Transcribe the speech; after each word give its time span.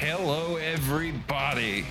Hello, 0.00 0.56
everybody. 0.56 1.84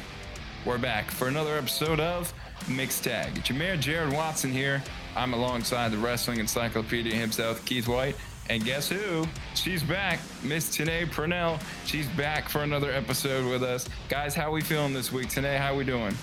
We're 0.66 0.80
back 0.80 1.12
for 1.12 1.28
another 1.28 1.55
episode 1.55 2.00
of 2.00 2.34
Mixed 2.68 3.04
Tag. 3.04 3.38
It's 3.38 3.50
your 3.50 3.60
mayor, 3.60 3.78
Jared 3.78 4.12
Watson 4.12 4.52
here. 4.52 4.82
I'm 5.16 5.36
alongside 5.36 5.92
the 5.92 6.00
wrestling 6.00 6.39
encyclopedia 6.39 7.14
himself, 7.14 7.64
Keith 7.66 7.88
White. 7.88 8.16
And 8.50 8.66
guess 8.66 8.89
who? 8.89 9.28
She's 9.54 9.84
back, 9.84 10.20
Miss 10.42 10.75
Ta'Naye 10.75 11.11
Purnell. 11.11 11.60
She's 11.86 12.07
back 12.07 12.50
for 12.50 12.64
another 12.64 12.92
episode 12.92 13.47
with 13.47 13.61
us. 13.61 13.88
Guys, 14.10 14.33
how 14.33 14.52
we 14.52 14.61
feeling 14.61 14.91
this 14.91 15.11
week? 15.11 15.30
Ta'Naye, 15.30 15.60
how 15.60 15.75
we 15.75 15.83
doing? 15.83 16.18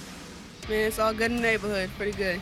Man, 0.69 0.89
it's 0.89 0.99
all 0.99 1.15
good 1.15 1.31
in 1.31 1.37
the 1.37 1.43
neighborhood. 1.45 1.89
Pretty 1.97 2.19
good. 2.19 2.41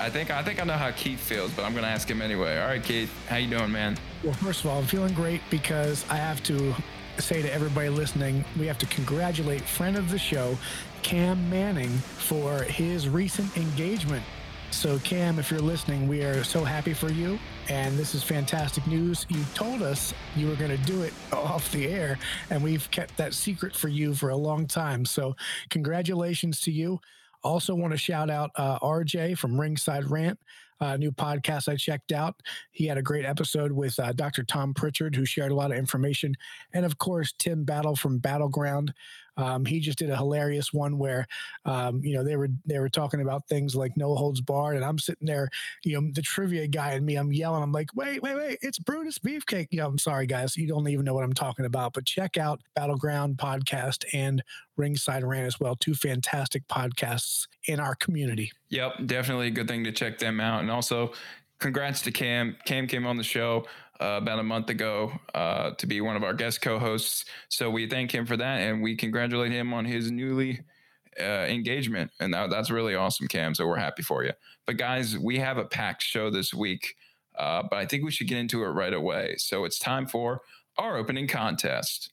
I 0.00 0.10
think 0.10 0.32
I 0.32 0.42
think 0.42 0.60
I 0.60 0.64
know 0.64 0.72
how 0.72 0.90
Keith 0.90 1.20
feels, 1.20 1.52
but 1.52 1.64
I'm 1.64 1.72
gonna 1.72 1.86
ask 1.86 2.10
him 2.10 2.20
anyway. 2.20 2.58
All 2.58 2.66
right, 2.66 2.82
Keith, 2.82 3.12
how 3.28 3.36
you 3.36 3.48
doing, 3.48 3.70
man? 3.70 3.96
Well, 4.24 4.32
first 4.32 4.64
of 4.64 4.70
all, 4.72 4.80
I'm 4.80 4.86
feeling 4.86 5.14
great 5.14 5.40
because 5.50 6.04
I 6.10 6.16
have 6.16 6.42
to 6.44 6.74
say 7.18 7.42
to 7.42 7.52
everybody 7.52 7.88
listening, 7.88 8.44
we 8.58 8.66
have 8.66 8.78
to 8.78 8.86
congratulate 8.86 9.62
friend 9.62 9.96
of 9.96 10.10
the 10.10 10.18
show, 10.18 10.56
Cam 11.02 11.48
Manning, 11.50 11.90
for 11.90 12.62
his 12.62 13.08
recent 13.08 13.56
engagement. 13.56 14.24
So, 14.70 14.98
Cam, 15.00 15.38
if 15.38 15.50
you're 15.50 15.60
listening, 15.60 16.08
we 16.08 16.22
are 16.24 16.42
so 16.42 16.64
happy 16.64 16.94
for 16.94 17.10
you. 17.10 17.38
And 17.68 17.98
this 17.98 18.14
is 18.14 18.22
fantastic 18.22 18.86
news. 18.86 19.26
You 19.28 19.44
told 19.54 19.82
us 19.82 20.14
you 20.34 20.48
were 20.48 20.56
going 20.56 20.70
to 20.70 20.84
do 20.84 21.02
it 21.02 21.12
off 21.32 21.70
the 21.72 21.88
air, 21.88 22.18
and 22.48 22.62
we've 22.62 22.90
kept 22.90 23.16
that 23.18 23.34
secret 23.34 23.76
for 23.76 23.88
you 23.88 24.14
for 24.14 24.30
a 24.30 24.36
long 24.36 24.66
time. 24.66 25.04
So, 25.04 25.36
congratulations 25.68 26.60
to 26.62 26.72
you. 26.72 27.00
Also, 27.44 27.74
want 27.74 27.92
to 27.92 27.98
shout 27.98 28.30
out 28.30 28.50
uh, 28.56 28.78
RJ 28.78 29.36
from 29.36 29.60
Ringside 29.60 30.10
Rant, 30.10 30.38
uh, 30.80 30.96
new 30.96 31.12
podcast 31.12 31.68
I 31.68 31.76
checked 31.76 32.12
out. 32.12 32.34
He 32.72 32.86
had 32.86 32.98
a 32.98 33.02
great 33.02 33.24
episode 33.24 33.72
with 33.72 33.98
uh, 33.98 34.12
Dr. 34.12 34.44
Tom 34.44 34.74
Prichard, 34.74 35.14
who 35.14 35.24
shared 35.24 35.52
a 35.52 35.54
lot 35.54 35.70
of 35.70 35.78
information, 35.78 36.34
and 36.72 36.84
of 36.84 36.98
course 36.98 37.34
Tim 37.38 37.64
Battle 37.64 37.96
from 37.96 38.18
Battleground. 38.18 38.92
Um, 39.36 39.64
he 39.64 39.80
just 39.80 39.98
did 39.98 40.10
a 40.10 40.16
hilarious 40.16 40.72
one 40.72 40.98
where, 40.98 41.26
um, 41.64 42.00
you 42.04 42.14
know, 42.14 42.24
they 42.24 42.36
were 42.36 42.48
they 42.66 42.78
were 42.78 42.88
talking 42.88 43.20
about 43.20 43.46
things 43.48 43.74
like 43.74 43.96
no 43.96 44.14
holds 44.14 44.40
barred, 44.40 44.76
and 44.76 44.84
I'm 44.84 44.98
sitting 44.98 45.26
there, 45.26 45.48
you 45.84 46.00
know, 46.00 46.10
the 46.12 46.22
trivia 46.22 46.66
guy 46.66 46.92
and 46.92 47.06
me, 47.06 47.16
I'm 47.16 47.32
yelling, 47.32 47.62
I'm 47.62 47.72
like, 47.72 47.88
wait, 47.94 48.22
wait, 48.22 48.36
wait, 48.36 48.58
it's 48.62 48.78
Brutus 48.78 49.18
Beefcake. 49.18 49.68
You 49.70 49.78
know, 49.78 49.86
I'm 49.86 49.98
sorry, 49.98 50.26
guys, 50.26 50.56
you 50.56 50.68
don't 50.68 50.88
even 50.88 51.04
know 51.04 51.14
what 51.14 51.24
I'm 51.24 51.32
talking 51.32 51.64
about, 51.64 51.92
but 51.94 52.04
check 52.04 52.36
out 52.36 52.60
Battleground 52.74 53.38
podcast 53.38 54.04
and 54.12 54.42
Ringside 54.76 55.24
Rant 55.24 55.46
as 55.46 55.60
well, 55.60 55.76
two 55.76 55.94
fantastic 55.94 56.66
podcasts 56.68 57.46
in 57.66 57.80
our 57.80 57.94
community. 57.94 58.52
Yep, 58.70 59.06
definitely 59.06 59.48
a 59.48 59.50
good 59.50 59.68
thing 59.68 59.84
to 59.84 59.92
check 59.92 60.18
them 60.18 60.40
out, 60.40 60.60
and 60.60 60.70
also 60.70 61.12
congrats 61.58 62.02
to 62.02 62.10
Cam. 62.10 62.56
Cam 62.64 62.86
came 62.86 63.06
on 63.06 63.16
the 63.16 63.22
show 63.22 63.64
uh, 64.02 64.16
about 64.16 64.40
a 64.40 64.42
month 64.42 64.68
ago 64.68 65.12
uh, 65.34 65.70
to 65.72 65.86
be 65.86 66.00
one 66.00 66.16
of 66.16 66.24
our 66.24 66.34
guest 66.34 66.60
co-hosts. 66.60 67.24
So 67.48 67.70
we 67.70 67.88
thank 67.88 68.12
him 68.12 68.26
for 68.26 68.36
that, 68.36 68.58
and 68.58 68.82
we 68.82 68.96
congratulate 68.96 69.52
him 69.52 69.72
on 69.72 69.84
his 69.84 70.10
newly 70.10 70.60
uh, 71.20 71.46
engagement, 71.48 72.10
and 72.18 72.34
that, 72.34 72.50
that's 72.50 72.70
really 72.70 72.94
awesome, 72.96 73.28
Cam. 73.28 73.54
So 73.54 73.66
we're 73.66 73.76
happy 73.76 74.02
for 74.02 74.24
you. 74.24 74.32
But 74.66 74.76
guys, 74.76 75.16
we 75.18 75.38
have 75.38 75.58
a 75.58 75.64
packed 75.64 76.02
show 76.02 76.30
this 76.30 76.52
week, 76.52 76.94
uh, 77.38 77.62
but 77.70 77.78
I 77.78 77.86
think 77.86 78.04
we 78.04 78.10
should 78.10 78.28
get 78.28 78.38
into 78.38 78.62
it 78.64 78.68
right 78.68 78.92
away. 78.92 79.36
So 79.38 79.64
it's 79.64 79.78
time 79.78 80.06
for 80.06 80.40
our 80.78 80.96
opening 80.96 81.28
contest. 81.28 82.11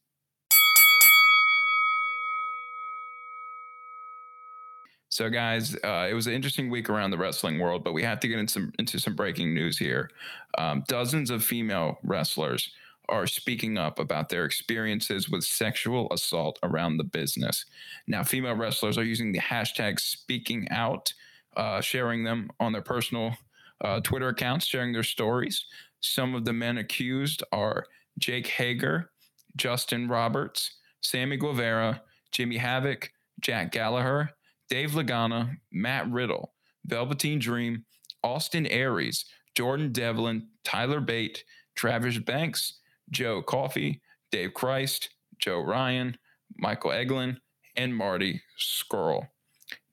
So, 5.10 5.30
guys, 5.30 5.76
uh, 5.84 6.08
it 6.10 6.14
was 6.14 6.28
an 6.28 6.34
interesting 6.34 6.70
week 6.70 6.88
around 6.88 7.12
the 7.12 7.18
wrestling 7.18 7.60
world, 7.60 7.83
but 7.83 7.94
we 7.94 8.04
have 8.04 8.20
to 8.20 8.28
get 8.28 8.38
into 8.38 8.54
some, 8.54 8.73
into 8.78 9.00
some 9.00 9.16
breaking 9.16 9.54
news 9.56 9.78
here. 9.78 10.11
Um, 10.58 10.83
dozens 10.88 11.32
of 11.32 11.44
female 11.44 11.98
wrestlers 12.04 12.72
are 13.10 13.26
speaking 13.26 13.78
up 13.78 13.98
about 13.98 14.30
their 14.30 14.45
experiences 14.45 15.28
with 15.28 15.44
sexual 15.44 16.08
assault 16.11 16.60
around 16.61 16.98
the 16.98 17.04
business. 17.04 17.66
Now, 18.08 18.23
female 18.23 18.54
wrestlers 18.54 19.00
are 19.00 19.04
using 19.04 19.32
the 19.32 19.39
hashtag 19.39 20.00
speaking 20.00 20.67
out, 20.70 21.12
uh, 21.58 21.82
sharing 21.82 22.23
them 22.23 22.52
on 22.60 22.72
their 22.72 22.83
personal 22.83 23.36
uh, 23.82 24.02
Twitter 24.02 24.28
accounts, 24.28 24.67
sharing 24.67 24.94
their 24.94 25.04
stories. 25.04 25.66
Some 26.02 26.36
of 26.36 26.45
the 26.45 26.54
men 26.54 26.78
accused 26.78 27.42
are 27.52 27.88
Jake 28.20 28.48
Hager, 28.48 29.10
Justin 29.56 30.08
Roberts, 30.08 30.76
Sammy 31.02 31.38
Guevara, 31.38 32.04
Jimmy 32.32 32.58
Havoc, 32.58 33.12
Jack 33.39 33.72
Gallagher, 33.72 34.32
Dave 34.70 34.92
Lagana, 34.92 35.58
Matt 35.72 36.10
Riddle, 36.10 36.54
Velveteen 36.86 37.40
Dream, 37.40 37.86
Austin 38.24 38.66
Aries, 38.68 39.26
Jordan 39.56 39.92
Devlin, 39.92 40.48
Tyler 40.64 41.00
Bate, 41.00 41.44
Travis 41.76 42.18
Banks, 42.18 42.80
Joe 43.10 43.42
Coffey, 43.42 44.02
Dave 44.32 44.54
Crist, 44.54 45.10
Joe 45.40 45.62
Ryan, 45.62 46.18
Michael 46.58 46.92
Elgin, 46.92 47.40
and 47.76 47.96
Marty 47.96 48.42
Scurll. 48.60 49.28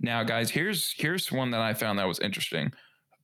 Now, 0.00 0.22
guys, 0.24 0.50
here's 0.50 0.94
here's 0.96 1.32
one 1.32 1.50
that 1.52 1.60
I 1.60 1.74
found 1.74 1.98
that 1.98 2.08
was 2.08 2.20
interesting. 2.20 2.72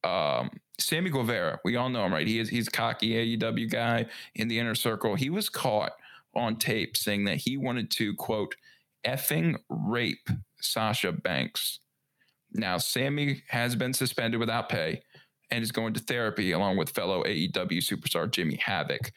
Um, 0.04 0.50
Sammy 0.78 1.10
Guevara, 1.10 1.60
we 1.64 1.76
all 1.76 1.88
know 1.88 2.04
him, 2.04 2.12
right? 2.12 2.26
He 2.26 2.38
is 2.38 2.48
he's 2.48 2.68
cocky 2.68 3.36
AEW 3.36 3.70
guy 3.70 4.06
in 4.34 4.48
the 4.48 4.58
inner 4.58 4.74
circle. 4.74 5.14
He 5.14 5.30
was 5.30 5.48
caught 5.48 5.92
on 6.34 6.56
tape 6.56 6.96
saying 6.96 7.24
that 7.24 7.36
he 7.36 7.56
wanted 7.56 7.90
to 7.92 8.14
quote 8.14 8.54
effing 9.06 9.56
rape 9.68 10.28
Sasha 10.62 11.12
Banks. 11.12 11.80
Now, 12.52 12.78
Sammy 12.78 13.42
has 13.48 13.76
been 13.76 13.92
suspended 13.92 14.40
without 14.40 14.68
pay 14.68 15.02
and 15.50 15.62
is 15.62 15.72
going 15.72 15.94
to 15.94 16.00
therapy 16.00 16.52
along 16.52 16.76
with 16.76 16.90
fellow 16.90 17.22
AEW 17.24 17.78
superstar 17.78 18.30
Jimmy 18.30 18.56
Havoc. 18.56 19.12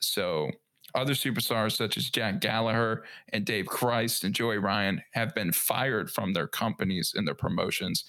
So, 0.00 0.50
other 0.94 1.14
superstars 1.14 1.76
such 1.76 1.96
as 1.96 2.08
Jack 2.08 2.40
Gallagher 2.40 3.04
and 3.32 3.44
Dave 3.44 3.66
Crist 3.66 4.22
and 4.22 4.34
Joey 4.34 4.58
Ryan 4.58 5.02
have 5.10 5.34
been 5.34 5.50
fired 5.50 6.10
from 6.10 6.32
their 6.32 6.46
companies 6.46 7.14
and 7.16 7.26
their 7.26 7.34
promotions. 7.34 8.04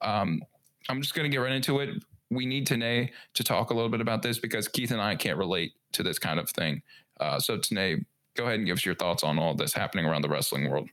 Um, 0.00 0.40
I'm 0.88 1.02
just 1.02 1.14
going 1.14 1.30
to 1.30 1.34
get 1.34 1.42
right 1.42 1.52
into 1.52 1.80
it. 1.80 2.02
We 2.30 2.46
need 2.46 2.66
Ta'Naye 2.66 3.10
to 3.34 3.44
talk 3.44 3.70
a 3.70 3.74
little 3.74 3.90
bit 3.90 4.00
about 4.00 4.22
this 4.22 4.38
because 4.38 4.66
Keith 4.66 4.90
and 4.90 5.00
I 5.00 5.14
can't 5.14 5.36
relate 5.36 5.72
to 5.92 6.02
this 6.02 6.18
kind 6.18 6.40
of 6.40 6.48
thing. 6.48 6.82
Uh, 7.20 7.38
so, 7.38 7.58
Ta'Naye, 7.58 8.04
go 8.34 8.44
ahead 8.44 8.56
and 8.56 8.66
give 8.66 8.78
us 8.78 8.86
your 8.86 8.94
thoughts 8.94 9.22
on 9.22 9.38
all 9.38 9.54
this 9.54 9.74
happening 9.74 10.06
around 10.06 10.22
the 10.22 10.30
wrestling 10.30 10.70
world. 10.70 10.88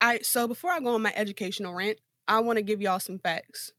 I 0.00 0.18
so 0.20 0.46
before 0.48 0.70
I 0.70 0.80
go 0.80 0.94
on 0.94 1.02
my 1.02 1.12
educational 1.14 1.74
rant, 1.74 1.98
I 2.28 2.40
want 2.40 2.58
to 2.58 2.62
give 2.62 2.80
y'all 2.80 3.00
some 3.00 3.18
facts. 3.18 3.72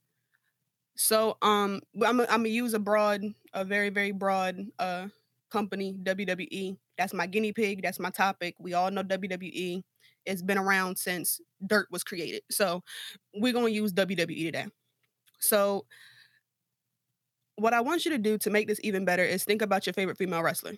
So 0.95 1.37
um 1.41 1.81
I'm 2.03 2.19
a, 2.19 2.23
I'm 2.23 2.39
gonna 2.39 2.49
use 2.49 2.73
a 2.73 2.79
broad, 2.79 3.23
a 3.53 3.63
very 3.63 3.89
very 3.89 4.11
broad 4.11 4.59
uh 4.79 5.07
company 5.51 5.95
WWE. 6.01 6.77
That's 6.97 7.13
my 7.13 7.27
guinea 7.27 7.53
pig. 7.53 7.81
That's 7.83 7.99
my 7.99 8.09
topic. 8.09 8.55
We 8.59 8.73
all 8.73 8.89
know 8.91 9.03
WWE. 9.03 9.83
It's 10.25 10.41
been 10.41 10.57
around 10.57 10.97
since 10.97 11.39
dirt 11.65 11.87
was 11.91 12.03
created. 12.03 12.41
So 12.51 12.83
we're 13.35 13.53
gonna 13.53 13.69
use 13.69 13.93
WWE 13.93 14.45
today. 14.45 14.67
So 15.39 15.85
what 17.55 17.73
I 17.73 17.81
want 17.81 18.05
you 18.05 18.11
to 18.11 18.17
do 18.17 18.37
to 18.39 18.49
make 18.49 18.67
this 18.67 18.79
even 18.83 19.05
better 19.05 19.23
is 19.23 19.43
think 19.43 19.61
about 19.61 19.85
your 19.85 19.93
favorite 19.93 20.17
female 20.17 20.43
wrestler 20.43 20.73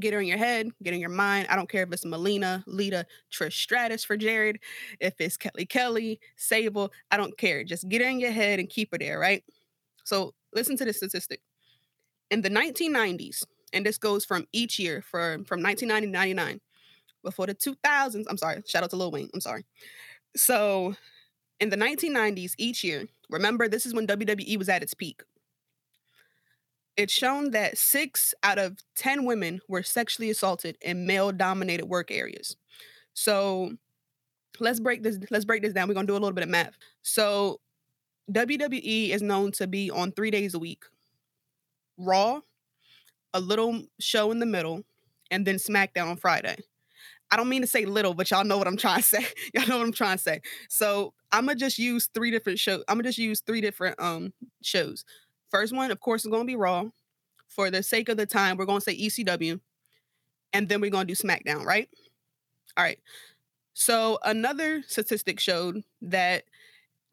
get 0.00 0.14
her 0.14 0.20
in 0.20 0.26
your 0.26 0.38
head, 0.38 0.68
get 0.82 0.94
in 0.94 1.00
your 1.00 1.10
mind. 1.10 1.48
I 1.50 1.56
don't 1.56 1.68
care 1.68 1.82
if 1.82 1.92
it's 1.92 2.04
Melina, 2.04 2.62
Lita, 2.66 3.06
Trish 3.32 3.52
Stratus 3.52 4.04
for 4.04 4.16
Jared, 4.16 4.58
if 5.00 5.14
it's 5.20 5.36
Kelly 5.36 5.66
Kelly, 5.66 6.20
Sable, 6.36 6.92
I 7.10 7.16
don't 7.16 7.36
care. 7.36 7.64
Just 7.64 7.88
get 7.88 8.02
her 8.02 8.08
in 8.08 8.20
your 8.20 8.32
head 8.32 8.58
and 8.58 8.68
keep 8.68 8.90
her 8.92 8.98
there, 8.98 9.18
right? 9.18 9.44
So 10.04 10.34
listen 10.52 10.76
to 10.78 10.84
this 10.84 10.98
statistic. 10.98 11.40
In 12.30 12.42
the 12.42 12.50
1990s, 12.50 13.44
and 13.72 13.84
this 13.84 13.98
goes 13.98 14.24
from 14.24 14.46
each 14.52 14.78
year 14.78 15.02
for, 15.02 15.38
from 15.46 15.62
1990 15.62 16.06
to 16.06 16.12
99, 16.12 16.60
before 17.22 17.46
the 17.46 17.54
2000s, 17.54 18.24
I'm 18.28 18.38
sorry, 18.38 18.62
shout 18.66 18.82
out 18.82 18.90
to 18.90 18.96
Lil 18.96 19.10
Wayne, 19.10 19.30
I'm 19.34 19.40
sorry. 19.40 19.64
So 20.36 20.94
in 21.60 21.70
the 21.70 21.76
1990s, 21.76 22.52
each 22.58 22.84
year, 22.84 23.06
remember 23.30 23.68
this 23.68 23.86
is 23.86 23.94
when 23.94 24.06
WWE 24.06 24.58
was 24.58 24.68
at 24.68 24.82
its 24.82 24.94
peak 24.94 25.22
it's 26.96 27.12
shown 27.12 27.50
that 27.50 27.78
six 27.78 28.34
out 28.42 28.58
of 28.58 28.78
10 28.96 29.24
women 29.24 29.60
were 29.68 29.82
sexually 29.82 30.30
assaulted 30.30 30.78
in 30.80 31.06
male 31.06 31.32
dominated 31.32 31.86
work 31.86 32.10
areas. 32.10 32.56
So 33.14 33.72
let's 34.60 34.80
break 34.80 35.02
this 35.02 35.18
let's 35.30 35.44
break 35.44 35.62
this 35.62 35.72
down. 35.72 35.88
We're 35.88 35.94
going 35.94 36.06
to 36.06 36.12
do 36.12 36.16
a 36.16 36.20
little 36.20 36.32
bit 36.32 36.44
of 36.44 36.50
math. 36.50 36.76
So 37.02 37.60
WWE 38.32 39.10
is 39.10 39.22
known 39.22 39.52
to 39.52 39.66
be 39.66 39.90
on 39.90 40.12
3 40.12 40.30
days 40.30 40.54
a 40.54 40.58
week. 40.58 40.84
Raw, 41.98 42.40
a 43.32 43.40
little 43.40 43.82
show 44.00 44.30
in 44.30 44.38
the 44.38 44.46
middle, 44.46 44.82
and 45.30 45.46
then 45.46 45.56
SmackDown 45.56 46.08
on 46.08 46.16
Friday. 46.16 46.56
I 47.30 47.36
don't 47.36 47.48
mean 47.48 47.62
to 47.62 47.66
say 47.66 47.84
little, 47.84 48.14
but 48.14 48.30
y'all 48.30 48.44
know 48.44 48.58
what 48.58 48.68
I'm 48.68 48.76
trying 48.76 48.98
to 48.98 49.06
say. 49.06 49.26
y'all 49.54 49.66
know 49.66 49.78
what 49.78 49.86
I'm 49.86 49.92
trying 49.92 50.16
to 50.16 50.22
say. 50.22 50.40
So 50.68 51.12
I'm 51.32 51.46
gonna 51.46 51.56
just 51.56 51.78
use 51.78 52.08
three 52.14 52.30
different 52.30 52.58
shows. 52.58 52.84
I'm 52.88 52.96
gonna 52.96 53.08
just 53.08 53.18
use 53.18 53.40
three 53.40 53.60
different 53.60 54.00
um 54.00 54.32
shows. 54.62 55.04
First 55.50 55.74
one, 55.74 55.90
of 55.90 56.00
course, 56.00 56.24
is 56.24 56.30
going 56.30 56.42
to 56.42 56.46
be 56.46 56.56
Raw. 56.56 56.86
For 57.48 57.70
the 57.70 57.82
sake 57.82 58.08
of 58.08 58.16
the 58.16 58.26
time, 58.26 58.56
we're 58.56 58.66
going 58.66 58.80
to 58.80 58.84
say 58.84 58.96
ECW. 58.96 59.60
And 60.52 60.68
then 60.68 60.80
we're 60.80 60.90
going 60.90 61.06
to 61.06 61.14
do 61.14 61.20
SmackDown, 61.20 61.64
right? 61.64 61.88
All 62.76 62.84
right. 62.84 62.98
So 63.74 64.18
another 64.24 64.82
statistic 64.86 65.38
showed 65.38 65.84
that 66.02 66.44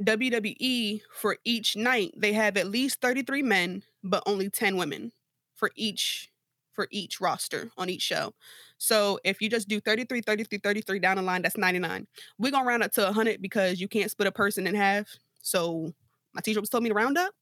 WWE, 0.01 1.01
for 1.13 1.37
each 1.43 1.75
night, 1.75 2.13
they 2.17 2.33
have 2.33 2.57
at 2.57 2.67
least 2.67 3.01
33 3.01 3.43
men, 3.43 3.83
but 4.03 4.23
only 4.25 4.49
10 4.49 4.77
women 4.77 5.11
for 5.55 5.71
each 5.75 6.29
for 6.73 6.87
each 6.89 7.21
roster 7.21 7.69
on 7.77 7.87
each 7.87 8.01
show. 8.01 8.33
So 8.79 9.19
if 9.23 9.41
you 9.41 9.49
just 9.49 9.67
do 9.67 9.79
33, 9.79 10.21
33, 10.21 10.57
33 10.57 10.99
down 10.99 11.17
the 11.17 11.21
line, 11.21 11.43
that's 11.43 11.55
99. 11.55 12.07
We're 12.39 12.49
going 12.51 12.63
to 12.63 12.67
round 12.67 12.81
up 12.81 12.91
to 12.93 13.03
100 13.03 13.41
because 13.41 13.79
you 13.79 13.87
can't 13.87 14.09
split 14.09 14.27
a 14.27 14.31
person 14.31 14.65
in 14.65 14.73
half. 14.73 15.07
So 15.43 15.93
my 16.33 16.41
teacher 16.41 16.59
was 16.59 16.69
told 16.69 16.83
me 16.83 16.89
to 16.89 16.95
round 16.95 17.17
up 17.17 17.33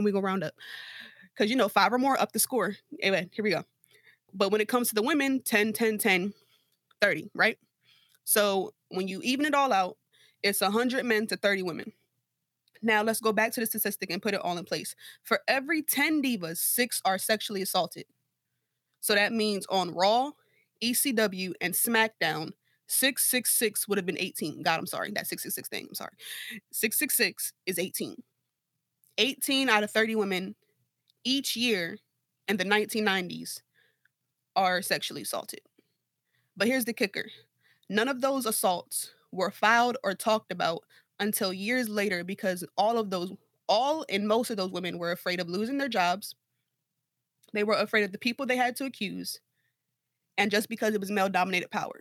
and 0.00 0.04
we 0.04 0.12
go 0.12 0.20
round 0.20 0.42
up. 0.42 0.54
Because, 1.34 1.50
you 1.50 1.56
know, 1.56 1.68
five 1.68 1.92
or 1.92 1.98
more 1.98 2.20
up 2.20 2.32
the 2.32 2.38
score. 2.38 2.76
Anyway, 3.00 3.28
here 3.32 3.42
we 3.42 3.50
go. 3.50 3.64
But 4.34 4.50
when 4.50 4.60
it 4.60 4.68
comes 4.68 4.88
to 4.88 4.94
the 4.94 5.02
women, 5.02 5.42
10, 5.42 5.72
10, 5.72 5.98
10, 5.98 6.34
30, 7.00 7.30
right? 7.34 7.58
So 8.24 8.72
when 8.88 9.08
you 9.08 9.20
even 9.22 9.46
it 9.46 9.54
all 9.54 9.72
out, 9.72 9.96
it's 10.42 10.60
100 10.60 11.04
men 11.04 11.26
to 11.28 11.36
30 11.36 11.62
women. 11.62 11.92
Now 12.82 13.02
let's 13.02 13.20
go 13.20 13.32
back 13.32 13.52
to 13.52 13.60
the 13.60 13.66
statistic 13.66 14.10
and 14.10 14.22
put 14.22 14.34
it 14.34 14.40
all 14.40 14.56
in 14.56 14.64
place. 14.64 14.94
For 15.22 15.40
every 15.48 15.82
10 15.82 16.22
divas, 16.22 16.58
six 16.58 17.02
are 17.04 17.18
sexually 17.18 17.62
assaulted. 17.62 18.04
So 19.00 19.14
that 19.14 19.32
means 19.32 19.66
on 19.68 19.94
Raw, 19.94 20.30
ECW, 20.82 21.52
and 21.60 21.74
SmackDown, 21.74 22.52
666 22.86 23.86
would 23.86 23.98
have 23.98 24.06
been 24.06 24.18
18. 24.18 24.62
God, 24.62 24.78
I'm 24.78 24.86
sorry. 24.86 25.10
That 25.10 25.26
666 25.26 25.68
thing. 25.68 25.86
I'm 25.88 25.94
sorry. 25.94 26.12
666 26.72 27.52
is 27.66 27.78
18. 27.78 28.16
18 29.18 29.68
out 29.68 29.84
of 29.84 29.90
30 29.90 30.16
women 30.16 30.54
each 31.24 31.56
year 31.56 31.98
in 32.48 32.56
the 32.56 32.64
1990s 32.64 33.60
are 34.56 34.82
sexually 34.82 35.22
assaulted. 35.22 35.60
But 36.56 36.68
here's 36.68 36.84
the 36.84 36.92
kicker 36.92 37.26
none 37.88 38.08
of 38.08 38.20
those 38.20 38.46
assaults 38.46 39.12
were 39.32 39.50
filed 39.50 39.96
or 40.04 40.14
talked 40.14 40.52
about 40.52 40.82
until 41.18 41.52
years 41.52 41.88
later 41.88 42.24
because 42.24 42.64
all 42.76 42.98
of 42.98 43.10
those, 43.10 43.32
all 43.68 44.04
and 44.08 44.26
most 44.26 44.50
of 44.50 44.56
those 44.56 44.70
women 44.70 44.98
were 44.98 45.12
afraid 45.12 45.40
of 45.40 45.48
losing 45.48 45.78
their 45.78 45.88
jobs. 45.88 46.34
They 47.52 47.64
were 47.64 47.74
afraid 47.74 48.04
of 48.04 48.12
the 48.12 48.18
people 48.18 48.46
they 48.46 48.56
had 48.56 48.76
to 48.76 48.84
accuse. 48.84 49.40
And 50.38 50.50
just 50.50 50.68
because 50.68 50.94
it 50.94 51.00
was 51.00 51.10
male 51.10 51.28
dominated 51.28 51.70
power, 51.70 52.00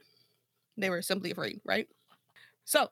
they 0.77 0.89
were 0.89 1.01
simply 1.01 1.31
afraid, 1.31 1.59
right? 1.65 1.87
So 2.65 2.87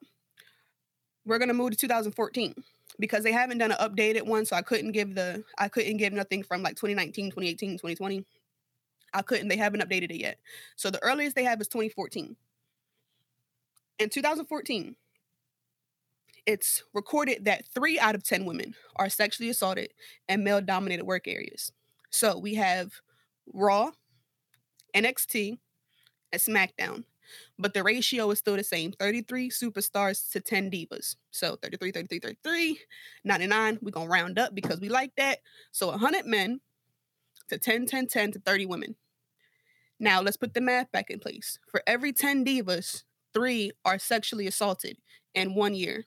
we're 1.26 1.38
going 1.38 1.48
to 1.50 1.54
move 1.54 1.72
to 1.72 1.78
2014 1.78 2.56
because 3.00 3.24
they 3.24 3.32
haven't 3.32 3.60
done 3.60 3.72
an 3.72 3.78
updated 3.78 4.24
one. 4.24 4.46
So 4.46 4.56
I 4.56 4.62
couldn't 4.62 4.92
give 4.92 5.16
the, 5.16 5.44
I 5.58 5.68
couldn't 5.68 5.98
give 5.98 6.14
nothing 6.14 6.44
from 6.44 6.64
like 6.64 6.76
2019, 6.76 7.32
2018, 7.32 7.72
2020. 7.74 8.26
I 9.14 9.22
couldn't, 9.22 9.48
they 9.48 9.58
haven't 9.58 9.82
updated 9.82 10.12
it 10.12 10.20
yet. 10.20 10.40
So 10.76 10.90
the 10.90 11.02
earliest 11.04 11.36
they 11.36 11.44
have 11.44 11.62
is 11.62 11.68
2014. 11.68 12.36
In 14.00 14.10
2014, 14.10 14.96
it's 16.46 16.84
recorded 16.94 17.46
that 17.46 17.66
three 17.74 18.00
out 18.00 18.16
of 18.16 18.24
10 18.24 18.46
women 18.46 18.74
are 18.96 19.10
sexually 19.10 19.50
assaulted 19.50 19.92
in 20.30 20.44
male 20.44 20.62
dominated 20.62 21.04
work 21.04 21.28
areas. 21.28 21.72
So 22.10 22.38
we 22.38 22.56
have 22.56 22.94
Raw, 23.54 23.92
NXT, 24.96 25.58
and 26.32 26.42
SmackDown. 26.42 27.04
But 27.58 27.74
the 27.74 27.84
ratio 27.84 28.30
is 28.32 28.40
still 28.40 28.56
the 28.56 28.64
same 28.64 28.92
33 28.92 29.50
superstars 29.50 30.32
to 30.32 30.40
10 30.40 30.72
divas. 30.72 31.16
So 31.32 31.56
33, 31.62 31.92
33, 31.92 32.20
33, 32.20 32.80
99. 33.24 33.80
We're 33.82 33.92
going 33.92 34.08
to 34.08 34.12
round 34.12 34.40
up 34.40 34.56
because 34.56 34.80
we 34.80 34.90
like 34.90 35.12
that. 35.18 35.40
So 35.72 35.88
100 35.88 36.26
men 36.26 36.62
to 37.50 37.58
10, 37.58 37.86
10, 37.86 38.08
10 38.08 38.32
to 38.34 38.40
30 38.40 38.66
women. 38.66 38.96
Now 40.00 40.22
let's 40.22 40.38
put 40.38 40.54
the 40.54 40.62
math 40.62 40.92
back 40.92 41.10
in 41.10 41.20
place. 41.20 41.60
For 41.70 41.82
every 41.88 42.14
10 42.14 42.46
divas, 42.46 43.04
three 43.34 43.72
are 43.84 44.00
sexually 44.00 44.48
assaulted 44.48 44.98
in 45.34 45.56
one 45.56 45.74
year. 45.74 46.06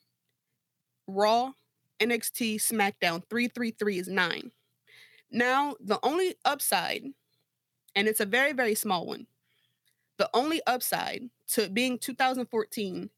Raw, 1.06 1.52
NXT, 2.00 2.56
SmackDown, 2.56 3.22
333 3.28 3.98
is 3.98 4.08
nine. 4.08 4.52
Now, 5.30 5.76
the 5.80 5.98
only 6.02 6.34
upside, 6.44 7.04
and 7.94 8.08
it's 8.08 8.20
a 8.20 8.26
very, 8.26 8.52
very 8.52 8.74
small 8.74 9.06
one, 9.06 9.26
the 10.20 10.28
only 10.34 10.60
upside 10.66 11.22
to 11.48 11.70
being 11.70 11.98
2014 11.98 13.08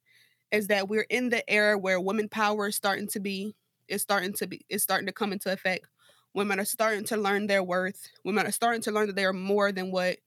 is 0.52 0.69
that 0.69 0.88
we're 0.88 1.06
in 1.10 1.31
the 1.31 1.50
era 1.50 1.76
where 1.76 1.99
women 2.00 2.28
power 2.28 2.69
is 2.69 2.76
starting 2.76 3.08
to 3.08 3.19
be 3.19 3.56
is 3.88 4.02
starting 4.02 4.32
to 4.34 4.46
be 4.46 4.64
is 4.69 4.84
starting 4.84 5.08
to 5.08 5.12
come 5.12 5.32
into 5.32 5.52
effect. 5.52 5.84
Women 6.32 6.60
are 6.60 6.64
starting 6.64 7.02
to 7.06 7.16
learn 7.16 7.49
their 7.49 7.64
worth. 7.64 8.08
Women 8.25 8.46
are 8.46 8.52
starting 8.52 8.82
to 8.82 8.93
learn 8.93 9.08
that 9.08 9.16
they 9.16 9.25
are 9.25 9.32
more 9.32 9.72
than 9.72 9.90
what 9.90 10.19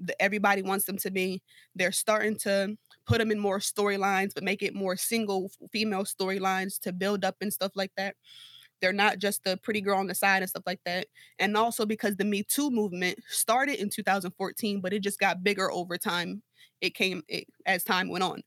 the, 0.00 0.20
everybody 0.20 0.62
wants 0.62 0.86
them 0.86 0.96
to 0.96 1.10
be. 1.10 1.42
They're 1.76 1.92
starting 1.92 2.36
to 2.38 2.74
put 3.06 3.18
them 3.18 3.30
in 3.30 3.38
more 3.38 3.58
storylines, 3.58 4.32
but 4.34 4.44
make 4.44 4.62
it 4.62 4.74
more 4.74 4.96
single 4.96 5.50
female 5.72 6.04
storylines 6.04 6.80
to 6.80 6.92
build 6.94 7.22
up 7.22 7.36
and 7.42 7.52
stuff 7.52 7.72
like 7.74 7.92
that. 7.98 8.16
They're 8.84 8.92
not 8.92 9.18
just 9.18 9.44
the 9.44 9.56
pretty 9.56 9.80
girl 9.80 9.98
on 9.98 10.08
the 10.08 10.14
side 10.14 10.42
and 10.42 10.50
stuff 10.50 10.64
like 10.66 10.80
that. 10.84 11.06
And 11.38 11.56
also 11.56 11.86
because 11.86 12.16
the 12.16 12.24
Me 12.26 12.42
Too 12.42 12.70
movement 12.70 13.18
started 13.28 13.80
in 13.80 13.88
2014, 13.88 14.82
but 14.82 14.92
it 14.92 14.98
just 14.98 15.18
got 15.18 15.42
bigger 15.42 15.72
over 15.72 15.96
time. 15.96 16.42
It 16.82 16.94
came 16.94 17.22
it, 17.26 17.46
as 17.64 17.82
time 17.82 18.10
went 18.10 18.24
on. 18.24 18.42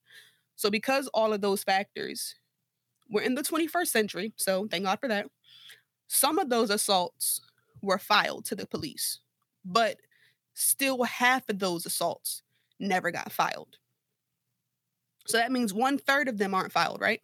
So 0.55 0.69
because 0.69 1.07
all 1.07 1.33
of 1.33 1.41
those 1.41 1.63
factors, 1.63 2.35
we're 3.09 3.23
in 3.23 3.33
the 3.33 3.41
21st 3.41 3.87
century. 3.87 4.31
So 4.35 4.67
thank 4.69 4.85
God 4.85 4.99
for 4.99 5.07
that. 5.07 5.25
Some 6.07 6.37
of 6.37 6.49
those 6.49 6.69
assaults 6.69 7.41
were 7.81 7.97
filed 7.97 8.45
to 8.45 8.55
the 8.55 8.67
police, 8.67 9.21
but 9.65 9.97
still 10.53 11.01
half 11.01 11.49
of 11.49 11.57
those 11.57 11.87
assaults 11.87 12.43
never 12.79 13.09
got 13.09 13.31
filed. 13.31 13.77
So 15.25 15.39
that 15.39 15.51
means 15.51 15.73
one 15.73 15.97
third 15.97 16.27
of 16.27 16.37
them 16.37 16.53
aren't 16.53 16.73
filed, 16.73 17.01
right? 17.01 17.21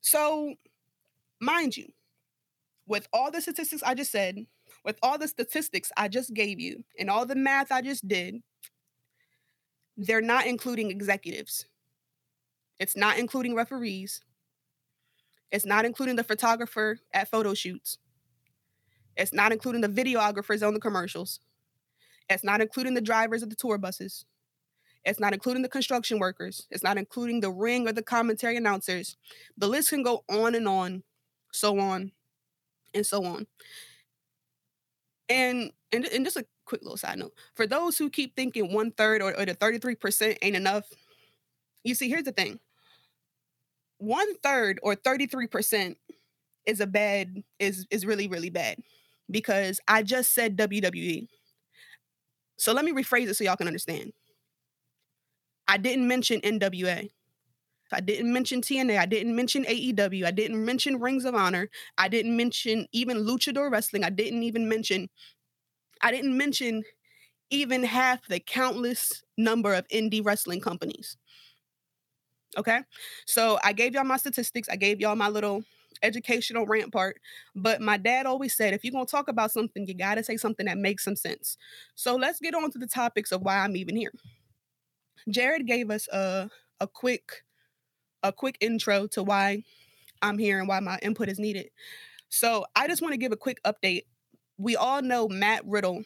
So, 0.00 0.54
mind 1.38 1.76
you, 1.76 1.92
with 2.86 3.08
all 3.12 3.30
the 3.30 3.40
statistics 3.40 3.82
I 3.82 3.94
just 3.94 4.10
said, 4.10 4.46
with 4.84 4.98
all 5.02 5.18
the 5.18 5.28
statistics 5.28 5.90
I 5.96 6.08
just 6.08 6.34
gave 6.34 6.60
you, 6.60 6.84
and 6.98 7.10
all 7.10 7.26
the 7.26 7.34
math 7.34 7.72
I 7.72 7.80
just 7.80 8.06
did, 8.06 8.42
they're 9.96 10.20
not 10.20 10.46
including 10.46 10.90
executives. 10.90 11.66
It's 12.78 12.96
not 12.96 13.18
including 13.18 13.54
referees. 13.54 14.22
It's 15.50 15.64
not 15.64 15.84
including 15.84 16.16
the 16.16 16.24
photographer 16.24 16.98
at 17.12 17.30
photo 17.30 17.54
shoots. 17.54 17.98
It's 19.16 19.32
not 19.32 19.52
including 19.52 19.80
the 19.80 19.88
videographers 19.88 20.66
on 20.66 20.74
the 20.74 20.80
commercials. 20.80 21.38
It's 22.28 22.42
not 22.42 22.60
including 22.60 22.94
the 22.94 23.00
drivers 23.00 23.42
of 23.42 23.50
the 23.50 23.56
tour 23.56 23.78
buses. 23.78 24.24
It's 25.04 25.20
not 25.20 25.34
including 25.34 25.62
the 25.62 25.68
construction 25.68 26.18
workers. 26.18 26.66
It's 26.70 26.82
not 26.82 26.96
including 26.96 27.40
the 27.40 27.50
ring 27.50 27.86
or 27.86 27.92
the 27.92 28.02
commentary 28.02 28.56
announcers. 28.56 29.16
The 29.56 29.68
list 29.68 29.90
can 29.90 30.02
go 30.02 30.24
on 30.28 30.54
and 30.54 30.66
on, 30.66 31.04
so 31.52 31.78
on, 31.78 32.10
and 32.94 33.06
so 33.06 33.24
on. 33.24 33.46
And 35.28 35.72
and, 35.92 36.04
and 36.06 36.24
just 36.24 36.36
a 36.36 36.44
quick 36.64 36.82
little 36.82 36.96
side 36.96 37.18
note 37.18 37.32
for 37.54 37.66
those 37.66 37.98
who 37.98 38.10
keep 38.10 38.34
thinking 38.36 38.72
one 38.72 38.90
third 38.90 39.22
or, 39.22 39.38
or 39.38 39.44
the 39.44 39.54
33% 39.54 40.38
ain't 40.42 40.56
enough, 40.56 40.86
you 41.84 41.94
see, 41.94 42.08
here's 42.08 42.24
the 42.24 42.32
thing 42.32 42.58
one 43.98 44.34
third 44.42 44.80
or 44.82 44.96
33% 44.96 45.96
is 46.66 46.80
a 46.80 46.86
bad, 46.86 47.42
is, 47.58 47.86
is 47.90 48.04
really, 48.04 48.26
really 48.26 48.50
bad 48.50 48.78
because 49.30 49.80
I 49.86 50.02
just 50.02 50.32
said 50.34 50.56
WWE. 50.56 51.28
So 52.56 52.72
let 52.72 52.84
me 52.84 52.92
rephrase 52.92 53.28
it 53.28 53.34
so 53.34 53.44
y'all 53.44 53.56
can 53.56 53.66
understand. 53.66 54.12
I 55.66 55.76
didn't 55.76 56.08
mention 56.08 56.40
NWA. 56.40 57.10
I 57.94 58.00
didn't 58.00 58.32
mention 58.32 58.60
TNA. 58.60 58.98
I 58.98 59.06
didn't 59.06 59.34
mention 59.34 59.64
AEW. 59.64 60.24
I 60.24 60.30
didn't 60.30 60.64
mention 60.64 61.00
Rings 61.00 61.24
of 61.24 61.34
Honor. 61.34 61.68
I 61.98 62.08
didn't 62.08 62.36
mention 62.36 62.86
even 62.92 63.18
Luchador 63.18 63.70
Wrestling. 63.70 64.04
I 64.04 64.10
didn't 64.10 64.42
even 64.42 64.68
mention, 64.68 65.08
I 66.02 66.10
didn't 66.10 66.36
mention 66.36 66.82
even 67.50 67.82
half 67.84 68.26
the 68.26 68.40
countless 68.40 69.22
number 69.36 69.74
of 69.74 69.86
indie 69.88 70.24
wrestling 70.24 70.60
companies. 70.60 71.16
Okay. 72.56 72.80
So 73.26 73.58
I 73.64 73.72
gave 73.72 73.94
y'all 73.94 74.04
my 74.04 74.16
statistics. 74.16 74.68
I 74.68 74.76
gave 74.76 75.00
y'all 75.00 75.16
my 75.16 75.28
little 75.28 75.64
educational 76.02 76.66
rant 76.66 76.92
part. 76.92 77.20
But 77.54 77.80
my 77.80 77.96
dad 77.96 78.26
always 78.26 78.54
said, 78.54 78.74
if 78.74 78.84
you're 78.84 78.92
going 78.92 79.06
to 79.06 79.10
talk 79.10 79.28
about 79.28 79.52
something, 79.52 79.86
you 79.86 79.94
got 79.94 80.16
to 80.16 80.24
say 80.24 80.36
something 80.36 80.66
that 80.66 80.78
makes 80.78 81.04
some 81.04 81.16
sense. 81.16 81.56
So 81.94 82.16
let's 82.16 82.40
get 82.40 82.54
on 82.54 82.70
to 82.72 82.78
the 82.78 82.86
topics 82.86 83.32
of 83.32 83.42
why 83.42 83.58
I'm 83.58 83.76
even 83.76 83.96
here. 83.96 84.12
Jared 85.28 85.66
gave 85.66 85.90
us 85.90 86.06
a 86.08 86.50
a 86.80 86.86
quick 86.86 87.43
a 88.24 88.32
quick 88.32 88.56
intro 88.60 89.06
to 89.08 89.22
why 89.22 89.62
I'm 90.22 90.38
here 90.38 90.58
and 90.58 90.66
why 90.66 90.80
my 90.80 90.98
input 91.02 91.28
is 91.28 91.38
needed. 91.38 91.70
So 92.30 92.64
I 92.74 92.88
just 92.88 93.02
want 93.02 93.12
to 93.12 93.18
give 93.18 93.30
a 93.30 93.36
quick 93.36 93.62
update. 93.64 94.04
We 94.58 94.74
all 94.74 95.02
know 95.02 95.28
Matt 95.28 95.64
Riddle 95.64 96.02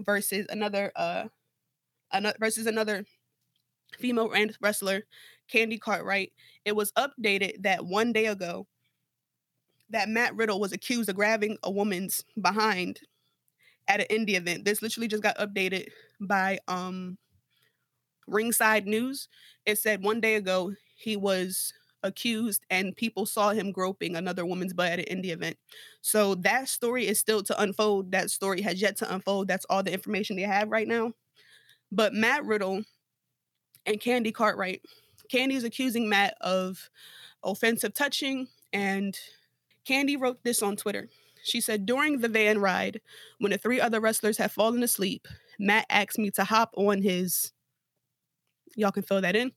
versus 0.00 0.46
another 0.50 0.92
uh 0.94 1.24
another 2.12 2.36
versus 2.38 2.66
another 2.66 3.04
female 3.98 4.32
wrestler, 4.60 5.04
Candy 5.48 5.78
Cartwright. 5.78 6.32
It 6.64 6.76
was 6.76 6.92
updated 6.92 7.62
that 7.62 7.84
one 7.84 8.12
day 8.12 8.26
ago 8.26 8.66
that 9.90 10.08
Matt 10.08 10.34
Riddle 10.36 10.60
was 10.60 10.72
accused 10.72 11.08
of 11.08 11.16
grabbing 11.16 11.56
a 11.62 11.70
woman's 11.70 12.24
behind 12.40 13.00
at 13.88 14.00
an 14.00 14.06
indie 14.10 14.36
event. 14.36 14.64
This 14.64 14.82
literally 14.82 15.08
just 15.08 15.22
got 15.22 15.38
updated 15.38 15.88
by 16.20 16.58
um 16.68 17.16
Ringside 18.26 18.86
News. 18.86 19.28
It 19.66 19.78
said 19.78 20.02
one 20.02 20.20
day 20.20 20.34
ago 20.36 20.72
he 21.04 21.16
was 21.16 21.72
accused 22.02 22.64
and 22.70 22.96
people 22.96 23.26
saw 23.26 23.50
him 23.50 23.72
groping 23.72 24.14
another 24.14 24.44
woman's 24.44 24.74
butt 24.74 24.92
at 24.92 24.98
an 25.00 25.22
indie 25.22 25.32
event. 25.32 25.56
So 26.02 26.34
that 26.36 26.68
story 26.68 27.06
is 27.06 27.18
still 27.18 27.42
to 27.44 27.60
unfold. 27.60 28.12
That 28.12 28.30
story 28.30 28.60
has 28.62 28.80
yet 28.80 28.96
to 28.98 29.12
unfold. 29.12 29.48
That's 29.48 29.64
all 29.70 29.82
the 29.82 29.92
information 29.92 30.36
they 30.36 30.42
have 30.42 30.70
right 30.70 30.86
now. 30.86 31.12
But 31.90 32.12
Matt 32.12 32.44
Riddle 32.44 32.84
and 33.86 34.00
Candy 34.00 34.32
Cartwright, 34.32 34.82
Candy 35.30 35.54
is 35.54 35.64
accusing 35.64 36.08
Matt 36.08 36.36
of 36.40 36.90
offensive 37.42 37.94
touching, 37.94 38.48
and 38.72 39.18
Candy 39.84 40.16
wrote 40.16 40.42
this 40.42 40.62
on 40.62 40.76
Twitter. 40.76 41.08
She 41.42 41.60
said, 41.60 41.86
During 41.86 42.20
the 42.20 42.28
van 42.28 42.58
ride, 42.58 43.00
when 43.38 43.52
the 43.52 43.58
three 43.58 43.80
other 43.80 44.00
wrestlers 44.00 44.38
had 44.38 44.50
fallen 44.52 44.82
asleep, 44.82 45.28
Matt 45.58 45.86
asked 45.90 46.18
me 46.18 46.30
to 46.32 46.44
hop 46.44 46.74
on 46.76 47.02
his. 47.02 47.52
Y'all 48.76 48.90
can 48.90 49.02
fill 49.02 49.20
that 49.20 49.36
in. 49.36 49.52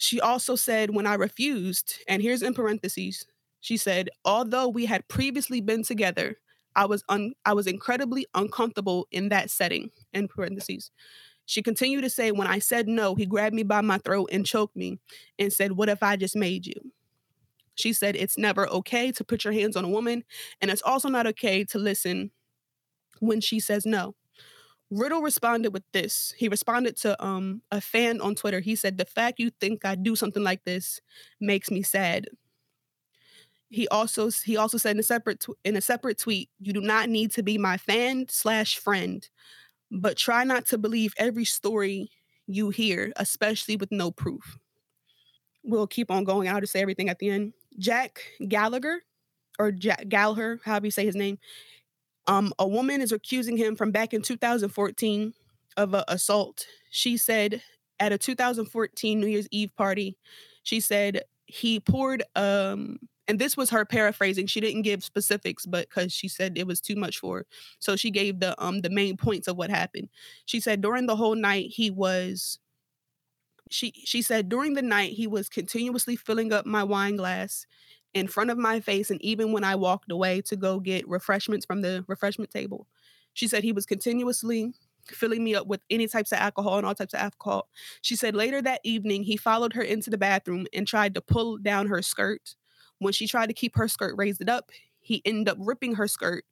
She 0.00 0.18
also 0.18 0.56
said, 0.56 0.94
When 0.94 1.06
I 1.06 1.14
refused, 1.14 1.98
and 2.08 2.22
here's 2.22 2.40
in 2.42 2.54
parentheses, 2.54 3.26
she 3.60 3.76
said, 3.76 4.08
Although 4.24 4.68
we 4.68 4.86
had 4.86 5.06
previously 5.08 5.60
been 5.60 5.84
together, 5.84 6.38
I 6.74 6.86
was 6.86 7.04
un- 7.10 7.34
I 7.44 7.52
was 7.52 7.66
incredibly 7.66 8.26
uncomfortable 8.34 9.06
in 9.12 9.28
that 9.28 9.50
setting. 9.50 9.90
In 10.14 10.26
parentheses. 10.26 10.90
She 11.44 11.62
continued 11.62 12.00
to 12.02 12.10
say, 12.10 12.32
When 12.32 12.48
I 12.48 12.60
said 12.60 12.88
no, 12.88 13.14
he 13.14 13.26
grabbed 13.26 13.54
me 13.54 13.62
by 13.62 13.82
my 13.82 13.98
throat 13.98 14.30
and 14.32 14.46
choked 14.46 14.74
me 14.74 14.98
and 15.38 15.52
said, 15.52 15.72
What 15.72 15.90
if 15.90 16.02
I 16.02 16.16
just 16.16 16.34
made 16.34 16.66
you? 16.66 16.92
She 17.74 17.92
said, 17.92 18.16
It's 18.16 18.38
never 18.38 18.66
okay 18.70 19.12
to 19.12 19.22
put 19.22 19.44
your 19.44 19.52
hands 19.52 19.76
on 19.76 19.84
a 19.84 19.88
woman, 19.90 20.24
and 20.62 20.70
it's 20.70 20.82
also 20.82 21.10
not 21.10 21.26
okay 21.26 21.62
to 21.64 21.78
listen 21.78 22.30
when 23.20 23.42
she 23.42 23.60
says 23.60 23.84
no. 23.84 24.14
Riddle 24.90 25.22
responded 25.22 25.72
with 25.72 25.84
this. 25.92 26.34
He 26.36 26.48
responded 26.48 26.96
to 26.98 27.22
um, 27.24 27.62
a 27.70 27.80
fan 27.80 28.20
on 28.20 28.34
Twitter. 28.34 28.60
He 28.60 28.74
said, 28.74 28.98
The 28.98 29.04
fact 29.04 29.38
you 29.38 29.50
think 29.60 29.84
I 29.84 29.94
do 29.94 30.16
something 30.16 30.42
like 30.42 30.64
this 30.64 31.00
makes 31.40 31.70
me 31.70 31.82
sad. 31.82 32.26
He 33.68 33.86
also 33.88 34.30
he 34.44 34.56
also 34.56 34.78
said 34.78 34.96
in 34.96 35.00
a 35.00 35.04
separate 35.04 35.40
tw- 35.40 35.58
in 35.64 35.76
a 35.76 35.80
separate 35.80 36.18
tweet, 36.18 36.50
"You 36.58 36.72
do 36.72 36.80
not 36.80 37.08
need 37.08 37.30
to 37.32 37.42
be 37.44 37.56
my 37.56 37.76
fan 37.76 38.26
slash 38.28 38.76
friend 38.78 39.28
but 39.90 40.16
try 40.16 40.44
not 40.44 40.66
to 40.66 40.78
believe 40.78 41.14
every 41.16 41.44
story 41.44 42.10
you 42.46 42.70
hear, 42.70 43.12
especially 43.16 43.76
with 43.76 43.92
no 43.92 44.10
proof. 44.10 44.58
We'll 45.62 45.86
keep 45.86 46.10
on 46.10 46.24
going. 46.24 46.48
I'll 46.48 46.60
just 46.60 46.72
say 46.72 46.80
everything 46.80 47.08
at 47.08 47.18
the 47.18 47.30
end. 47.30 47.52
Jack 47.78 48.22
Gallagher, 48.48 49.02
or 49.58 49.72
Jack 49.72 50.08
Gallagher, 50.08 50.60
however 50.64 50.86
you 50.86 50.90
say 50.90 51.04
his 51.04 51.16
name, 51.16 51.38
um, 52.30 52.52
a 52.60 52.66
woman 52.66 53.00
is 53.00 53.10
accusing 53.10 53.56
him 53.56 53.74
from 53.74 53.90
back 53.90 54.14
in 54.14 54.22
2014 54.22 55.34
of 55.76 55.94
an 55.94 56.04
assault. 56.06 56.64
She 56.90 57.16
said 57.16 57.60
at 57.98 58.12
a 58.12 58.18
2014 58.18 59.20
New 59.20 59.26
Year's 59.26 59.48
Eve 59.50 59.74
party, 59.76 60.16
she 60.62 60.80
said 60.80 61.22
he 61.46 61.80
poured 61.80 62.22
um 62.36 62.98
and 63.26 63.38
this 63.40 63.56
was 63.56 63.70
her 63.70 63.84
paraphrasing. 63.84 64.46
She 64.46 64.60
didn't 64.60 64.82
give 64.82 65.02
specifics 65.02 65.66
but 65.66 65.88
because 65.88 66.12
she 66.12 66.28
said 66.28 66.56
it 66.56 66.68
was 66.68 66.80
too 66.80 66.94
much 66.94 67.18
for 67.18 67.38
her. 67.38 67.46
So 67.80 67.96
she 67.96 68.12
gave 68.12 68.38
the 68.38 68.54
um 68.62 68.80
the 68.82 68.90
main 68.90 69.16
points 69.16 69.48
of 69.48 69.56
what 69.56 69.70
happened. 69.70 70.08
She 70.46 70.60
said 70.60 70.80
during 70.80 71.06
the 71.06 71.16
whole 71.16 71.34
night 71.34 71.66
he 71.70 71.90
was 71.90 72.60
she 73.70 73.92
she 74.04 74.22
said 74.22 74.48
during 74.48 74.74
the 74.74 74.82
night 74.82 75.12
he 75.12 75.26
was 75.26 75.48
continuously 75.48 76.16
filling 76.16 76.52
up 76.52 76.66
my 76.66 76.84
wine 76.84 77.16
glass 77.16 77.66
in 78.14 78.26
front 78.26 78.50
of 78.50 78.58
my 78.58 78.80
face 78.80 79.10
and 79.10 79.22
even 79.22 79.52
when 79.52 79.64
i 79.64 79.74
walked 79.74 80.10
away 80.10 80.40
to 80.40 80.56
go 80.56 80.80
get 80.80 81.08
refreshments 81.08 81.64
from 81.64 81.80
the 81.82 82.04
refreshment 82.08 82.50
table 82.50 82.86
she 83.32 83.46
said 83.46 83.62
he 83.62 83.72
was 83.72 83.86
continuously 83.86 84.72
filling 85.06 85.42
me 85.42 85.54
up 85.54 85.66
with 85.66 85.80
any 85.90 86.06
types 86.06 86.32
of 86.32 86.38
alcohol 86.38 86.76
and 86.78 86.86
all 86.86 86.94
types 86.94 87.14
of 87.14 87.20
alcohol. 87.20 87.68
She 88.02 88.16
said 88.16 88.34
later 88.34 88.62
that 88.62 88.80
evening, 88.84 89.24
he 89.24 89.36
followed 89.36 89.72
her 89.74 89.82
into 89.82 90.10
the 90.10 90.18
bathroom 90.18 90.66
and 90.72 90.86
tried 90.86 91.14
to 91.14 91.20
pull 91.20 91.58
down 91.58 91.88
her 91.88 92.02
skirt. 92.02 92.54
When 92.98 93.12
she 93.12 93.26
tried 93.26 93.46
to 93.46 93.54
keep 93.54 93.76
her 93.76 93.88
skirt 93.88 94.14
raised 94.16 94.48
up, 94.48 94.70
he 95.00 95.22
ended 95.24 95.48
up 95.48 95.56
ripping 95.58 95.94
her 95.94 96.06
skirt. 96.06 96.44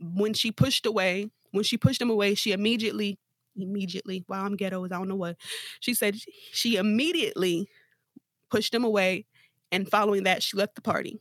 When 0.00 0.34
she 0.34 0.50
pushed 0.50 0.86
away, 0.86 1.30
when 1.52 1.64
she 1.64 1.76
pushed 1.76 2.00
him 2.00 2.10
away, 2.10 2.34
she 2.34 2.52
immediately, 2.52 3.18
immediately, 3.56 4.24
wow, 4.28 4.44
I'm 4.44 4.56
ghetto, 4.56 4.84
I 4.84 4.88
don't 4.88 5.08
know 5.08 5.16
what. 5.16 5.36
She 5.78 5.94
said 5.94 6.16
she 6.52 6.76
immediately 6.76 7.68
pushed 8.50 8.74
him 8.74 8.84
away, 8.84 9.26
and 9.72 9.88
following 9.88 10.24
that, 10.24 10.42
she 10.42 10.56
left 10.56 10.74
the 10.74 10.82
party. 10.82 11.20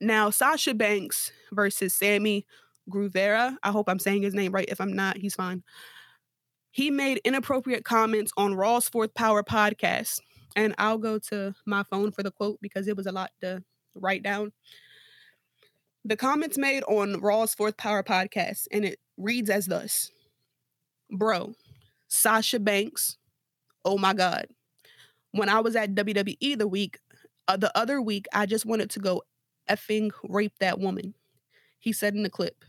Now, 0.00 0.30
Sasha 0.30 0.74
Banks 0.74 1.32
versus 1.52 1.94
Sammy 1.94 2.46
Guevara, 2.90 3.58
I 3.62 3.70
hope 3.70 3.88
I'm 3.88 3.98
saying 3.98 4.22
his 4.22 4.34
name 4.34 4.52
right. 4.52 4.68
If 4.68 4.80
I'm 4.80 4.92
not, 4.92 5.16
he's 5.16 5.34
fine. 5.34 5.62
He 6.70 6.90
made 6.90 7.20
inappropriate 7.24 7.84
comments 7.84 8.32
on 8.36 8.54
Raw's 8.54 8.88
Fourth 8.88 9.14
Power 9.14 9.42
podcast 9.42 10.20
and 10.56 10.74
I'll 10.78 10.98
go 10.98 11.18
to 11.18 11.54
my 11.66 11.84
phone 11.84 12.10
for 12.10 12.22
the 12.22 12.32
quote 12.32 12.58
because 12.60 12.88
it 12.88 12.96
was 12.96 13.06
a 13.06 13.12
lot 13.12 13.30
to 13.42 13.62
write 13.94 14.22
down. 14.22 14.52
The 16.04 16.16
comments 16.16 16.56
made 16.56 16.82
on 16.84 17.20
Raw's 17.20 17.54
Fourth 17.54 17.76
Power 17.76 18.02
podcast, 18.02 18.66
and 18.72 18.84
it 18.84 18.98
reads 19.16 19.50
as 19.50 19.66
thus 19.66 20.10
Bro, 21.10 21.52
Sasha 22.08 22.58
Banks, 22.58 23.18
oh 23.84 23.98
my 23.98 24.14
God. 24.14 24.46
When 25.36 25.48
I 25.48 25.60
was 25.60 25.76
at 25.76 25.94
WWE 25.94 26.58
the 26.58 26.68
week, 26.68 26.98
uh, 27.48 27.56
the 27.56 27.76
other 27.76 28.00
week, 28.00 28.26
I 28.32 28.46
just 28.46 28.66
wanted 28.66 28.90
to 28.90 29.00
go 29.00 29.22
effing 29.68 30.10
rape 30.28 30.54
that 30.60 30.78
woman. 30.78 31.14
He 31.78 31.92
said 31.92 32.14
in 32.14 32.22
the 32.22 32.30
clip. 32.30 32.64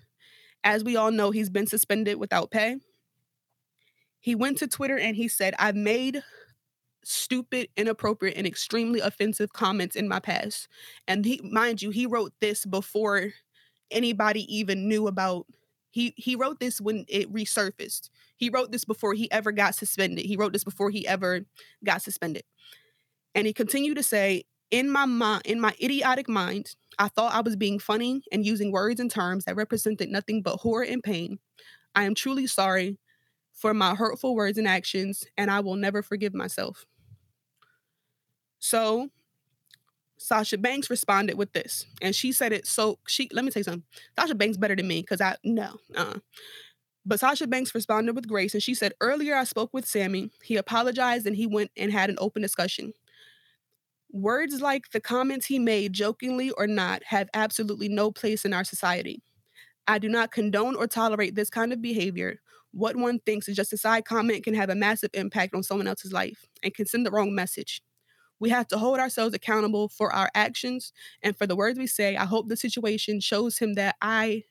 As 0.64 0.84
we 0.84 0.96
all 0.96 1.12
know, 1.12 1.32
he's 1.32 1.50
been 1.50 1.68
suspended 1.68 2.18
without 2.18 2.52
pay. 2.52 2.78
He 4.20 4.36
went 4.36 4.58
to 4.58 4.68
Twitter 4.68 4.98
and 4.98 5.16
he 5.16 5.28
said, 5.28 5.56
I've 5.58 5.76
made 5.76 6.22
stupid, 7.04 7.70
inappropriate, 7.78 8.36
and 8.36 8.46
extremely 8.46 9.00
offensive 9.00 9.54
comments 9.54 9.96
in 9.96 10.08
my 10.08 10.20
past. 10.20 10.68
And 11.08 11.24
he, 11.24 11.40
mind 11.44 11.82
you, 11.82 11.90
he 11.92 12.06
wrote 12.06 12.34
this 12.42 12.66
before 12.66 13.30
anybody 13.92 14.44
even 14.54 14.90
knew 14.90 15.08
about. 15.08 15.46
He 15.98 16.14
he 16.16 16.36
wrote 16.36 16.60
this 16.60 16.80
when 16.80 17.06
it 17.08 17.34
resurfaced. 17.34 18.12
He 18.36 18.52
wrote 18.52 18.72
this 18.72 18.86
before 18.86 19.16
he 19.16 19.32
ever 19.32 19.52
got 19.52 19.74
suspended. 19.74 20.28
He 20.28 20.38
wrote 20.38 20.54
this 20.54 20.64
before 20.64 20.92
he 20.92 21.08
ever 21.08 21.42
got 21.84 22.04
suspended. 22.04 22.44
And 23.34 23.48
he 23.48 23.54
continued 23.54 23.96
to 23.96 24.04
say, 24.04 24.44
in 24.70 24.92
my 24.92 25.06
mind, 25.06 25.42
in 25.46 25.60
my 25.60 25.74
idiotic 25.82 26.30
mind, 26.30 26.76
I 27.00 27.08
thought 27.08 27.34
I 27.34 27.42
was 27.42 27.56
being 27.56 27.80
funny 27.80 28.22
and 28.32 28.46
using 28.46 28.72
words 28.72 29.00
and 29.00 29.10
terms 29.10 29.46
that 29.46 29.56
represented 29.56 30.10
nothing 30.10 30.44
but 30.44 30.58
horror 30.58 30.84
and 30.84 31.02
pain. 31.02 31.40
I 31.96 32.04
am 32.04 32.14
truly 32.14 32.46
sorry 32.46 33.00
for 33.52 33.74
my 33.74 33.96
hurtful 33.96 34.36
words 34.36 34.60
and 34.60 34.68
actions, 34.68 35.24
and 35.36 35.50
I 35.50 35.62
will 35.62 35.78
never 35.78 36.04
forgive 36.04 36.36
myself. 36.36 36.86
So 38.60 39.10
Sasha 40.18 40.58
Banks 40.58 40.90
responded 40.90 41.38
with 41.38 41.54
this, 41.54 41.86
and 42.02 42.16
she 42.16 42.32
said 42.32 42.52
it 42.52 42.68
so 42.68 43.00
she. 43.08 43.30
Let 43.32 43.46
me 43.46 43.52
say 43.52 43.64
something. 43.64 43.84
Sasha 44.18 44.36
Banks 44.36 44.58
better 44.58 44.76
than 44.76 44.88
me 44.88 45.02
because 45.02 45.22
I 45.22 45.36
no. 45.44 45.78
Uh. 45.96 46.20
But 47.06 47.22
Sasha 47.22 47.48
Banks 47.48 47.74
responded 47.74 48.16
with 48.16 48.28
grace, 48.28 48.54
and 48.54 48.62
she 48.62 48.74
said, 48.74 48.94
"Earlier, 49.00 49.36
I 49.36 49.46
spoke 49.46 49.74
with 49.74 49.86
Sammy. 49.86 50.30
He 50.44 50.58
apologized, 50.58 51.26
and 51.26 51.36
he 51.36 51.48
went 51.48 51.72
and 51.78 51.92
had 51.92 52.10
an 52.10 52.18
open 52.20 52.42
discussion. 52.42 52.94
Words 54.12 54.62
like 54.62 54.90
the 54.92 55.00
comments 55.00 55.46
he 55.46 55.60
made, 55.60 55.94
jokingly 55.94 56.52
or 56.52 56.68
not, 56.68 57.04
have 57.06 57.30
absolutely 57.34 57.88
no 57.90 58.12
place 58.12 58.46
in 58.46 58.54
our 58.54 58.64
society. 58.64 59.22
I 59.88 60.00
do 60.00 60.10
not 60.10 60.32
condone 60.32 60.76
or 60.76 60.88
tolerate 60.88 61.36
this 61.36 61.50
kind 61.50 61.72
of 61.72 61.82
behavior. 61.82 62.42
What 62.72 62.96
one 62.96 63.20
thinks 63.20 63.48
is 63.48 63.56
just 63.56 63.74
a 63.74 63.78
side 63.78 64.06
comment 64.06 64.44
can 64.44 64.54
have 64.54 64.70
a 64.70 64.76
massive 64.76 65.12
impact 65.14 65.56
on 65.56 65.64
someone 65.64 65.88
else's 65.88 66.12
life 66.12 66.46
and 66.62 66.74
can 66.74 66.86
send 66.86 67.06
the 67.06 67.12
wrong 67.12 67.34
message. 67.34 67.82
We 68.40 68.50
have 68.50 68.68
to 68.70 68.78
hold 68.78 69.00
ourselves 69.00 69.34
accountable 69.34 69.90
for 69.90 70.14
our 70.14 70.30
actions 70.36 70.94
and 71.22 71.36
for 71.36 71.48
the 71.48 71.56
words 71.56 71.80
we 71.80 71.88
say. 71.88 72.16
I 72.16 72.26
hope 72.26 72.48
the 72.48 72.58
situation 72.58 73.20
shows 73.20 73.58
him 73.58 73.74
that 73.74 73.96
I 74.02 74.44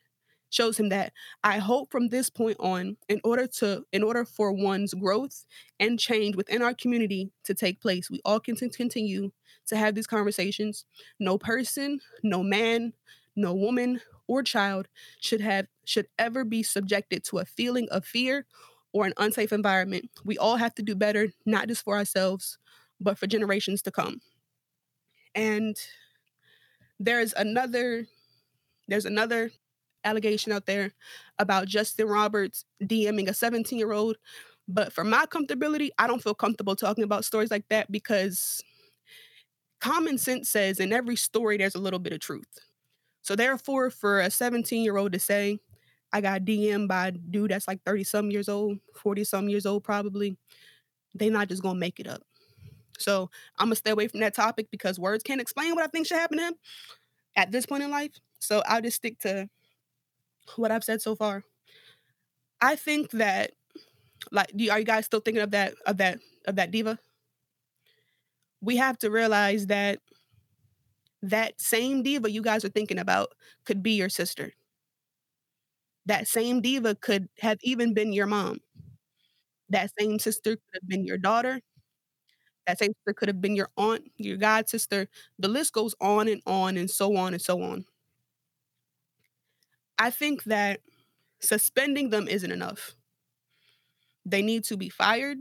shows 0.49 0.79
him 0.79 0.89
that 0.89 1.11
I 1.43 1.57
hope 1.57 1.91
from 1.91 2.07
this 2.07 2.29
point 2.29 2.57
on 2.59 2.97
in 3.09 3.19
order 3.23 3.47
to 3.59 3.83
in 3.91 4.03
order 4.03 4.25
for 4.25 4.51
one's 4.51 4.93
growth 4.93 5.45
and 5.79 5.99
change 5.99 6.35
within 6.35 6.61
our 6.61 6.73
community 6.73 7.31
to 7.43 7.53
take 7.53 7.81
place, 7.81 8.09
we 8.09 8.21
all 8.23 8.39
can 8.39 8.55
continue 8.55 9.31
to 9.67 9.75
have 9.75 9.95
these 9.95 10.07
conversations. 10.07 10.85
No 11.19 11.37
person, 11.37 11.99
no 12.23 12.43
man, 12.43 12.93
no 13.35 13.53
woman 13.53 14.01
or 14.27 14.43
child 14.43 14.87
should 15.21 15.41
have 15.41 15.67
should 15.85 16.07
ever 16.17 16.43
be 16.43 16.63
subjected 16.63 17.23
to 17.25 17.39
a 17.39 17.45
feeling 17.45 17.87
of 17.89 18.05
fear 18.05 18.45
or 18.93 19.05
an 19.05 19.13
unsafe 19.17 19.51
environment. 19.51 20.09
We 20.23 20.37
all 20.37 20.55
have 20.57 20.73
to 20.75 20.83
do 20.83 20.95
better, 20.95 21.29
not 21.45 21.67
just 21.67 21.83
for 21.83 21.95
ourselves, 21.95 22.57
but 22.99 23.17
for 23.17 23.27
generations 23.27 23.81
to 23.83 23.91
come. 23.91 24.21
And 25.35 25.75
there's 26.99 27.33
another 27.33 28.07
there's 28.87 29.05
another 29.05 29.51
allegation 30.03 30.51
out 30.51 30.65
there 30.65 30.93
about 31.39 31.67
Justin 31.67 32.07
Roberts 32.07 32.65
DMing 32.81 33.27
a 33.27 33.33
17 33.33 33.77
year 33.77 33.91
old. 33.91 34.17
But 34.67 34.91
for 34.91 35.03
my 35.03 35.25
comfortability, 35.25 35.89
I 35.97 36.07
don't 36.07 36.23
feel 36.23 36.33
comfortable 36.33 36.75
talking 36.75 37.03
about 37.03 37.25
stories 37.25 37.51
like 37.51 37.67
that 37.69 37.91
because 37.91 38.61
common 39.79 40.17
sense 40.17 40.49
says 40.49 40.79
in 40.79 40.91
every 40.91 41.15
story 41.15 41.57
there's 41.57 41.75
a 41.75 41.79
little 41.79 41.99
bit 41.99 42.13
of 42.13 42.19
truth. 42.19 42.47
So 43.21 43.35
therefore, 43.35 43.89
for 43.89 44.21
a 44.21 44.31
17 44.31 44.83
year 44.83 44.97
old 44.97 45.13
to 45.13 45.19
say, 45.19 45.59
I 46.13 46.21
got 46.21 46.41
DM'd 46.41 46.87
by 46.87 47.07
a 47.07 47.11
dude 47.11 47.51
that's 47.51 47.67
like 47.67 47.83
30 47.85 48.03
some 48.05 48.31
years 48.31 48.49
old, 48.49 48.79
40 48.95 49.23
some 49.23 49.49
years 49.49 49.65
old 49.65 49.83
probably, 49.83 50.37
they 51.13 51.29
not 51.29 51.49
just 51.49 51.61
gonna 51.61 51.79
make 51.79 51.99
it 51.99 52.07
up. 52.07 52.21
So 52.97 53.29
I'm 53.59 53.67
gonna 53.67 53.75
stay 53.75 53.91
away 53.91 54.07
from 54.07 54.19
that 54.21 54.35
topic 54.35 54.67
because 54.71 54.99
words 54.99 55.23
can't 55.23 55.41
explain 55.41 55.75
what 55.75 55.83
I 55.83 55.87
think 55.87 56.07
should 56.07 56.17
happen 56.17 56.37
to 56.39 56.45
him 56.47 56.53
at 57.35 57.51
this 57.51 57.65
point 57.65 57.83
in 57.83 57.91
life. 57.91 58.13
So 58.39 58.63
I'll 58.67 58.81
just 58.81 58.97
stick 58.97 59.19
to 59.21 59.49
what 60.55 60.71
I've 60.71 60.83
said 60.83 61.01
so 61.01 61.15
far. 61.15 61.43
I 62.61 62.75
think 62.75 63.11
that 63.11 63.51
like 64.31 64.51
are 64.71 64.79
you 64.79 64.85
guys 64.85 65.05
still 65.05 65.19
thinking 65.21 65.43
of 65.43 65.51
that 65.51 65.75
of 65.85 65.97
that 65.97 66.19
of 66.47 66.55
that 66.57 66.71
diva? 66.71 66.99
We 68.61 68.77
have 68.77 68.97
to 68.99 69.09
realize 69.11 69.67
that 69.67 69.99
that 71.21 71.59
same 71.59 72.03
diva 72.03 72.29
you 72.31 72.41
guys 72.41 72.63
are 72.63 72.69
thinking 72.69 72.99
about 72.99 73.33
could 73.65 73.81
be 73.83 73.91
your 73.91 74.09
sister. 74.09 74.53
That 76.07 76.27
same 76.27 76.59
diva 76.61 76.95
could 76.95 77.29
have 77.41 77.59
even 77.61 77.93
been 77.93 78.11
your 78.11 78.25
mom. 78.25 78.61
That 79.69 79.91
same 79.99 80.19
sister 80.19 80.55
could 80.57 80.73
have 80.81 80.87
been 80.89 81.05
your 81.05 81.17
daughter. 81.17 81.61
That 82.67 82.79
same 82.79 82.93
sister 82.93 83.13
could 83.13 83.29
have 83.29 83.41
been 83.41 83.55
your 83.55 83.69
aunt, 83.77 84.11
your 84.17 84.37
god 84.37 84.69
sister. 84.69 85.09
The 85.39 85.49
list 85.49 85.73
goes 85.73 85.95
on 86.01 86.27
and 86.27 86.41
on 86.47 86.77
and 86.77 86.91
so 86.91 87.17
on 87.17 87.33
and 87.33 87.41
so 87.41 87.61
on. 87.63 87.85
I 89.99 90.09
think 90.11 90.43
that 90.45 90.81
suspending 91.41 92.09
them 92.09 92.27
isn't 92.27 92.51
enough. 92.51 92.95
They 94.25 94.41
need 94.43 94.63
to 94.65 94.77
be 94.77 94.89
fired. 94.89 95.39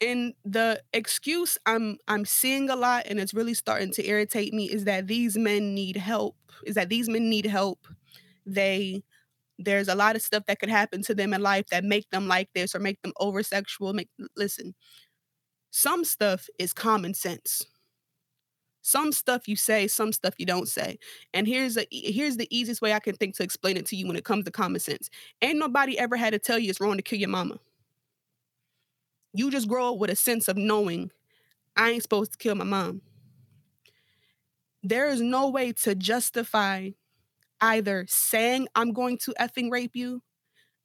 And 0.00 0.34
the 0.44 0.82
excuse 0.92 1.58
I'm 1.64 1.98
I'm 2.08 2.24
seeing 2.24 2.68
a 2.68 2.74
lot 2.76 3.04
and 3.06 3.20
it's 3.20 3.34
really 3.34 3.54
starting 3.54 3.92
to 3.92 4.06
irritate 4.06 4.52
me 4.52 4.64
is 4.68 4.84
that 4.84 5.06
these 5.06 5.36
men 5.38 5.74
need 5.74 5.96
help. 5.96 6.36
Is 6.66 6.74
that 6.74 6.88
these 6.88 7.08
men 7.08 7.30
need 7.30 7.46
help. 7.46 7.86
They 8.46 9.04
there's 9.58 9.88
a 9.88 9.94
lot 9.96 10.16
of 10.16 10.22
stuff 10.22 10.44
that 10.46 10.60
could 10.60 10.70
happen 10.70 11.02
to 11.04 11.14
them 11.14 11.34
in 11.34 11.42
life 11.42 11.66
that 11.70 11.84
make 11.84 12.10
them 12.10 12.28
like 12.28 12.50
this 12.54 12.74
or 12.74 12.80
make 12.80 13.02
them 13.02 13.12
over 13.20 13.42
sexual. 13.42 13.92
Make 13.94 14.10
listen. 14.36 14.74
Some 15.72 16.04
stuff 16.04 16.50
is 16.58 16.74
common 16.74 17.14
sense. 17.14 17.64
Some 18.82 19.10
stuff 19.10 19.48
you 19.48 19.56
say, 19.56 19.88
some 19.88 20.12
stuff 20.12 20.34
you 20.36 20.44
don't 20.44 20.68
say. 20.68 20.98
And 21.32 21.46
here's 21.46 21.78
a 21.78 21.86
here's 21.90 22.36
the 22.36 22.46
easiest 22.50 22.82
way 22.82 22.92
I 22.92 22.98
can 22.98 23.16
think 23.16 23.36
to 23.36 23.42
explain 23.42 23.78
it 23.78 23.86
to 23.86 23.96
you 23.96 24.06
when 24.06 24.16
it 24.16 24.24
comes 24.24 24.44
to 24.44 24.50
common 24.50 24.80
sense. 24.80 25.08
Ain't 25.40 25.58
nobody 25.58 25.98
ever 25.98 26.16
had 26.16 26.34
to 26.34 26.38
tell 26.38 26.58
you 26.58 26.68
it's 26.68 26.80
wrong 26.80 26.98
to 26.98 27.02
kill 27.02 27.18
your 27.18 27.30
mama. 27.30 27.58
You 29.32 29.50
just 29.50 29.66
grow 29.66 29.94
up 29.94 29.98
with 29.98 30.10
a 30.10 30.16
sense 30.16 30.46
of 30.46 30.58
knowing 30.58 31.10
I 31.74 31.90
ain't 31.90 32.02
supposed 32.02 32.32
to 32.32 32.38
kill 32.38 32.54
my 32.54 32.64
mom. 32.64 33.00
There 34.82 35.08
is 35.08 35.22
no 35.22 35.48
way 35.48 35.72
to 35.72 35.94
justify 35.94 36.90
either 37.62 38.04
saying 38.08 38.68
I'm 38.74 38.92
going 38.92 39.16
to 39.18 39.34
effing 39.40 39.70
rape 39.70 39.96
you. 39.96 40.22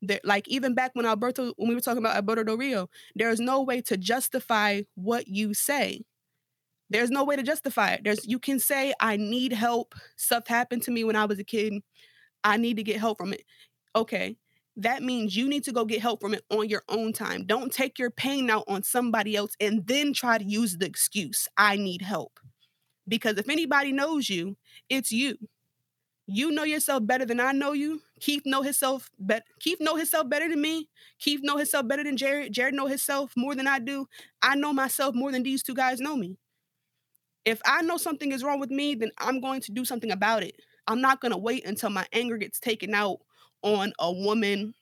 That 0.03 0.23
like 0.23 0.47
even 0.47 0.75
back 0.75 0.91
when 0.93 1.05
Alberto 1.05 1.53
when 1.57 1.69
we 1.69 1.75
were 1.75 1.81
talking 1.81 1.97
about 1.99 2.15
Alberto 2.15 2.43
Del 2.43 2.57
Rio, 2.57 2.89
there 3.15 3.29
is 3.29 3.39
no 3.39 3.61
way 3.61 3.81
to 3.81 3.97
justify 3.97 4.81
what 4.95 5.27
you 5.27 5.53
say. 5.53 6.01
There's 6.89 7.09
no 7.09 7.23
way 7.23 7.35
to 7.35 7.43
justify 7.43 7.93
it. 7.93 8.03
There's 8.03 8.25
you 8.25 8.39
can 8.39 8.59
say 8.59 8.93
I 8.99 9.17
need 9.17 9.53
help. 9.53 9.95
Stuff 10.15 10.47
happened 10.47 10.83
to 10.83 10.91
me 10.91 11.03
when 11.03 11.15
I 11.15 11.25
was 11.25 11.39
a 11.39 11.43
kid. 11.43 11.81
I 12.43 12.57
need 12.57 12.77
to 12.77 12.83
get 12.83 12.99
help 12.99 13.17
from 13.17 13.33
it. 13.33 13.43
Okay. 13.95 14.37
That 14.77 15.01
means 15.01 15.35
you 15.35 15.49
need 15.49 15.63
to 15.63 15.71
go 15.71 15.85
get 15.85 16.01
help 16.01 16.21
from 16.21 16.35
it 16.35 16.43
on 16.51 16.69
your 16.69 16.83
own 16.87 17.11
time. 17.11 17.45
Don't 17.45 17.73
take 17.73 17.97
your 17.97 18.11
pain 18.11 18.49
out 18.51 18.63
on 18.67 18.83
somebody 18.83 19.35
else 19.35 19.53
and 19.59 19.85
then 19.87 20.13
try 20.13 20.37
to 20.37 20.43
use 20.43 20.77
the 20.77 20.85
excuse, 20.85 21.47
I 21.57 21.77
need 21.77 22.03
help. 22.03 22.39
Because 23.07 23.39
if 23.39 23.49
anybody 23.49 23.91
knows 23.91 24.29
you, 24.29 24.55
it's 24.87 25.11
you. 25.11 25.37
You 26.27 26.51
know 26.51 26.63
yourself 26.63 27.07
better 27.07 27.25
than 27.25 27.39
I 27.39 27.53
know 27.53 27.71
you. 27.71 28.01
Keith 28.19 28.43
know 28.45 28.61
himself 28.61 29.09
better. 29.19 29.45
Keith 29.59 29.79
know 29.79 29.95
himself 29.95 30.29
better 30.29 30.49
than 30.49 30.61
me. 30.61 30.89
Keith 31.19 31.41
know 31.43 31.57
himself 31.57 31.87
better 31.87 32.03
than 32.03 32.17
Jared. 32.17 32.53
Jared 32.53 32.73
know 32.73 32.87
himself 32.87 33.33
more 33.35 33.55
than 33.55 33.67
I 33.67 33.79
do. 33.79 34.07
I 34.41 34.55
know 34.55 34.73
myself 34.73 35.15
more 35.15 35.31
than 35.31 35.43
these 35.43 35.63
two 35.63 35.73
guys 35.73 35.99
know 35.99 36.15
me 36.15 36.37
if 37.47 37.61
I 37.65 37.81
know 37.81 37.95
something 37.95 38.33
is 38.33 38.43
wrong 38.43 38.59
with 38.59 38.71
me, 38.71 38.93
then 38.93 39.09
I'm 39.19 39.39
going 39.39 39.61
to 39.61 39.71
do 39.71 39.85
something 39.85 40.11
about 40.11 40.43
it. 40.43 40.55
I'm 40.85 40.99
not 40.99 41.21
going 41.21 41.31
to 41.31 41.37
wait 41.37 41.65
until 41.65 41.89
my 41.89 42.05
anger 42.11 42.35
gets 42.35 42.59
taken 42.59 42.93
out 42.93 43.19
on 43.61 43.93
a 43.99 44.11
woman. 44.11 44.73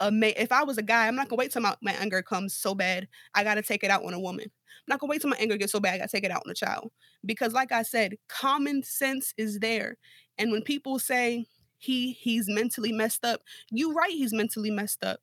A 0.00 0.10
man. 0.10 0.34
If 0.36 0.52
I 0.52 0.62
was 0.62 0.76
a 0.76 0.82
guy, 0.82 1.08
I'm 1.08 1.16
not 1.16 1.30
going 1.30 1.38
to 1.38 1.42
wait 1.42 1.52
till 1.52 1.62
my, 1.62 1.74
my 1.80 1.92
anger 1.92 2.20
comes 2.20 2.52
so 2.52 2.74
bad. 2.74 3.08
I 3.34 3.44
got 3.44 3.54
to 3.54 3.62
take 3.62 3.82
it 3.82 3.90
out 3.90 4.04
on 4.04 4.12
a 4.12 4.20
woman. 4.20 4.44
I'm 4.44 4.82
not 4.88 5.00
to 5.00 5.06
wait 5.06 5.22
till 5.22 5.30
my 5.30 5.38
anger 5.38 5.56
gets 5.56 5.72
so 5.72 5.80
bad. 5.80 5.94
I 5.94 5.98
got 5.98 6.10
to 6.10 6.16
take 6.16 6.24
it 6.24 6.30
out 6.30 6.42
on 6.44 6.50
a 6.50 6.54
child. 6.54 6.92
Because, 7.24 7.54
like 7.54 7.72
I 7.72 7.80
said, 7.80 8.16
common 8.28 8.82
sense 8.82 9.32
is 9.38 9.58
there. 9.60 9.96
And 10.36 10.52
when 10.52 10.60
people 10.60 10.98
say 10.98 11.46
he 11.86 12.12
he's 12.12 12.48
mentally 12.48 12.92
messed 12.92 13.24
up, 13.24 13.42
you 13.70 13.94
right, 13.94 14.10
he's 14.10 14.32
mentally 14.32 14.70
messed 14.70 15.04
up. 15.04 15.20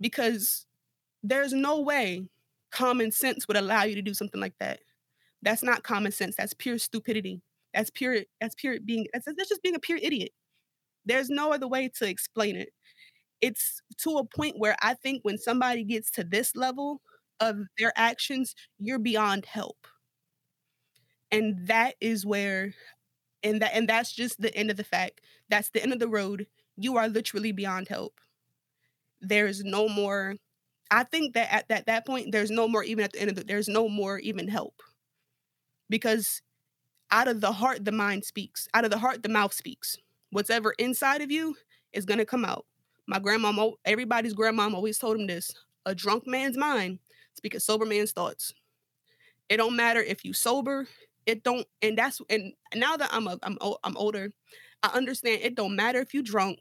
Because 0.00 0.66
there's 1.22 1.52
no 1.52 1.80
way 1.80 2.28
common 2.70 3.10
sense 3.12 3.48
would 3.48 3.56
allow 3.56 3.84
you 3.84 3.94
to 3.94 4.02
do 4.02 4.14
something 4.14 4.40
like 4.40 4.54
that. 4.60 4.80
That's 5.42 5.62
not 5.62 5.82
common 5.82 6.12
sense. 6.12 6.36
That's 6.36 6.54
pure 6.54 6.78
stupidity. 6.78 7.40
That's 7.74 7.90
pure. 7.90 8.20
That's 8.40 8.54
pure 8.54 8.78
being. 8.80 9.06
That's, 9.12 9.26
that's 9.26 9.48
just 9.48 9.62
being 9.62 9.74
a 9.74 9.80
pure 9.80 9.98
idiot. 10.02 10.32
There's 11.06 11.30
no 11.30 11.52
other 11.52 11.68
way 11.68 11.90
to 11.98 12.08
explain 12.08 12.56
it. 12.56 12.70
It's 13.40 13.80
to 13.98 14.18
a 14.18 14.24
point 14.24 14.56
where 14.58 14.76
I 14.82 14.94
think 14.94 15.20
when 15.24 15.38
somebody 15.38 15.84
gets 15.84 16.10
to 16.12 16.24
this 16.24 16.56
level 16.56 17.00
of 17.40 17.58
their 17.78 17.92
actions, 17.96 18.54
you're 18.78 18.98
beyond 18.98 19.46
help. 19.46 19.86
And 21.30 21.66
that 21.68 21.96
is 22.00 22.24
where, 22.24 22.74
and 23.42 23.62
that 23.62 23.74
and 23.74 23.88
that's 23.88 24.12
just 24.12 24.40
the 24.40 24.54
end 24.54 24.70
of 24.70 24.76
the 24.76 24.84
fact. 24.84 25.20
That's 25.48 25.70
the 25.70 25.82
end 25.82 25.92
of 25.92 25.98
the 25.98 26.08
road. 26.08 26.46
You 26.76 26.96
are 26.96 27.08
literally 27.08 27.52
beyond 27.52 27.88
help. 27.88 28.20
There's 29.20 29.64
no 29.64 29.88
more. 29.88 30.36
I 30.90 31.02
think 31.04 31.34
that 31.34 31.52
at 31.52 31.68
that, 31.68 31.86
that 31.86 32.06
point, 32.06 32.32
there's 32.32 32.50
no 32.50 32.68
more 32.68 32.84
even 32.84 33.04
at 33.04 33.12
the 33.12 33.20
end 33.20 33.30
of 33.30 33.36
the, 33.36 33.44
there's 33.44 33.68
no 33.68 33.88
more 33.88 34.18
even 34.18 34.48
help 34.48 34.82
because 35.88 36.42
out 37.10 37.28
of 37.28 37.40
the 37.40 37.52
heart 37.52 37.84
the 37.84 37.92
mind 37.92 38.24
speaks 38.24 38.68
out 38.74 38.84
of 38.84 38.90
the 38.90 38.98
heart 38.98 39.22
the 39.22 39.28
mouth 39.28 39.52
speaks 39.52 39.96
whatever 40.30 40.74
inside 40.78 41.22
of 41.22 41.30
you 41.30 41.56
is 41.92 42.04
going 42.04 42.18
to 42.18 42.24
come 42.24 42.44
out 42.44 42.66
my 43.06 43.18
grandma 43.18 43.70
everybody's 43.84 44.34
grandma 44.34 44.68
always 44.74 44.98
told 44.98 45.18
him 45.18 45.26
this 45.26 45.54
a 45.86 45.94
drunk 45.94 46.26
man's 46.26 46.56
mind 46.56 46.98
speak 47.34 47.54
a 47.54 47.60
sober 47.60 47.86
man's 47.86 48.12
thoughts 48.12 48.52
it 49.48 49.58
don't 49.58 49.76
matter 49.76 50.00
if 50.00 50.24
you 50.24 50.32
sober 50.32 50.88
it 51.26 51.42
don't 51.42 51.66
and 51.82 51.98
that's 51.98 52.20
and 52.30 52.52
now 52.74 52.96
that 52.96 53.10
i'm 53.12 53.26
a, 53.26 53.38
I'm, 53.42 53.58
I'm 53.84 53.96
older 53.96 54.30
i 54.82 54.88
understand 54.88 55.40
it 55.42 55.54
don't 55.54 55.76
matter 55.76 56.00
if 56.00 56.14
you 56.14 56.22
drunk 56.22 56.58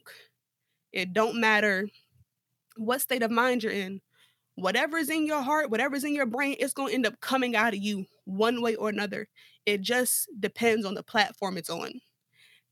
it 0.91 1.13
don't 1.13 1.39
matter 1.39 1.87
what 2.77 3.01
state 3.01 3.23
of 3.23 3.31
mind 3.31 3.63
you're 3.63 3.71
in 3.71 4.01
whatever 4.55 4.97
is 4.97 5.09
in 5.09 5.25
your 5.25 5.41
heart, 5.41 5.69
whatever 5.69 5.95
is 5.95 6.03
in 6.03 6.15
your 6.15 6.25
brain, 6.25 6.55
it's 6.59 6.73
going 6.73 6.89
to 6.89 6.95
end 6.95 7.05
up 7.05 7.19
coming 7.21 7.55
out 7.55 7.73
of 7.73 7.79
you 7.79 8.05
one 8.23 8.61
way 8.61 8.75
or 8.75 8.89
another. 8.89 9.27
It 9.65 9.81
just 9.81 10.29
depends 10.39 10.85
on 10.85 10.93
the 10.95 11.03
platform 11.03 11.57
it's 11.57 11.69
on. 11.69 11.99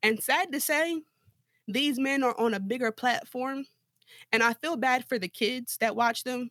And 0.02 0.22
sad 0.22 0.52
to 0.52 0.60
say, 0.60 1.02
these 1.68 2.00
men 2.00 2.24
are 2.24 2.38
on 2.40 2.54
a 2.54 2.60
bigger 2.60 2.92
platform. 2.92 3.66
And 4.32 4.44
I 4.44 4.54
feel 4.54 4.76
bad 4.76 5.06
for 5.08 5.18
the 5.18 5.28
kids 5.28 5.78
that 5.80 5.96
watch 5.96 6.24
them 6.24 6.50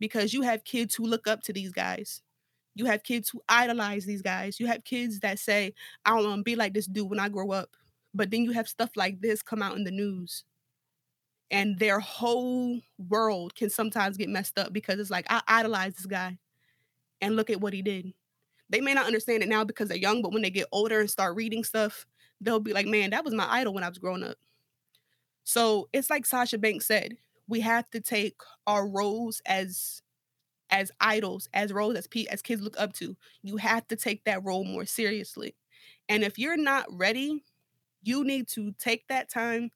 because 0.00 0.32
you 0.32 0.42
have 0.42 0.64
kids 0.64 0.94
who 0.94 1.06
look 1.06 1.26
up 1.26 1.42
to 1.42 1.52
these 1.52 1.72
guys. 1.72 2.22
You 2.78 2.86
have 2.86 3.04
kids 3.04 3.30
who 3.30 3.42
idolize 3.48 4.06
these 4.06 4.22
guys. 4.22 4.60
You 4.60 4.68
have 4.68 4.84
kids 4.84 5.20
that 5.20 5.40
say, 5.40 5.74
I 6.06 6.12
don't 6.12 6.24
want 6.24 6.40
to 6.40 6.44
be 6.44 6.56
like 6.56 6.74
this 6.74 6.86
dude 6.86 7.10
when 7.10 7.20
I 7.20 7.28
grow 7.28 7.52
up. 7.52 7.70
But 8.14 8.30
then 8.30 8.44
you 8.44 8.52
have 8.52 8.68
stuff 8.68 8.90
like 8.96 9.20
this 9.20 9.42
come 9.42 9.62
out 9.62 9.76
in 9.76 9.84
the 9.84 9.92
news 9.92 10.44
and 11.50 11.78
their 11.78 12.00
whole 12.00 12.80
world 13.08 13.54
can 13.54 13.70
sometimes 13.70 14.16
get 14.16 14.28
messed 14.28 14.58
up 14.58 14.72
because 14.72 14.98
it's 15.00 15.10
like 15.10 15.26
I 15.30 15.42
idolize 15.48 15.94
this 15.94 16.06
guy 16.06 16.38
and 17.20 17.36
look 17.36 17.50
at 17.50 17.60
what 17.60 17.74
he 17.74 17.82
did. 17.82 18.14
They 18.70 18.80
may 18.80 18.94
not 18.94 19.06
understand 19.06 19.42
it 19.44 19.50
now 19.50 19.64
because 19.64 19.88
they're 19.88 19.98
young, 19.98 20.22
but 20.22 20.32
when 20.32 20.42
they 20.42 20.50
get 20.50 20.68
older 20.72 21.00
and 21.00 21.10
start 21.10 21.36
reading 21.36 21.64
stuff, 21.64 22.06
they'll 22.40 22.60
be 22.60 22.74
like, 22.74 22.86
"Man, 22.86 23.10
that 23.10 23.24
was 23.24 23.34
my 23.34 23.46
idol 23.50 23.74
when 23.74 23.84
I 23.84 23.90
was 23.90 23.98
growing 23.98 24.24
up." 24.24 24.38
So, 25.44 25.88
it's 25.92 26.10
like 26.10 26.26
Sasha 26.26 26.58
Banks 26.58 26.86
said, 26.86 27.16
we 27.48 27.60
have 27.60 27.88
to 27.90 28.00
take 28.00 28.36
our 28.66 28.86
roles 28.86 29.40
as 29.46 30.02
as 30.70 30.90
idols, 31.00 31.48
as 31.54 31.72
roles 31.72 31.96
as 31.96 32.06
pe- 32.06 32.26
as 32.26 32.42
kids 32.42 32.62
look 32.62 32.78
up 32.78 32.92
to. 32.94 33.16
You 33.42 33.56
have 33.56 33.86
to 33.88 33.96
take 33.96 34.24
that 34.24 34.44
role 34.44 34.64
more 34.64 34.84
seriously. 34.84 35.54
And 36.08 36.22
if 36.22 36.38
you're 36.38 36.56
not 36.56 36.86
ready, 36.90 37.44
you 38.02 38.24
need 38.24 38.48
to 38.48 38.72
take 38.78 39.06
that 39.08 39.30
time 39.30 39.70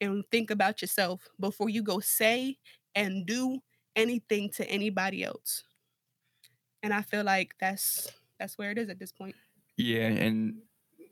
and 0.00 0.24
think 0.30 0.50
about 0.50 0.80
yourself 0.80 1.28
before 1.38 1.68
you 1.68 1.82
go 1.82 2.00
say 2.00 2.58
and 2.94 3.26
do 3.26 3.58
anything 3.96 4.50
to 4.50 4.68
anybody 4.68 5.24
else. 5.24 5.64
And 6.82 6.94
I 6.94 7.02
feel 7.02 7.24
like 7.24 7.54
that's 7.60 8.08
that's 8.38 8.56
where 8.56 8.70
it 8.70 8.78
is 8.78 8.88
at 8.88 8.98
this 8.98 9.12
point. 9.12 9.34
Yeah, 9.76 10.06
and 10.06 10.62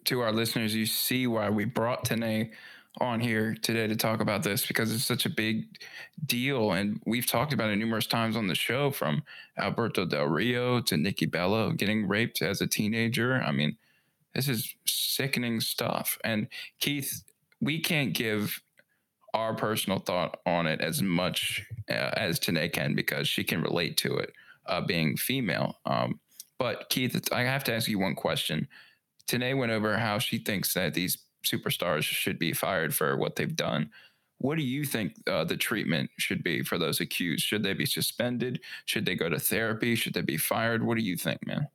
to 0.04 0.20
our 0.20 0.32
listeners, 0.32 0.74
you 0.74 0.86
see 0.86 1.26
why 1.26 1.50
we 1.50 1.64
brought 1.64 2.04
Ta'Naye 2.04 2.50
on 3.00 3.20
here 3.20 3.54
today 3.62 3.86
to 3.86 3.96
talk 3.96 4.20
about 4.20 4.42
this 4.42 4.66
because 4.66 4.92
it's 4.92 5.04
such 5.04 5.26
a 5.26 5.30
big 5.30 5.78
deal. 6.24 6.72
And 6.72 7.00
we've 7.06 7.26
talked 7.26 7.52
about 7.52 7.70
it 7.70 7.76
numerous 7.76 8.06
times 8.06 8.36
on 8.36 8.46
the 8.46 8.54
show 8.54 8.90
from 8.90 9.22
Alberto 9.58 10.06
Del 10.06 10.26
Rio 10.26 10.80
to 10.82 10.96
Nikki 10.96 11.26
Bella 11.26 11.74
getting 11.74 12.08
raped 12.08 12.42
as 12.42 12.60
a 12.60 12.66
teenager. 12.66 13.34
I 13.34 13.52
mean, 13.52 13.76
this 14.34 14.48
is 14.48 14.74
sickening 14.86 15.60
stuff. 15.60 16.18
And 16.24 16.48
Keith, 16.80 17.24
we 17.60 17.80
can't 17.80 18.12
give 18.12 18.60
our 19.34 19.54
personal 19.54 19.98
thought 19.98 20.40
on 20.46 20.66
it 20.66 20.80
as 20.80 21.02
much 21.02 21.64
uh, 21.90 22.10
as 22.16 22.38
Ta'Naye 22.38 22.72
can 22.72 22.94
because 22.94 23.28
she 23.28 23.44
can 23.44 23.62
relate 23.62 23.96
to 23.98 24.16
it. 24.16 24.32
uh, 24.66 24.80
being 24.80 25.16
female. 25.16 25.78
Um, 25.86 26.20
but 26.58 26.88
Keith, 26.88 27.28
I 27.32 27.42
have 27.42 27.64
to 27.64 27.74
ask 27.74 27.88
you 27.88 27.98
one 27.98 28.14
question. 28.14 28.68
Ta'Naye 29.28 29.56
went 29.58 29.72
over 29.72 29.98
how 29.98 30.18
she 30.18 30.38
thinks 30.38 30.74
that 30.74 30.94
these 30.94 31.18
superstars 31.44 32.02
should 32.02 32.38
be 32.38 32.52
fired 32.52 32.94
for 32.94 33.16
what 33.16 33.36
they've 33.36 33.56
done. 33.56 33.90
What 34.38 34.58
do 34.58 34.62
you 34.62 34.84
think 34.84 35.14
uh, 35.26 35.44
the 35.44 35.56
treatment 35.56 36.10
should 36.18 36.42
be 36.42 36.62
for 36.62 36.78
those 36.78 37.00
accused? 37.00 37.44
Should 37.44 37.62
they 37.62 37.72
be 37.72 37.86
suspended? 37.86 38.60
Should 38.84 39.06
they 39.06 39.14
go 39.14 39.28
to 39.28 39.38
therapy? 39.38 39.94
Should 39.94 40.14
they 40.14 40.20
be 40.20 40.36
fired? 40.36 40.84
What 40.84 40.98
do 40.98 41.02
you 41.02 41.16
think, 41.16 41.46
man? 41.46 41.68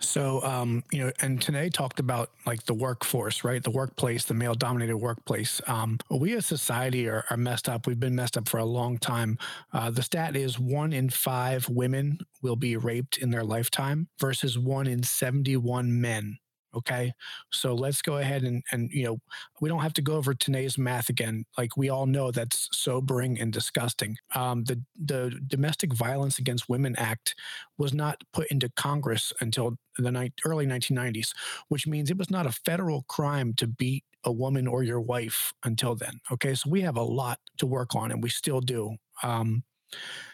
So, 0.00 0.42
um, 0.42 0.82
you 0.90 1.04
know, 1.04 1.12
and 1.20 1.40
Ta'Naye 1.40 1.72
talked 1.72 2.00
about 2.00 2.30
like 2.46 2.64
the 2.64 2.74
workforce, 2.74 3.44
right? 3.44 3.62
The 3.62 3.70
workplace, 3.70 4.24
the 4.24 4.34
male 4.34 4.54
dominated 4.54 4.96
workplace. 4.96 5.60
Um, 5.66 5.98
we 6.10 6.34
as 6.34 6.46
society 6.46 7.08
are, 7.08 7.24
are, 7.30 7.36
messed 7.36 7.68
up. 7.68 7.86
We've 7.86 8.00
been 8.00 8.14
messed 8.14 8.36
up 8.36 8.48
for 8.48 8.58
a 8.58 8.64
long 8.64 8.98
time. 8.98 9.38
Uh, 9.72 9.90
the 9.90 10.02
stat 10.02 10.36
is 10.36 10.58
one 10.58 10.92
in 10.92 11.10
five 11.10 11.68
women 11.68 12.18
will 12.42 12.56
be 12.56 12.76
raped 12.76 13.18
in 13.18 13.30
their 13.30 13.44
lifetime 13.44 14.08
versus 14.18 14.58
one 14.58 14.86
in 14.86 15.02
71 15.02 16.00
men 16.00 16.38
Okay. 16.76 17.12
So 17.52 17.74
let's 17.74 18.02
go 18.02 18.18
ahead 18.18 18.42
and, 18.42 18.62
and, 18.72 18.90
you 18.92 19.04
know, 19.04 19.18
we 19.60 19.68
don't 19.68 19.80
have 19.80 19.94
to 19.94 20.02
go 20.02 20.14
over 20.14 20.34
Ta'Naye's 20.34 20.78
math 20.78 21.08
again. 21.08 21.44
Like 21.56 21.76
we 21.76 21.88
all 21.88 22.06
know 22.06 22.30
that's 22.30 22.68
sobering 22.72 23.40
and 23.40 23.52
disgusting. 23.52 24.16
Um, 24.34 24.64
the, 24.64 24.82
the 24.98 25.38
Domestic 25.46 25.92
Violence 25.94 26.38
Against 26.38 26.68
Women 26.68 26.94
Act 26.96 27.34
was 27.78 27.94
not 27.94 28.22
put 28.32 28.48
into 28.48 28.70
Congress 28.76 29.32
until 29.40 29.76
the 29.98 30.10
ni- 30.10 30.32
early 30.44 30.66
1990s, 30.66 31.32
which 31.68 31.86
means 31.86 32.10
it 32.10 32.18
was 32.18 32.30
not 32.30 32.46
a 32.46 32.52
federal 32.52 33.02
crime 33.08 33.54
to 33.54 33.66
beat 33.66 34.04
a 34.24 34.32
woman 34.32 34.66
or 34.66 34.82
your 34.82 35.00
wife 35.00 35.52
until 35.64 35.94
then. 35.94 36.18
Okay. 36.32 36.54
So 36.54 36.70
we 36.70 36.80
have 36.80 36.96
a 36.96 37.02
lot 37.02 37.38
to 37.58 37.66
work 37.66 37.94
on 37.94 38.10
and 38.10 38.22
we 38.22 38.30
still 38.30 38.60
do. 38.60 38.96
Um, 39.22 39.62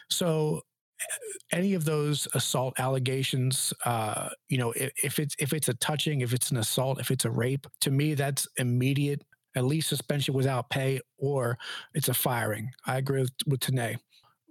so 0.09 0.61
any 1.51 1.73
of 1.73 1.85
those 1.85 2.27
assault 2.33 2.79
allegations, 2.79 3.73
uh, 3.85 4.29
you 4.49 4.57
know, 4.57 4.71
if, 4.71 4.91
if, 5.03 5.19
it's 5.19 5.35
if 5.39 5.53
it's 5.53 5.69
a 5.69 5.73
touching, 5.75 6.21
if 6.21 6.33
it's 6.33 6.51
an 6.51 6.57
assault, 6.57 6.99
if 6.99 7.11
it's 7.11 7.25
a 7.25 7.31
rape, 7.31 7.67
to 7.81 7.91
me 7.91 8.13
that's 8.13 8.47
immediate, 8.57 9.23
at 9.55 9.65
least 9.65 9.89
suspension 9.89 10.33
without 10.33 10.69
pay, 10.69 10.99
or 11.17 11.57
it's 11.93 12.09
a 12.09 12.13
firing. 12.13 12.69
I 12.85 12.97
agree 12.97 13.21
with, 13.21 13.31
with. 13.45 13.97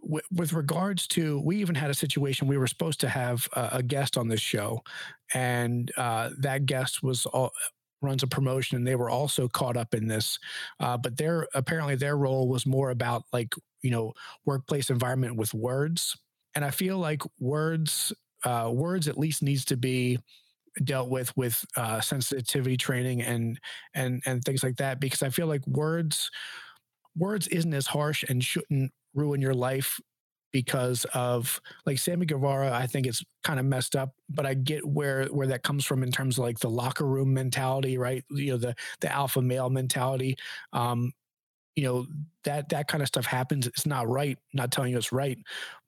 With, 0.03 0.25
with 0.33 0.55
regards 0.55 1.07
to, 1.09 1.43
we 1.45 1.57
even 1.57 1.75
had 1.75 1.91
a 1.91 1.95
situation 1.95 2.49
we 2.49 2.57
were 2.57 2.67
supposed 2.67 3.01
to 3.01 3.09
have 3.11 3.47
a, 3.55 3.69
a 3.73 3.83
guest 3.83 4.17
on 4.17 4.29
this 4.29 4.41
show, 4.41 4.83
and 5.35 5.93
uh, 5.99 6.31
that 6.39 6.65
guest 6.65 7.03
was 7.03 7.27
all, 7.27 7.51
runs 8.03 8.23
a 8.23 8.27
promotion 8.27 8.79
and 8.79 8.87
they 8.87 8.97
were 8.97 9.11
also 9.11 9.47
caught 9.47 9.77
up 9.77 9.93
in 9.93 10.07
this 10.07 10.39
uh, 10.81 10.97
but 10.97 11.19
their 11.19 11.47
apparently 11.55 11.95
their 11.95 12.17
role 12.17 12.49
was 12.49 12.65
more 12.65 12.89
about 12.89 13.25
like 13.31 13.55
you 13.83 13.91
know 13.91 14.15
workplace 14.47 14.89
environment 14.89 15.37
with 15.37 15.53
words 15.53 16.17
and 16.55 16.65
I 16.65 16.71
feel 16.71 16.99
like 16.99 17.23
words 17.39 18.13
uh, 18.45 18.71
words 18.73 19.09
at 19.09 19.19
least 19.19 19.43
needs 19.43 19.65
to 19.67 19.77
be 19.77 20.19
dealt 20.85 21.11
with 21.11 21.37
with 21.37 21.65
uh, 21.77 22.01
sensitivity 22.01 22.77
training 22.77 23.23
and 23.23 23.59
and 23.95 24.23
and 24.27 24.45
things 24.45 24.63
like 24.63 24.77
that 24.77 25.01
because 25.01 25.23
I 25.23 25.31
feel 25.31 25.47
like 25.49 25.67
words 25.67 26.31
words 27.17 27.49
isn't 27.49 27.75
as 27.75 27.87
harsh 27.87 28.25
and 28.29 28.43
shouldn't 28.43 28.93
ruin 29.15 29.41
your 29.41 29.55
life 29.55 30.01
because 30.53 31.05
of 31.15 31.61
like 31.87 31.99
Sammy 31.99 32.27
Guevara, 32.27 32.73
I 32.73 32.87
think 32.87 33.07
it's 33.07 33.23
kind 33.45 33.61
of 33.61 33.67
messed 33.67 33.95
up, 33.95 34.15
but 34.29 34.47
I 34.47 34.55
get 34.55 34.85
where 34.87 35.27
where 35.27 35.47
that 35.47 35.63
comes 35.63 35.85
from 35.85 36.03
in 36.03 36.11
terms 36.11 36.39
of 36.39 36.45
like 36.45 36.59
the 36.59 36.71
locker 36.71 37.07
room 37.07 37.33
mentality, 37.33 37.99
right? 37.99 38.25
You 38.31 38.53
know, 38.53 38.57
the 38.57 38.75
the 39.01 39.13
alpha 39.13 39.41
male 39.43 39.71
mentality. 39.71 40.37
Um, 40.73 41.13
you 41.81 41.87
know 41.87 42.07
that 42.45 42.69
that 42.69 42.89
kind 42.89 43.01
of 43.01 43.09
stuff 43.09 43.25
happens 43.25 43.67
it's 43.67 43.87
not 43.87 44.07
right 44.07 44.37
not 44.53 44.71
telling 44.71 44.93
you 44.93 44.99
it's 44.99 45.13
right 45.13 45.39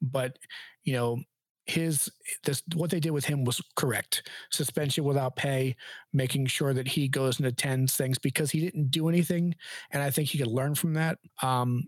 but 0.01 0.39
you 0.83 0.93
know 0.93 1.19
his 1.65 2.09
this 2.43 2.61
what 2.75 2.89
they 2.89 2.99
did 2.99 3.11
with 3.11 3.23
him 3.23 3.45
was 3.45 3.61
correct. 3.75 4.27
Suspension 4.51 5.03
without 5.03 5.35
pay 5.35 5.75
making 6.11 6.45
sure 6.47 6.73
that 6.73 6.87
he 6.87 7.07
goes 7.07 7.37
and 7.37 7.47
attends 7.47 7.95
things 7.95 8.17
because 8.17 8.51
he 8.51 8.59
didn't 8.59 8.91
do 8.91 9.07
anything 9.07 9.55
and 9.91 10.03
i 10.03 10.09
think 10.09 10.27
he 10.27 10.37
could 10.37 10.47
learn 10.47 10.75
from 10.75 10.93
that 10.93 11.17
um 11.41 11.87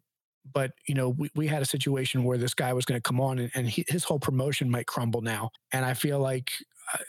but 0.54 0.72
you 0.88 0.96
know 0.96 1.10
we, 1.10 1.30
we 1.36 1.48
had 1.48 1.62
a 1.62 1.66
situation 1.66 2.24
where 2.24 2.38
this 2.38 2.54
guy 2.54 2.72
was 2.72 2.86
going 2.86 2.98
to 2.98 3.08
come 3.08 3.20
on 3.20 3.40
and, 3.40 3.52
and 3.54 3.70
he, 3.70 3.84
his 3.88 4.04
whole 4.04 4.20
promotion 4.20 4.70
might 4.70 4.88
crumble 4.88 5.22
now 5.22 5.50
and 5.74 5.84
i 5.84 5.94
feel 5.94 6.20
like 6.20 6.52
uh, 6.94 7.04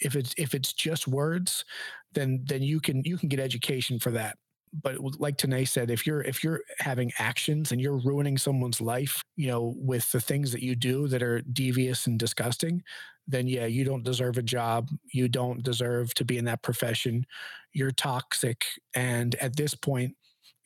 if 0.00 0.14
it's 0.14 0.34
if 0.38 0.54
it's 0.54 0.72
just 0.72 1.08
words 1.08 1.64
then 2.12 2.40
then 2.44 2.62
you 2.62 2.78
can 2.80 3.02
you 3.04 3.18
can 3.18 3.28
get 3.28 3.40
education 3.40 3.98
for 3.98 4.12
that 4.12 4.36
but 4.72 4.98
like 5.20 5.36
Ta'Naye 5.36 5.68
said, 5.68 5.90
if 5.90 6.06
you're 6.06 6.22
if 6.22 6.42
you're 6.44 6.60
having 6.78 7.12
actions 7.18 7.72
and 7.72 7.80
you're 7.80 8.00
ruining 8.04 8.36
someone's 8.38 8.80
life, 8.80 9.22
you 9.36 9.48
know, 9.48 9.74
with 9.78 10.10
the 10.12 10.20
things 10.20 10.52
that 10.52 10.62
you 10.62 10.74
do 10.74 11.08
that 11.08 11.22
are 11.22 11.40
devious 11.40 12.06
and 12.06 12.18
disgusting, 12.18 12.82
then 13.26 13.46
yeah, 13.46 13.66
you 13.66 13.84
don't 13.84 14.04
deserve 14.04 14.38
a 14.38 14.42
job. 14.42 14.88
You 15.12 15.28
don't 15.28 15.62
deserve 15.62 16.14
to 16.14 16.24
be 16.24 16.38
in 16.38 16.44
that 16.46 16.62
profession. 16.62 17.26
You're 17.72 17.90
toxic. 17.90 18.64
And 18.94 19.34
at 19.36 19.56
this 19.56 19.74
point, 19.74 20.14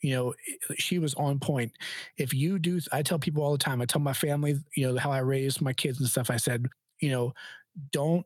you 0.01 0.15
know, 0.15 0.33
she 0.77 0.99
was 0.99 1.13
on 1.15 1.39
point. 1.39 1.71
If 2.17 2.33
you 2.33 2.59
do, 2.59 2.79
I 2.91 3.03
tell 3.03 3.19
people 3.19 3.43
all 3.43 3.51
the 3.51 3.57
time, 3.57 3.81
I 3.81 3.85
tell 3.85 4.01
my 4.01 4.13
family, 4.13 4.57
you 4.75 4.87
know, 4.91 4.99
how 4.99 5.11
I 5.11 5.19
raised 5.19 5.61
my 5.61 5.73
kids 5.73 5.99
and 5.99 6.09
stuff. 6.09 6.29
I 6.29 6.37
said, 6.37 6.65
you 6.99 7.11
know, 7.11 7.33
don't 7.91 8.25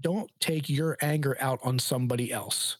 don't 0.00 0.30
take 0.40 0.68
your 0.68 0.96
anger 1.02 1.36
out 1.40 1.58
on 1.62 1.78
somebody 1.78 2.32
else. 2.32 2.78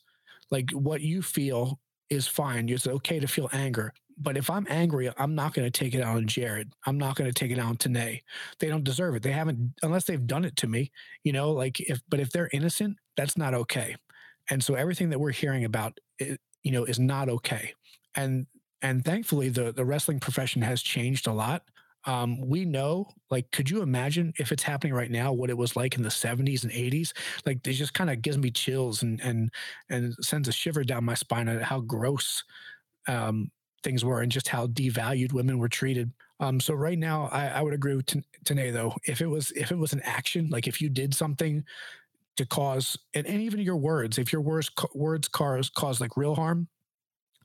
Like 0.51 0.71
what 0.73 1.03
you 1.03 1.23
feel 1.23 1.79
is 2.11 2.27
fine. 2.27 2.69
It's 2.69 2.87
okay 2.87 3.21
to 3.21 3.27
feel 3.27 3.49
anger. 3.53 3.95
But 4.23 4.37
if 4.37 4.51
I'm 4.51 4.67
angry, 4.69 5.11
I'm 5.17 5.35
not 5.35 5.55
going 5.55 5.71
to 5.71 5.71
take 5.71 5.95
it 5.95 6.03
out 6.03 6.17
on 6.17 6.27
Jared. 6.27 6.73
I'm 6.85 6.99
not 6.99 7.17
going 7.17 7.31
to 7.31 7.35
take 7.35 7.51
it 7.51 7.59
out 7.59 7.67
on 7.67 7.77
Ta'Naye. 7.77 8.21
They 8.59 8.69
don't 8.69 8.85
deserve 8.85 9.15
it. 9.15 9.23
They 9.23 9.33
haven't, 9.33 9.73
unless 9.83 10.05
they've 10.05 10.27
done 10.27 10.45
it 10.45 10.57
to 10.57 10.67
me, 10.67 10.93
you 11.25 11.33
know, 11.33 11.53
like 11.53 11.81
if, 11.81 12.03
but 12.09 12.21
if 12.21 12.31
they're 12.31 12.51
innocent, 12.53 12.99
that's 13.17 13.39
not 13.39 13.55
okay. 13.55 13.97
And 14.51 14.63
so 14.63 14.75
everything 14.75 15.09
that 15.11 15.21
we're 15.21 15.31
hearing 15.31 15.65
about, 15.65 15.99
it, 16.19 16.39
you 16.63 16.73
know, 16.73 16.85
is 16.85 16.99
not 16.99 17.31
okay. 17.31 17.73
And, 18.15 18.47
and 18.83 19.05
thankfully 19.05 19.49
the, 19.49 19.73
the 19.73 19.87
wrestling 19.87 20.21
profession 20.21 20.61
has 20.63 20.83
changed 20.83 21.27
a 21.27 21.33
lot 21.33 21.63
um, 22.07 22.41
we 22.41 22.65
know 22.65 23.09
like 23.31 23.51
could 23.51 23.69
you 23.69 23.83
imagine 23.83 24.33
if 24.39 24.53
it's 24.53 24.63
happening 24.63 24.95
right 24.95 25.11
now 25.11 25.33
what 25.33 25.51
it 25.51 25.57
was 25.57 25.77
like 25.77 25.97
in 25.97 26.03
the 26.03 26.09
70s 26.09 26.63
and 26.63 26.73
80s 26.73 27.13
like 27.45 27.67
it 27.67 27.73
just 27.73 27.95
kind 27.95 28.11
of 28.11 28.23
gives 28.23 28.39
me 28.39 28.51
chills 28.51 29.03
and 29.03 29.21
and 29.21 29.51
and 29.91 30.15
sends 30.21 30.49
a 30.49 30.53
shiver 30.53 30.83
down 30.83 31.05
my 31.05 31.15
spine 31.15 31.49
at 31.49 31.63
how 31.63 31.81
gross 31.81 32.43
um, 33.07 33.51
things 33.83 34.05
were 34.05 34.21
and 34.21 34.33
just 34.33 34.49
how 34.49 34.67
devalued 34.69 35.33
women 35.33 35.59
were 35.59 35.69
treated. 35.69 36.13
Um, 36.39 36.61
so 36.61 36.75
right 36.75 36.99
now 36.99 37.29
I, 37.33 37.49
I 37.49 37.63
would 37.63 37.75
agree 37.75 37.97
with 37.97 38.07
T- 38.07 38.25
Ta'Naye 38.45 38.73
though 38.73 38.95
if 39.05 39.21
it 39.21 39.27
was 39.27 39.51
if 39.53 39.71
it 39.71 39.79
was 39.79 39.93
an 39.93 40.01
action 40.05 40.49
like 40.49 40.67
if 40.67 40.81
you 40.81 40.89
did 40.89 41.15
something 41.15 41.65
to 42.37 42.47
cause 42.47 42.97
and, 43.13 43.27
and 43.27 43.43
even 43.43 43.61
your 43.61 43.77
words 43.77 44.17
if 44.17 44.33
your 44.33 44.41
words 44.41 44.71
words 44.95 45.29
cause 45.29 45.69
cause 45.69 46.01
like 46.01 46.17
real 46.17 46.35
harm 46.35 46.67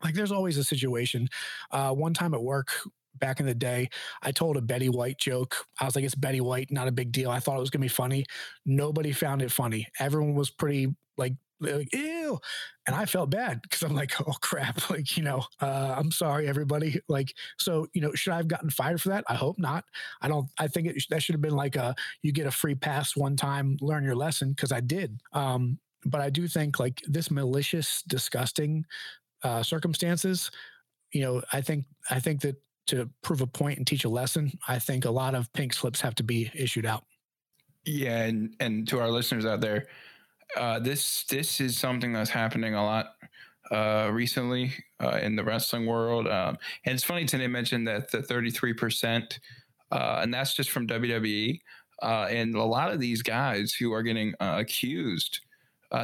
like 0.03 0.13
there's 0.13 0.31
always 0.31 0.57
a 0.57 0.63
situation. 0.63 1.27
Uh, 1.71 1.91
one 1.91 2.13
time 2.13 2.33
at 2.33 2.41
work 2.41 2.69
back 3.19 3.39
in 3.39 3.45
the 3.45 3.53
day. 3.55 3.89
I 4.21 4.31
told 4.31 4.57
a 4.57 4.61
Betty 4.61 4.89
White 4.89 5.17
joke. 5.19 5.55
I 5.79 5.85
was 5.85 5.95
like, 5.95 6.05
it's 6.05 6.15
Betty 6.15 6.41
White, 6.41 6.71
not 6.71 6.87
a 6.87 6.91
big 6.91 7.11
deal. 7.11 7.29
I 7.31 7.39
thought 7.39 7.57
it 7.57 7.61
was 7.61 7.69
going 7.69 7.81
to 7.81 7.85
be 7.85 7.89
funny. 7.89 8.25
Nobody 8.65 9.11
found 9.11 9.41
it 9.41 9.51
funny. 9.51 9.87
Everyone 9.99 10.35
was 10.35 10.49
pretty 10.49 10.95
like, 11.17 11.33
like 11.59 11.93
ew. 11.93 12.39
And 12.87 12.95
I 12.95 13.05
felt 13.05 13.29
bad 13.29 13.61
because 13.61 13.81
I'm 13.81 13.95
like, 13.95 14.19
oh 14.21 14.33
crap. 14.41 14.79
Like, 14.89 15.17
you 15.17 15.23
know, 15.23 15.43
uh, 15.61 15.95
I'm 15.97 16.11
sorry, 16.11 16.47
everybody. 16.47 16.99
Like, 17.09 17.33
so, 17.57 17.87
you 17.93 18.01
know, 18.01 18.13
should 18.13 18.33
I 18.33 18.37
have 18.37 18.47
gotten 18.47 18.69
fired 18.69 19.01
for 19.01 19.09
that? 19.09 19.23
I 19.27 19.35
hope 19.35 19.57
not. 19.57 19.83
I 20.21 20.27
don't, 20.27 20.47
I 20.59 20.67
think 20.67 20.87
it, 20.87 21.03
that 21.09 21.23
should 21.23 21.33
have 21.33 21.41
been 21.41 21.55
like 21.55 21.75
a, 21.75 21.95
you 22.21 22.31
get 22.31 22.47
a 22.47 22.51
free 22.51 22.75
pass 22.75 23.15
one 23.15 23.35
time, 23.35 23.77
learn 23.81 24.03
your 24.03 24.15
lesson 24.15 24.49
because 24.51 24.71
I 24.71 24.81
did. 24.81 25.19
Um, 25.33 25.79
but 26.05 26.21
I 26.21 26.29
do 26.29 26.47
think 26.47 26.79
like 26.79 27.01
this 27.07 27.31
malicious, 27.31 28.03
disgusting 28.07 28.85
uh, 29.43 29.63
circumstances, 29.63 30.51
you 31.11 31.21
know, 31.21 31.41
I 31.53 31.61
think 31.61 31.85
I 32.09 32.19
think 32.19 32.41
that 32.41 32.55
to 32.87 33.09
prove 33.21 33.41
a 33.41 33.47
point 33.47 33.77
and 33.77 33.87
teach 33.87 34.05
a 34.05 34.09
lesson, 34.09 34.57
I 34.67 34.79
think 34.79 35.05
a 35.05 35.11
lot 35.11 35.35
of 35.35 35.51
pink 35.53 35.73
slips 35.73 36.01
have 36.01 36.15
to 36.15 36.23
be 36.23 36.51
issued 36.53 36.85
out. 36.85 37.03
Yeah, 37.85 38.23
and 38.23 38.55
and 38.59 38.87
to 38.87 38.99
our 38.99 39.09
listeners 39.09 39.45
out 39.45 39.61
there, 39.61 39.87
uh, 40.57 40.79
this 40.79 41.23
this 41.25 41.61
is 41.61 41.77
something 41.77 42.13
that's 42.13 42.29
happening 42.29 42.73
a 42.73 42.83
lot 42.83 43.13
uh, 43.71 44.09
recently 44.11 44.73
uh, 44.99 45.19
in 45.21 45.35
the 45.35 45.43
wrestling 45.43 45.85
world. 45.85 46.27
Um, 46.27 46.57
and 46.85 46.95
it's 46.95 47.03
funny 47.03 47.25
Ta'Naye 47.25 47.49
mentioned 47.49 47.87
that 47.87 48.11
the 48.11 48.21
thirty 48.21 48.49
three 48.49 48.73
percent, 48.73 49.39
uh, 49.91 50.19
and 50.21 50.33
that's 50.33 50.53
just 50.53 50.71
from 50.71 50.87
WWE. 50.87 51.61
Uh, 52.01 52.27
and 52.29 52.55
a 52.55 52.63
lot 52.63 52.91
of 52.91 52.99
these 52.99 53.21
guys 53.21 53.73
who 53.73 53.93
are 53.93 54.03
getting 54.03 54.33
uh, 54.39 54.57
accused 54.59 55.39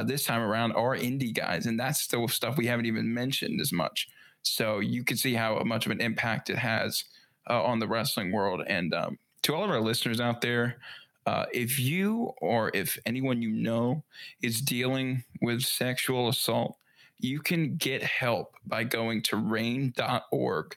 this 0.06 0.24
time 0.24 0.40
around 0.40 0.72
are 0.72 0.96
indie 0.96 1.34
guys, 1.34 1.66
and 1.66 1.78
that's 1.78 2.06
the 2.06 2.26
stuff 2.28 2.56
we 2.56 2.66
haven't 2.66 2.86
even 2.86 3.12
mentioned 3.12 3.60
as 3.60 3.72
much. 3.72 4.08
So 4.42 4.80
you 4.80 5.04
can 5.04 5.16
see 5.16 5.34
how 5.34 5.62
much 5.64 5.86
of 5.86 5.92
an 5.92 6.00
impact 6.00 6.50
it 6.50 6.58
has 6.58 7.04
uh, 7.48 7.62
on 7.62 7.78
the 7.78 7.88
wrestling 7.88 8.32
world. 8.32 8.62
And 8.66 8.92
um, 8.94 9.18
to 9.42 9.54
all 9.54 9.64
of 9.64 9.70
our 9.70 9.80
listeners 9.80 10.20
out 10.20 10.40
there, 10.40 10.78
uh, 11.26 11.46
if 11.52 11.78
you 11.78 12.32
or 12.40 12.70
if 12.74 12.98
anyone 13.06 13.42
you 13.42 13.50
know 13.50 14.02
is 14.42 14.60
dealing 14.60 15.22
with 15.40 15.62
sexual 15.62 16.28
assault, 16.28 16.76
you 17.18 17.40
can 17.40 17.76
get 17.76 18.02
help 18.02 18.54
by 18.66 18.82
going 18.82 19.22
to 19.22 19.36
rainn.org. 19.36 20.76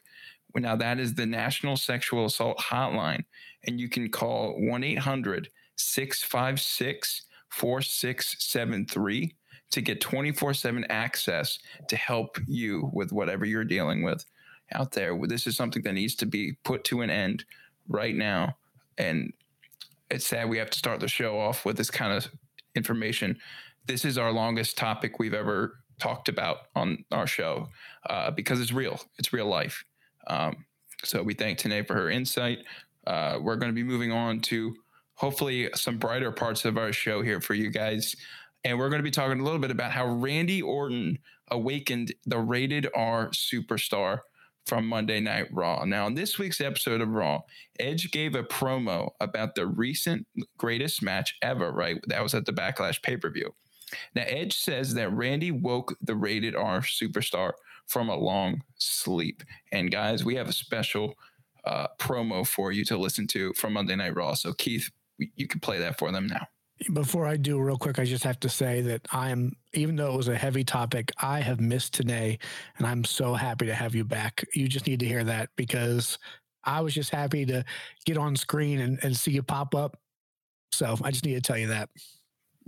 Now, 0.54 0.76
that 0.76 0.98
is 0.98 1.14
the 1.14 1.26
National 1.26 1.76
Sexual 1.76 2.24
Assault 2.24 2.56
Hotline, 2.58 3.24
and 3.64 3.78
you 3.78 3.90
can 3.90 4.10
call 4.10 4.54
1 4.58 4.84
800 4.84 5.50
656 5.76 7.22
4673 7.50 9.34
to 9.70 9.80
get 9.80 10.00
24 10.00 10.54
7 10.54 10.84
access 10.88 11.58
to 11.88 11.96
help 11.96 12.38
you 12.46 12.90
with 12.92 13.12
whatever 13.12 13.44
you're 13.44 13.64
dealing 13.64 14.02
with 14.02 14.24
out 14.72 14.92
there. 14.92 15.18
This 15.26 15.46
is 15.46 15.56
something 15.56 15.82
that 15.82 15.92
needs 15.92 16.14
to 16.16 16.26
be 16.26 16.56
put 16.64 16.84
to 16.84 17.02
an 17.02 17.10
end 17.10 17.44
right 17.88 18.14
now. 18.14 18.56
And 18.98 19.32
it's 20.10 20.26
sad 20.26 20.48
we 20.48 20.58
have 20.58 20.70
to 20.70 20.78
start 20.78 21.00
the 21.00 21.08
show 21.08 21.38
off 21.38 21.64
with 21.64 21.76
this 21.76 21.90
kind 21.90 22.12
of 22.12 22.28
information. 22.74 23.38
This 23.86 24.04
is 24.04 24.18
our 24.18 24.32
longest 24.32 24.76
topic 24.76 25.18
we've 25.18 25.34
ever 25.34 25.78
talked 25.98 26.28
about 26.28 26.58
on 26.74 27.04
our 27.10 27.26
show 27.26 27.68
uh, 28.08 28.30
because 28.30 28.60
it's 28.60 28.72
real, 28.72 29.00
it's 29.18 29.32
real 29.32 29.46
life. 29.46 29.84
Um, 30.26 30.64
so 31.04 31.22
we 31.22 31.34
thank 31.34 31.58
Ta'Naye 31.58 31.86
for 31.86 31.94
her 31.94 32.10
insight. 32.10 32.58
Uh, 33.06 33.38
we're 33.40 33.56
going 33.56 33.70
to 33.70 33.74
be 33.74 33.84
moving 33.84 34.12
on 34.12 34.40
to 34.40 34.74
hopefully 35.14 35.70
some 35.74 35.98
brighter 35.98 36.32
parts 36.32 36.64
of 36.64 36.76
our 36.76 36.92
show 36.92 37.22
here 37.22 37.40
for 37.40 37.54
you 37.54 37.70
guys. 37.70 38.16
And 38.64 38.78
we're 38.78 38.88
going 38.88 39.00
to 39.00 39.04
be 39.04 39.10
talking 39.10 39.40
a 39.40 39.44
little 39.44 39.60
bit 39.60 39.70
about 39.70 39.92
how 39.92 40.06
Randy 40.06 40.60
Orton 40.60 41.18
awakened 41.50 42.12
the 42.24 42.38
rated 42.38 42.88
R 42.94 43.30
superstar 43.30 44.20
from 44.66 44.88
Monday 44.88 45.20
Night 45.20 45.46
Raw. 45.52 45.84
Now, 45.84 46.08
in 46.08 46.14
this 46.14 46.38
week's 46.38 46.60
episode 46.60 47.00
of 47.00 47.10
Raw, 47.10 47.42
Edge 47.78 48.10
gave 48.10 48.34
a 48.34 48.42
promo 48.42 49.10
about 49.20 49.54
the 49.54 49.66
recent 49.66 50.26
greatest 50.58 51.02
match 51.02 51.36
ever, 51.40 51.70
right? 51.70 51.98
That 52.08 52.22
was 52.22 52.34
at 52.34 52.46
the 52.46 52.52
Backlash 52.52 53.00
pay 53.00 53.16
per 53.16 53.30
view. 53.30 53.54
Now, 54.14 54.24
Edge 54.26 54.56
says 54.56 54.94
that 54.94 55.12
Randy 55.12 55.52
woke 55.52 55.96
the 56.00 56.16
rated 56.16 56.56
R 56.56 56.80
superstar 56.80 57.52
from 57.86 58.08
a 58.08 58.16
long 58.16 58.62
sleep. 58.76 59.44
And 59.70 59.92
guys, 59.92 60.24
we 60.24 60.34
have 60.34 60.48
a 60.48 60.52
special 60.52 61.14
uh, 61.64 61.86
promo 61.98 62.46
for 62.46 62.72
you 62.72 62.84
to 62.86 62.96
listen 62.96 63.28
to 63.28 63.52
from 63.54 63.74
Monday 63.74 63.94
Night 63.94 64.16
Raw. 64.16 64.34
So, 64.34 64.52
Keith, 64.52 64.90
you 65.18 65.46
can 65.46 65.60
play 65.60 65.78
that 65.78 65.98
for 65.98 66.10
them 66.10 66.26
now. 66.26 66.48
Before 66.92 67.26
I 67.26 67.36
do, 67.38 67.58
real 67.58 67.78
quick, 67.78 67.98
I 67.98 68.04
just 68.04 68.24
have 68.24 68.38
to 68.40 68.50
say 68.50 68.82
that 68.82 69.06
I 69.10 69.30
am, 69.30 69.56
even 69.72 69.96
though 69.96 70.12
it 70.12 70.16
was 70.16 70.28
a 70.28 70.36
heavy 70.36 70.62
topic, 70.62 71.10
I 71.22 71.40
have 71.40 71.58
missed 71.58 71.94
Ta'Naye, 71.94 72.38
and 72.76 72.86
I'm 72.86 73.02
so 73.02 73.32
happy 73.32 73.66
to 73.66 73.74
have 73.74 73.94
you 73.94 74.04
back. 74.04 74.44
You 74.54 74.68
just 74.68 74.86
need 74.86 75.00
to 75.00 75.06
hear 75.06 75.24
that 75.24 75.48
because 75.56 76.18
I 76.64 76.82
was 76.82 76.92
just 76.92 77.10
happy 77.10 77.46
to 77.46 77.64
get 78.04 78.18
on 78.18 78.36
screen 78.36 78.80
and, 78.80 78.98
and 79.02 79.16
see 79.16 79.30
you 79.30 79.42
pop 79.42 79.74
up. 79.74 79.96
So 80.72 80.98
I 81.02 81.10
just 81.10 81.24
need 81.24 81.34
to 81.34 81.40
tell 81.40 81.56
you 81.56 81.68
that. 81.68 81.88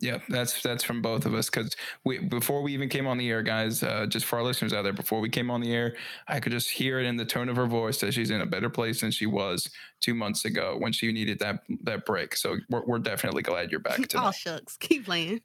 Yeah, 0.00 0.18
that's 0.28 0.62
that's 0.62 0.84
from 0.84 1.02
both 1.02 1.26
of 1.26 1.34
us 1.34 1.50
because 1.50 1.74
we 2.04 2.18
before 2.18 2.62
we 2.62 2.72
even 2.72 2.88
came 2.88 3.08
on 3.08 3.18
the 3.18 3.28
air, 3.28 3.42
guys. 3.42 3.82
Uh, 3.82 4.06
just 4.06 4.26
for 4.26 4.38
our 4.38 4.44
listeners 4.44 4.72
out 4.72 4.82
there, 4.82 4.92
before 4.92 5.20
we 5.20 5.28
came 5.28 5.50
on 5.50 5.60
the 5.60 5.74
air, 5.74 5.96
I 6.28 6.38
could 6.38 6.52
just 6.52 6.70
hear 6.70 7.00
it 7.00 7.06
in 7.06 7.16
the 7.16 7.24
tone 7.24 7.48
of 7.48 7.56
her 7.56 7.66
voice 7.66 7.98
that 8.00 8.14
she's 8.14 8.30
in 8.30 8.40
a 8.40 8.46
better 8.46 8.70
place 8.70 9.00
than 9.00 9.10
she 9.10 9.26
was 9.26 9.68
two 10.00 10.14
months 10.14 10.44
ago 10.44 10.76
when 10.78 10.92
she 10.92 11.10
needed 11.10 11.40
that 11.40 11.62
that 11.82 12.06
break. 12.06 12.36
So 12.36 12.58
we're, 12.70 12.84
we're 12.86 12.98
definitely 13.00 13.42
glad 13.42 13.72
you're 13.72 13.80
back. 13.80 13.96
Tonight. 14.08 14.28
oh 14.28 14.30
shucks, 14.30 14.76
keep 14.76 15.04
playing. 15.04 15.40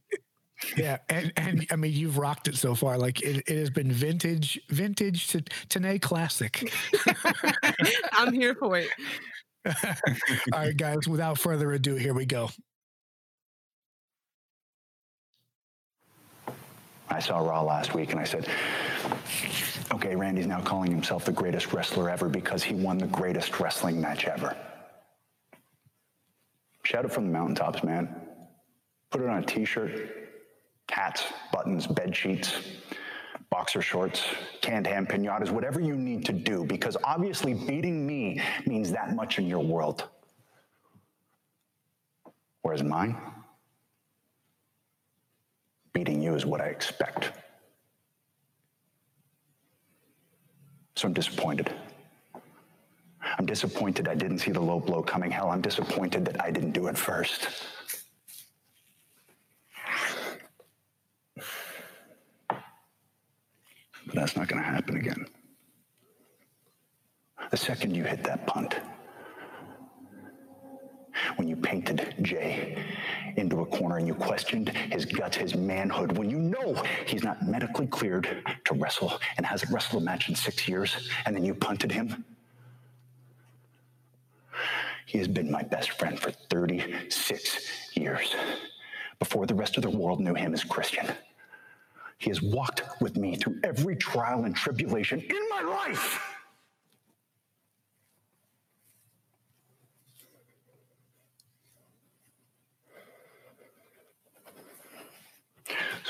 yeah, 0.77 0.97
and 1.09 1.33
and 1.35 1.65
I 1.71 1.75
mean 1.75 1.93
you've 1.93 2.19
rocked 2.19 2.47
it 2.47 2.55
so 2.55 2.75
far. 2.75 2.99
Like 2.99 3.23
it, 3.23 3.43
it 3.47 3.57
has 3.57 3.71
been 3.71 3.91
vintage, 3.91 4.61
vintage 4.69 5.29
to 5.29 5.41
Ta'Naye 5.69 5.99
classic. 5.99 6.71
I'm 8.13 8.33
here 8.33 8.53
for 8.53 8.77
it. 8.77 8.89
All 10.53 10.59
right, 10.59 10.77
guys. 10.77 11.07
Without 11.07 11.39
further 11.39 11.71
ado, 11.71 11.95
here 11.95 12.13
we 12.13 12.27
go. 12.27 12.49
I 17.13 17.19
saw 17.19 17.37
Raw 17.37 17.61
last 17.61 17.93
week 17.93 18.11
and 18.11 18.19
I 18.19 18.23
said, 18.23 18.47
okay, 19.91 20.15
Randy's 20.15 20.47
now 20.47 20.61
calling 20.61 20.89
himself 20.89 21.25
the 21.25 21.31
greatest 21.31 21.71
wrestler 21.71 22.09
ever 22.09 22.27
because 22.27 22.63
he 22.63 22.73
won 22.73 22.97
the 22.97 23.07
greatest 23.07 23.59
wrestling 23.59 24.01
match 24.01 24.25
ever. 24.25 24.57
Shout 26.83 27.05
it 27.05 27.11
from 27.11 27.27
the 27.27 27.31
mountaintops, 27.31 27.83
man. 27.83 28.15
Put 29.11 29.21
it 29.21 29.29
on 29.29 29.43
a 29.43 29.45
t 29.45 29.63
shirt, 29.63 29.91
hats, 30.89 31.23
buttons, 31.51 31.85
bed 31.85 32.15
sheets, 32.15 32.57
boxer 33.51 33.83
shorts, 33.83 34.25
canned 34.61 34.87
ham 34.87 35.05
pinatas, 35.05 35.51
whatever 35.51 35.79
you 35.79 35.95
need 35.95 36.25
to 36.25 36.33
do, 36.33 36.65
because 36.65 36.97
obviously 37.03 37.53
beating 37.53 38.07
me 38.07 38.41
means 38.65 38.91
that 38.91 39.15
much 39.15 39.37
in 39.37 39.45
your 39.45 39.63
world. 39.63 40.09
Whereas 42.63 42.81
mine, 42.81 43.15
beating 45.93 46.21
you 46.21 46.35
is 46.35 46.45
what 46.45 46.59
I 46.59 46.65
expect. 46.65 47.31
So 50.95 51.07
I'm 51.07 51.13
disappointed. 51.13 51.71
I'm 53.37 53.45
disappointed 53.45 54.07
I 54.07 54.15
didn't 54.15 54.39
see 54.39 54.51
the 54.51 54.59
low 54.59 54.79
blow 54.79 55.01
coming. 55.01 55.31
Hell, 55.31 55.49
I'm 55.49 55.61
disappointed 55.61 56.25
that 56.25 56.43
I 56.43 56.51
didn't 56.51 56.71
do 56.71 56.87
it 56.87 56.97
first. 56.97 57.47
But 64.05 64.15
that's 64.15 64.35
not 64.35 64.47
going 64.47 64.61
to 64.61 64.67
happen 64.67 64.97
again. 64.97 65.25
The 67.49 67.57
second 67.57 67.95
you 67.95 68.03
hit 68.03 68.23
that 68.23 68.45
punt, 68.45 68.75
when 71.35 71.47
you 71.47 71.55
painted 71.55 72.15
Jay 72.21 72.77
into 73.35 73.61
a 73.61 73.65
corner 73.65 73.97
and 73.97 74.07
you 74.07 74.13
questioned 74.13 74.69
his 74.69 75.05
guts, 75.05 75.37
his 75.37 75.55
manhood, 75.55 76.17
when 76.17 76.29
you 76.29 76.37
know 76.37 76.81
he's 77.05 77.23
not 77.23 77.41
medically 77.47 77.87
cleared 77.87 78.43
to 78.65 78.73
wrestle 78.75 79.19
and 79.37 79.45
hasn't 79.45 79.71
wrestled 79.71 80.01
a 80.01 80.05
match 80.05 80.29
in 80.29 80.35
six 80.35 80.67
years, 80.67 81.09
and 81.25 81.35
then 81.35 81.43
you 81.43 81.53
punted 81.53 81.91
him. 81.91 82.23
He 85.05 85.17
has 85.17 85.27
been 85.27 85.51
my 85.51 85.63
best 85.63 85.91
friend 85.91 86.19
for 86.19 86.31
36 86.31 87.95
years, 87.95 88.35
before 89.19 89.45
the 89.45 89.55
rest 89.55 89.77
of 89.77 89.83
the 89.83 89.89
world 89.89 90.19
knew 90.19 90.33
him 90.33 90.53
as 90.53 90.63
Christian. 90.63 91.07
He 92.17 92.29
has 92.29 92.41
walked 92.41 92.83
with 93.01 93.17
me 93.17 93.35
through 93.35 93.59
every 93.63 93.95
trial 93.95 94.45
and 94.45 94.55
tribulation 94.55 95.19
in 95.19 95.49
my 95.49 95.61
life. 95.61 96.32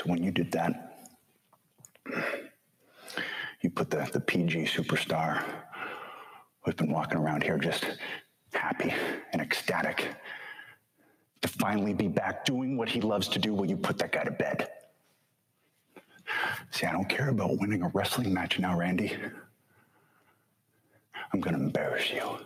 When 0.04 0.22
you 0.22 0.30
did 0.30 0.52
that, 0.52 0.98
you 3.60 3.70
put 3.70 3.90
the, 3.90 4.08
the 4.12 4.20
PG 4.20 4.64
superstar 4.64 5.42
who's 6.62 6.74
been 6.74 6.92
walking 6.92 7.18
around 7.18 7.42
here 7.42 7.58
just 7.58 7.86
happy 8.52 8.92
and 9.32 9.40
ecstatic 9.40 10.14
to 11.40 11.48
finally 11.48 11.94
be 11.94 12.08
back 12.08 12.44
doing 12.44 12.76
what 12.76 12.88
he 12.88 13.00
loves 13.00 13.28
to 13.28 13.38
do, 13.38 13.54
will 13.54 13.66
you 13.66 13.76
put 13.76 13.98
that 13.98 14.12
guy 14.12 14.24
to 14.24 14.30
bed? 14.30 14.68
See, 16.70 16.86
I 16.86 16.92
don't 16.92 17.08
care 17.08 17.28
about 17.28 17.58
winning 17.58 17.82
a 17.82 17.88
wrestling 17.88 18.32
match 18.32 18.58
now, 18.58 18.78
Randy. 18.78 19.16
I'm 21.32 21.40
going 21.40 21.54
to 21.54 21.62
embarrass 21.62 22.10
you, 22.10 22.38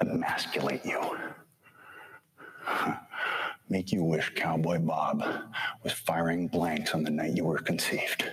emasculate 0.00 0.84
you 0.84 1.00
make 3.70 3.92
you 3.92 4.02
wish 4.02 4.32
Cowboy 4.34 4.78
Bob 4.80 5.24
was 5.84 5.92
firing 5.92 6.48
blanks 6.48 6.92
on 6.92 7.04
the 7.04 7.10
night 7.10 7.36
you 7.36 7.44
were 7.44 7.58
conceived. 7.58 8.24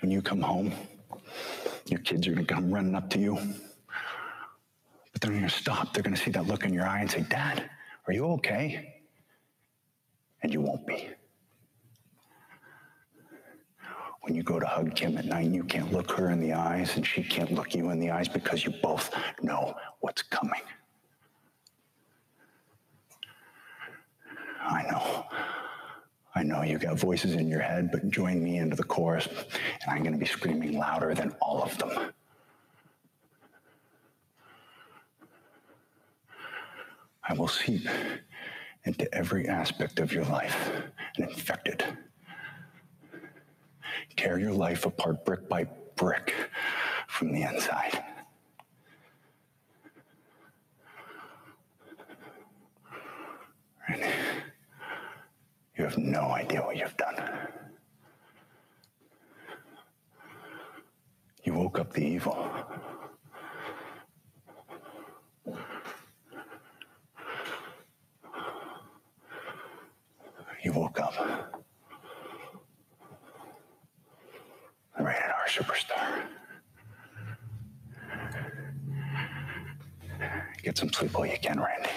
When 0.00 0.10
you 0.10 0.22
come 0.22 0.40
home, 0.40 0.72
your 1.86 2.00
kids 2.00 2.26
are 2.26 2.34
to 2.34 2.44
come 2.44 2.72
running 2.72 2.94
up 2.94 3.10
to 3.10 3.18
you. 3.18 3.38
But 5.12 5.20
they're 5.20 5.32
to 5.40 5.48
stop. 5.50 5.92
They're 5.92 6.02
to 6.14 6.22
see 6.22 6.30
that 6.30 6.46
look 6.46 6.64
in 6.64 6.72
your 6.72 6.86
eye 6.86 7.00
and 7.00 7.10
say, 7.10 7.26
Dad, 7.28 7.68
are 8.06 8.12
you 8.12 8.24
okay? 8.26 9.02
And 10.42 10.52
you 10.52 10.60
won't 10.60 10.86
be. 10.86 11.08
When 14.28 14.36
you 14.36 14.42
go 14.42 14.60
to 14.60 14.66
hug 14.66 14.94
Kim 14.94 15.16
at 15.16 15.24
night, 15.24 15.46
and 15.46 15.54
you 15.54 15.64
can't 15.64 15.90
look 15.90 16.10
her 16.12 16.28
in 16.28 16.38
the 16.38 16.52
eyes 16.52 16.94
and 16.96 17.06
she 17.06 17.22
can't 17.22 17.50
look 17.50 17.74
you 17.74 17.88
in 17.88 17.98
the 17.98 18.10
eyes 18.10 18.28
because 18.28 18.62
you 18.62 18.74
both 18.82 19.10
know 19.40 19.74
what's 20.00 20.20
coming. 20.20 20.60
I 24.60 24.82
know. 24.82 25.24
I 26.34 26.42
know 26.42 26.60
you 26.60 26.76
got 26.76 26.98
voices 26.98 27.36
in 27.36 27.48
your 27.48 27.62
head, 27.62 27.90
but 27.90 28.10
join 28.10 28.44
me 28.44 28.58
into 28.58 28.76
the 28.76 28.84
chorus, 28.84 29.26
and 29.28 29.90
I'm 29.90 30.02
going 30.02 30.12
to 30.12 30.18
be 30.18 30.26
screaming 30.26 30.76
louder 30.76 31.14
than 31.14 31.34
all 31.40 31.62
of 31.62 31.78
them. 31.78 32.12
I 37.26 37.32
will 37.32 37.48
seep 37.48 37.88
into 38.84 39.12
every 39.14 39.48
aspect 39.48 40.00
of 40.00 40.12
your 40.12 40.24
life 40.24 40.82
and 41.16 41.30
infect 41.30 41.68
it 41.68 41.82
tear 44.16 44.38
your 44.38 44.52
life 44.52 44.86
apart 44.86 45.24
brick 45.24 45.48
by 45.48 45.66
brick 45.96 46.34
from 47.08 47.32
the 47.32 47.42
inside. 47.42 48.02
You 55.76 55.84
have 55.84 55.96
no 55.96 56.30
idea 56.30 56.60
what 56.60 56.76
you've 56.76 56.96
done. 56.96 57.22
You 61.44 61.54
woke 61.54 61.78
up 61.78 61.92
the 61.92 62.04
evil. 62.04 62.50
You 70.64 70.72
woke 70.72 70.98
up 71.00 71.47
a 74.98 75.02
rated 75.02 75.22
R 75.22 75.46
superstar. 75.46 76.22
Get 80.62 80.76
some 80.76 80.92
sleep 80.92 81.16
while 81.16 81.26
you 81.26 81.38
can, 81.40 81.60
Randy. 81.60 81.88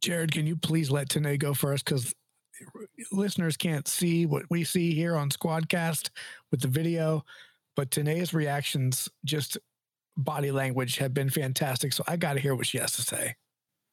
Jared, 0.00 0.32
can 0.32 0.46
you 0.46 0.56
please 0.56 0.90
let 0.90 1.10
Ta'Naye 1.10 1.38
go 1.38 1.52
first? 1.52 1.84
Because 1.84 2.14
listeners 3.12 3.56
can't 3.56 3.86
see 3.86 4.26
what 4.26 4.44
we 4.50 4.64
see 4.64 4.94
here 4.94 5.16
on 5.16 5.30
Squadcast 5.30 6.10
with 6.50 6.60
the 6.60 6.68
video, 6.68 7.24
but 7.76 7.90
Ta'Naye's 7.90 8.32
reactions, 8.32 9.08
just 9.24 9.58
body 10.20 10.50
language, 10.50 10.96
have 10.98 11.14
been 11.14 11.30
fantastic. 11.30 11.92
So 11.92 12.04
I 12.06 12.16
got 12.16 12.34
to 12.34 12.40
hear 12.40 12.54
what 12.54 12.66
she 12.66 12.78
has 12.78 12.92
to 12.92 13.02
say. 13.02 13.34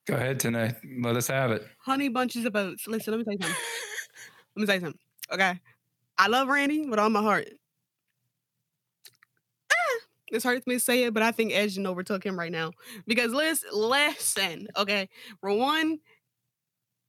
Go 0.06 0.14
ahead, 0.14 0.40
Ta'Naye. 0.40 0.76
Let 1.02 1.16
us 1.16 1.28
have 1.28 1.50
it. 1.50 1.66
Honey 1.80 2.08
bunches 2.08 2.44
of 2.44 2.56
oats. 2.56 2.86
Listen, 2.86 3.12
let 3.12 3.18
me 3.18 3.24
tell 3.24 3.34
you 3.34 3.38
something. 3.42 3.56
let 4.56 4.60
me 4.60 4.66
tell 4.66 4.74
you 4.76 4.80
something. 4.80 5.00
Okay. 5.32 5.60
I 6.16 6.26
love 6.28 6.48
Randy 6.48 6.86
with 6.86 6.98
all 6.98 7.10
my 7.10 7.20
heart. 7.22 7.48
Ah, 9.70 9.98
It's 10.28 10.44
hard 10.44 10.62
for 10.64 10.70
me 10.70 10.76
to 10.76 10.80
say 10.80 11.04
it, 11.04 11.14
but 11.14 11.22
I 11.22 11.30
think 11.30 11.52
Edge 11.52 11.78
overtook 11.78 12.24
him 12.24 12.38
right 12.38 12.50
now. 12.52 12.72
Because 13.06 13.32
listen, 13.32 13.68
listen, 13.72 14.68
okay. 14.76 15.08
For 15.40 15.52
one, 15.52 15.98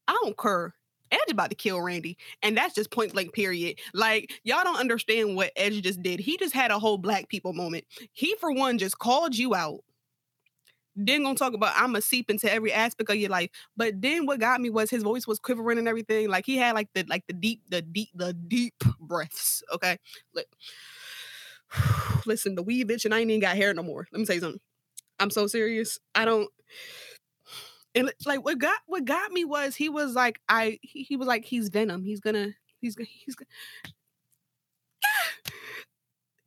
I 0.08 0.18
don't 0.22 0.38
care. 0.38 0.74
Edge 1.12 1.32
about 1.32 1.50
to 1.50 1.56
kill 1.56 1.82
Randy. 1.82 2.18
And 2.44 2.58
that's 2.58 2.76
just 2.76 2.92
point 2.92 3.14
blank, 3.14 3.34
period. 3.34 3.80
Like, 3.94 4.32
y'all 4.44 4.64
don't 4.64 4.80
understand 4.80 5.36
what 5.36 5.52
Edge 5.56 5.82
just 5.82 6.02
did. 6.02 6.20
He 6.20 6.38
just 6.38 6.54
had 6.54 6.72
a 6.72 6.80
whole 6.80 6.98
black 6.98 7.30
people 7.30 7.54
moment. 7.54 7.86
He, 8.14 8.36
for 8.40 8.52
one, 8.52 8.78
just 8.78 9.00
called 9.00 9.36
you 9.36 9.56
out. 9.56 9.82
Then 10.96 11.24
gonna 11.24 11.36
talk 11.36 11.54
about 11.54 11.74
I'm 11.78 11.96
a 11.96 12.02
seep 12.02 12.30
into 12.30 12.52
every 12.52 12.74
aspect 12.74 13.10
of 13.10 13.16
your 13.16 13.30
life. 13.30 13.50
But 13.78 14.02
then 14.02 14.26
what 14.26 14.42
got 14.42 14.60
me 14.60 14.70
was 14.70 14.90
his 14.90 15.04
voice 15.04 15.26
was 15.26 15.40
quivering 15.40 15.78
and 15.78 15.88
everything. 15.88 16.28
Like 16.28 16.46
he 16.46 16.58
had 16.58 16.76
like 16.76 16.90
the 16.94 17.06
like 17.08 17.26
the 17.26 17.34
deep, 17.34 17.62
the 17.70 17.82
deep, 17.82 18.10
the 18.14 18.34
deep 18.34 18.74
breaths. 19.00 19.64
Okay. 19.74 19.98
Like, 20.34 20.48
listen, 22.26 22.56
the 22.56 22.64
weed 22.64 22.90
bitch 22.90 23.06
and 23.06 23.14
I 23.14 23.20
ain't 23.20 23.30
even 23.30 23.40
got 23.40 23.56
hair 23.56 23.74
no 23.74 23.84
more. 23.84 24.08
Let 24.12 24.20
me 24.20 24.26
tell 24.26 24.36
you 24.36 24.42
something. 24.42 24.62
I'm 25.20 25.30
so 25.30 25.48
serious. 25.48 26.00
I 26.16 26.26
don't 26.26 26.50
and 28.00 28.12
like 28.26 28.44
what 28.44 28.58
got 28.58 28.80
what 28.86 29.06
got 29.06 29.32
me 29.32 29.46
was 29.46 29.76
he 29.76 29.90
was 29.90 30.14
like 30.14 30.40
I 30.48 30.80
he, 30.82 31.04
he 31.04 31.16
was 31.18 31.28
like 31.28 31.46
he's 31.46 31.70
venom. 31.70 32.04
He's 32.04 32.20
gonna 32.20 32.50
he's 32.80 32.96
gonna 32.96 33.10
he's 33.10 33.36
gonna 33.36 33.50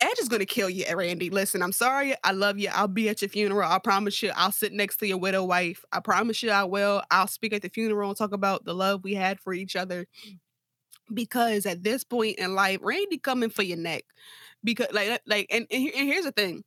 Edge 0.00 0.18
is 0.18 0.28
gonna 0.28 0.46
kill 0.46 0.68
you, 0.68 0.84
Randy. 0.96 1.30
Listen, 1.30 1.62
I'm 1.62 1.72
sorry. 1.72 2.14
I 2.24 2.32
love 2.32 2.58
you. 2.58 2.70
I'll 2.72 2.88
be 2.88 3.08
at 3.08 3.22
your 3.22 3.28
funeral. 3.28 3.70
I 3.70 3.78
promise 3.78 4.20
you. 4.22 4.32
I'll 4.34 4.50
sit 4.50 4.72
next 4.72 4.96
to 4.96 5.06
your 5.06 5.18
widow 5.18 5.44
wife. 5.44 5.84
I 5.92 6.00
promise 6.00 6.42
you 6.42 6.50
I 6.50 6.64
will. 6.64 7.02
I'll 7.10 7.28
speak 7.28 7.52
at 7.52 7.62
the 7.62 7.68
funeral 7.68 8.08
and 8.08 8.18
talk 8.18 8.32
about 8.32 8.64
the 8.64 8.74
love 8.74 9.04
we 9.04 9.14
had 9.14 9.38
for 9.38 9.52
each 9.52 9.76
other. 9.76 10.06
Because 11.12 11.66
at 11.66 11.84
this 11.84 12.02
point 12.02 12.38
in 12.38 12.54
life, 12.54 12.80
Randy 12.82 13.18
coming 13.18 13.50
for 13.50 13.62
your 13.62 13.76
neck. 13.76 14.04
Because 14.64 14.88
like 14.92 15.20
like 15.26 15.46
and, 15.50 15.66
and 15.70 15.90
and 15.94 16.08
here's 16.08 16.24
the 16.24 16.32
thing. 16.32 16.64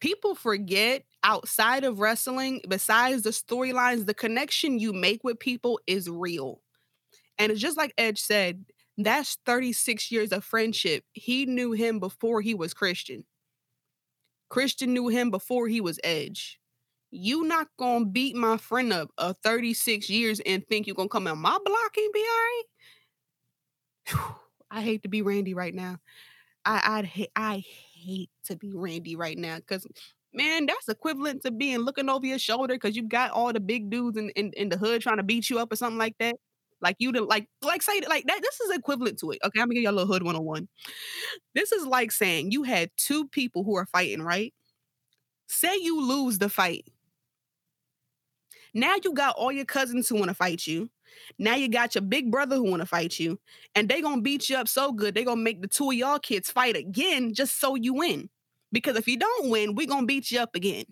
People 0.00 0.34
forget 0.34 1.04
outside 1.24 1.84
of 1.84 1.98
wrestling, 1.98 2.60
besides 2.68 3.22
the 3.22 3.30
storylines, 3.30 4.06
the 4.06 4.14
connection 4.14 4.78
you 4.78 4.92
make 4.92 5.24
with 5.24 5.38
people 5.40 5.80
is 5.86 6.08
real. 6.08 6.60
And 7.38 7.50
it's 7.50 7.60
just 7.60 7.76
like 7.76 7.92
Edge 7.98 8.20
said, 8.20 8.64
that's 8.96 9.38
36 9.46 10.10
years 10.10 10.32
of 10.32 10.44
friendship. 10.44 11.04
He 11.12 11.46
knew 11.46 11.72
him 11.72 12.00
before 12.00 12.40
he 12.40 12.54
was 12.54 12.74
Christian. 12.74 13.24
Christian 14.48 14.92
knew 14.92 15.08
him 15.08 15.30
before 15.30 15.68
he 15.68 15.80
was 15.80 16.00
Edge. 16.02 16.58
You 17.10 17.44
not 17.44 17.68
gonna 17.78 18.06
beat 18.06 18.36
my 18.36 18.56
friend 18.56 18.92
up 18.92 19.10
of 19.18 19.36
36 19.42 20.10
years 20.10 20.40
and 20.44 20.66
think 20.66 20.86
you're 20.86 20.96
gonna 20.96 21.08
come 21.08 21.26
on 21.26 21.38
my 21.38 21.58
block 21.64 21.96
and 21.96 22.12
be 22.12 22.20
all 22.20 24.16
right? 24.16 24.34
I 24.70 24.82
hate 24.82 25.02
to 25.02 25.08
be 25.08 25.22
Randy 25.22 25.54
right 25.54 25.74
now. 25.74 25.98
I 26.64 26.98
I'd 26.98 27.28
I 27.34 27.64
hate 27.98 28.30
to 28.44 28.56
be 28.56 28.72
Randy 28.74 29.16
right 29.16 29.36
now 29.36 29.56
because 29.56 29.86
man, 30.32 30.66
that's 30.66 30.88
equivalent 30.88 31.42
to 31.42 31.50
being 31.50 31.78
looking 31.78 32.08
over 32.08 32.26
your 32.26 32.38
shoulder 32.38 32.74
because 32.74 32.96
you 32.96 33.02
got 33.02 33.30
all 33.30 33.52
the 33.52 33.60
big 33.60 33.90
dudes 33.90 34.16
in, 34.16 34.30
in, 34.30 34.52
in 34.56 34.68
the 34.68 34.76
hood 34.76 35.00
trying 35.02 35.16
to 35.16 35.22
beat 35.22 35.48
you 35.50 35.58
up 35.58 35.72
or 35.72 35.76
something 35.76 35.98
like 35.98 36.16
that. 36.18 36.36
Like 36.80 36.96
you 36.98 37.10
to 37.12 37.22
like 37.24 37.48
like 37.62 37.82
say 37.82 38.00
like 38.08 38.24
that. 38.26 38.40
This 38.40 38.60
is 38.60 38.76
equivalent 38.76 39.18
to 39.20 39.32
it. 39.32 39.40
Okay, 39.44 39.60
I'm 39.60 39.66
gonna 39.66 39.74
give 39.74 39.82
you 39.82 39.90
a 39.90 39.92
little 39.92 40.12
hood 40.12 40.22
101. 40.22 40.68
This 41.54 41.72
is 41.72 41.84
like 41.86 42.12
saying 42.12 42.52
you 42.52 42.62
had 42.62 42.90
two 42.96 43.26
people 43.26 43.64
who 43.64 43.76
are 43.76 43.86
fighting, 43.86 44.22
right? 44.22 44.54
Say 45.48 45.76
you 45.80 46.00
lose 46.00 46.38
the 46.38 46.48
fight. 46.48 46.84
Now 48.74 48.94
you 49.02 49.12
got 49.12 49.34
all 49.36 49.50
your 49.50 49.64
cousins 49.64 50.08
who 50.08 50.16
want 50.16 50.28
to 50.28 50.34
fight 50.34 50.66
you. 50.66 50.88
Now 51.38 51.54
you 51.54 51.68
got 51.68 51.94
your 51.94 52.02
big 52.02 52.30
brother 52.30 52.56
who 52.56 52.64
want 52.70 52.80
to 52.80 52.86
fight 52.86 53.18
you, 53.18 53.38
and 53.74 53.88
they 53.88 54.00
gonna 54.00 54.22
beat 54.22 54.48
you 54.48 54.56
up 54.56 54.68
so 54.68 54.92
good 54.92 55.14
they 55.14 55.24
gonna 55.24 55.40
make 55.40 55.62
the 55.62 55.68
two 55.68 55.90
of 55.90 55.96
y'all 55.96 56.18
kids 56.18 56.50
fight 56.50 56.76
again 56.76 57.34
just 57.34 57.60
so 57.60 57.74
you 57.74 57.94
win. 57.94 58.28
Because 58.72 58.96
if 58.96 59.08
you 59.08 59.18
don't 59.18 59.50
win, 59.50 59.74
we 59.74 59.86
gonna 59.86 60.06
beat 60.06 60.30
you 60.30 60.40
up 60.40 60.54
again. 60.54 60.84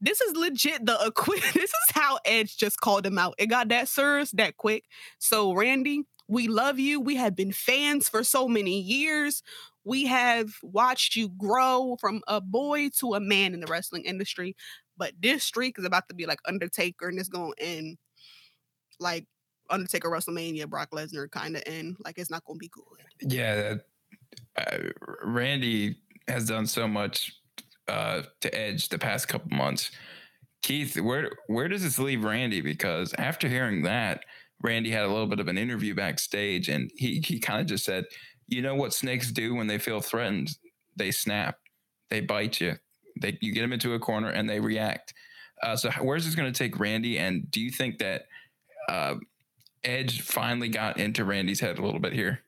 This 0.00 0.20
is 0.20 0.36
legit 0.36 0.84
the 0.84 0.98
equi- 1.06 1.40
This 1.54 1.70
is 1.70 1.90
how 1.92 2.18
Edge 2.24 2.56
just 2.56 2.80
called 2.80 3.06
him 3.06 3.18
out. 3.18 3.34
It 3.38 3.46
got 3.46 3.68
that 3.68 3.88
serious 3.88 4.30
that 4.32 4.56
quick. 4.56 4.84
So 5.18 5.52
Randy, 5.54 6.04
we 6.28 6.48
love 6.48 6.78
you. 6.78 7.00
We 7.00 7.16
have 7.16 7.36
been 7.36 7.52
fans 7.52 8.08
for 8.08 8.24
so 8.24 8.48
many 8.48 8.80
years. 8.80 9.42
We 9.84 10.06
have 10.06 10.50
watched 10.62 11.14
you 11.14 11.28
grow 11.28 11.96
from 12.00 12.22
a 12.26 12.40
boy 12.40 12.88
to 12.98 13.14
a 13.14 13.20
man 13.20 13.54
in 13.54 13.60
the 13.60 13.66
wrestling 13.68 14.04
industry. 14.04 14.56
But 14.96 15.12
this 15.20 15.44
streak 15.44 15.78
is 15.78 15.84
about 15.84 16.08
to 16.08 16.14
be 16.14 16.26
like 16.26 16.40
Undertaker, 16.46 17.08
and 17.08 17.18
it's 17.18 17.28
going 17.28 17.52
to 17.56 17.62
end 17.64 17.98
like 19.00 19.26
Undertaker 19.70 20.08
WrestleMania, 20.08 20.68
Brock 20.68 20.90
Lesnar 20.90 21.30
kind 21.30 21.56
of 21.56 21.62
end. 21.66 21.96
Like 22.04 22.18
it's 22.18 22.30
not 22.30 22.44
going 22.44 22.58
to 22.58 22.60
be 22.60 22.68
good. 22.68 23.32
Yeah, 23.32 23.74
uh, 24.56 24.78
Randy 25.24 25.96
has 26.28 26.46
done 26.46 26.66
so 26.66 26.88
much 26.88 27.32
uh, 27.88 28.22
to 28.40 28.54
Edge 28.54 28.88
the 28.88 28.98
past 28.98 29.28
couple 29.28 29.56
months. 29.56 29.90
Keith, 30.62 30.98
where 31.00 31.30
where 31.46 31.68
does 31.68 31.82
this 31.82 31.98
leave 31.98 32.24
Randy? 32.24 32.60
Because 32.60 33.14
after 33.18 33.48
hearing 33.48 33.82
that, 33.82 34.24
Randy 34.62 34.90
had 34.90 35.04
a 35.04 35.08
little 35.08 35.26
bit 35.26 35.40
of 35.40 35.48
an 35.48 35.58
interview 35.58 35.94
backstage, 35.94 36.68
and 36.68 36.90
he 36.96 37.22
he 37.24 37.38
kind 37.38 37.60
of 37.60 37.66
just 37.66 37.84
said, 37.84 38.04
"You 38.48 38.62
know 38.62 38.74
what 38.74 38.92
snakes 38.92 39.30
do 39.30 39.54
when 39.54 39.66
they 39.66 39.78
feel 39.78 40.00
threatened? 40.00 40.56
They 40.96 41.10
snap, 41.10 41.58
they 42.10 42.20
bite 42.20 42.60
you, 42.60 42.76
they 43.20 43.38
you 43.40 43.52
get 43.52 43.60
them 43.60 43.72
into 43.72 43.94
a 43.94 43.98
corner, 43.98 44.30
and 44.30 44.48
they 44.48 44.60
react." 44.60 45.14
Uh, 45.62 45.76
so, 45.76 45.90
where's 46.02 46.24
this 46.24 46.34
going 46.34 46.52
to 46.52 46.58
take 46.58 46.78
Randy? 46.78 47.18
And 47.18 47.50
do 47.50 47.60
you 47.60 47.70
think 47.70 47.98
that 47.98 48.26
uh, 48.88 49.14
Edge 49.84 50.22
finally 50.22 50.68
got 50.68 50.98
into 50.98 51.24
Randy's 51.24 51.60
head 51.60 51.78
a 51.78 51.84
little 51.84 52.00
bit 52.00 52.12
here? 52.12 52.40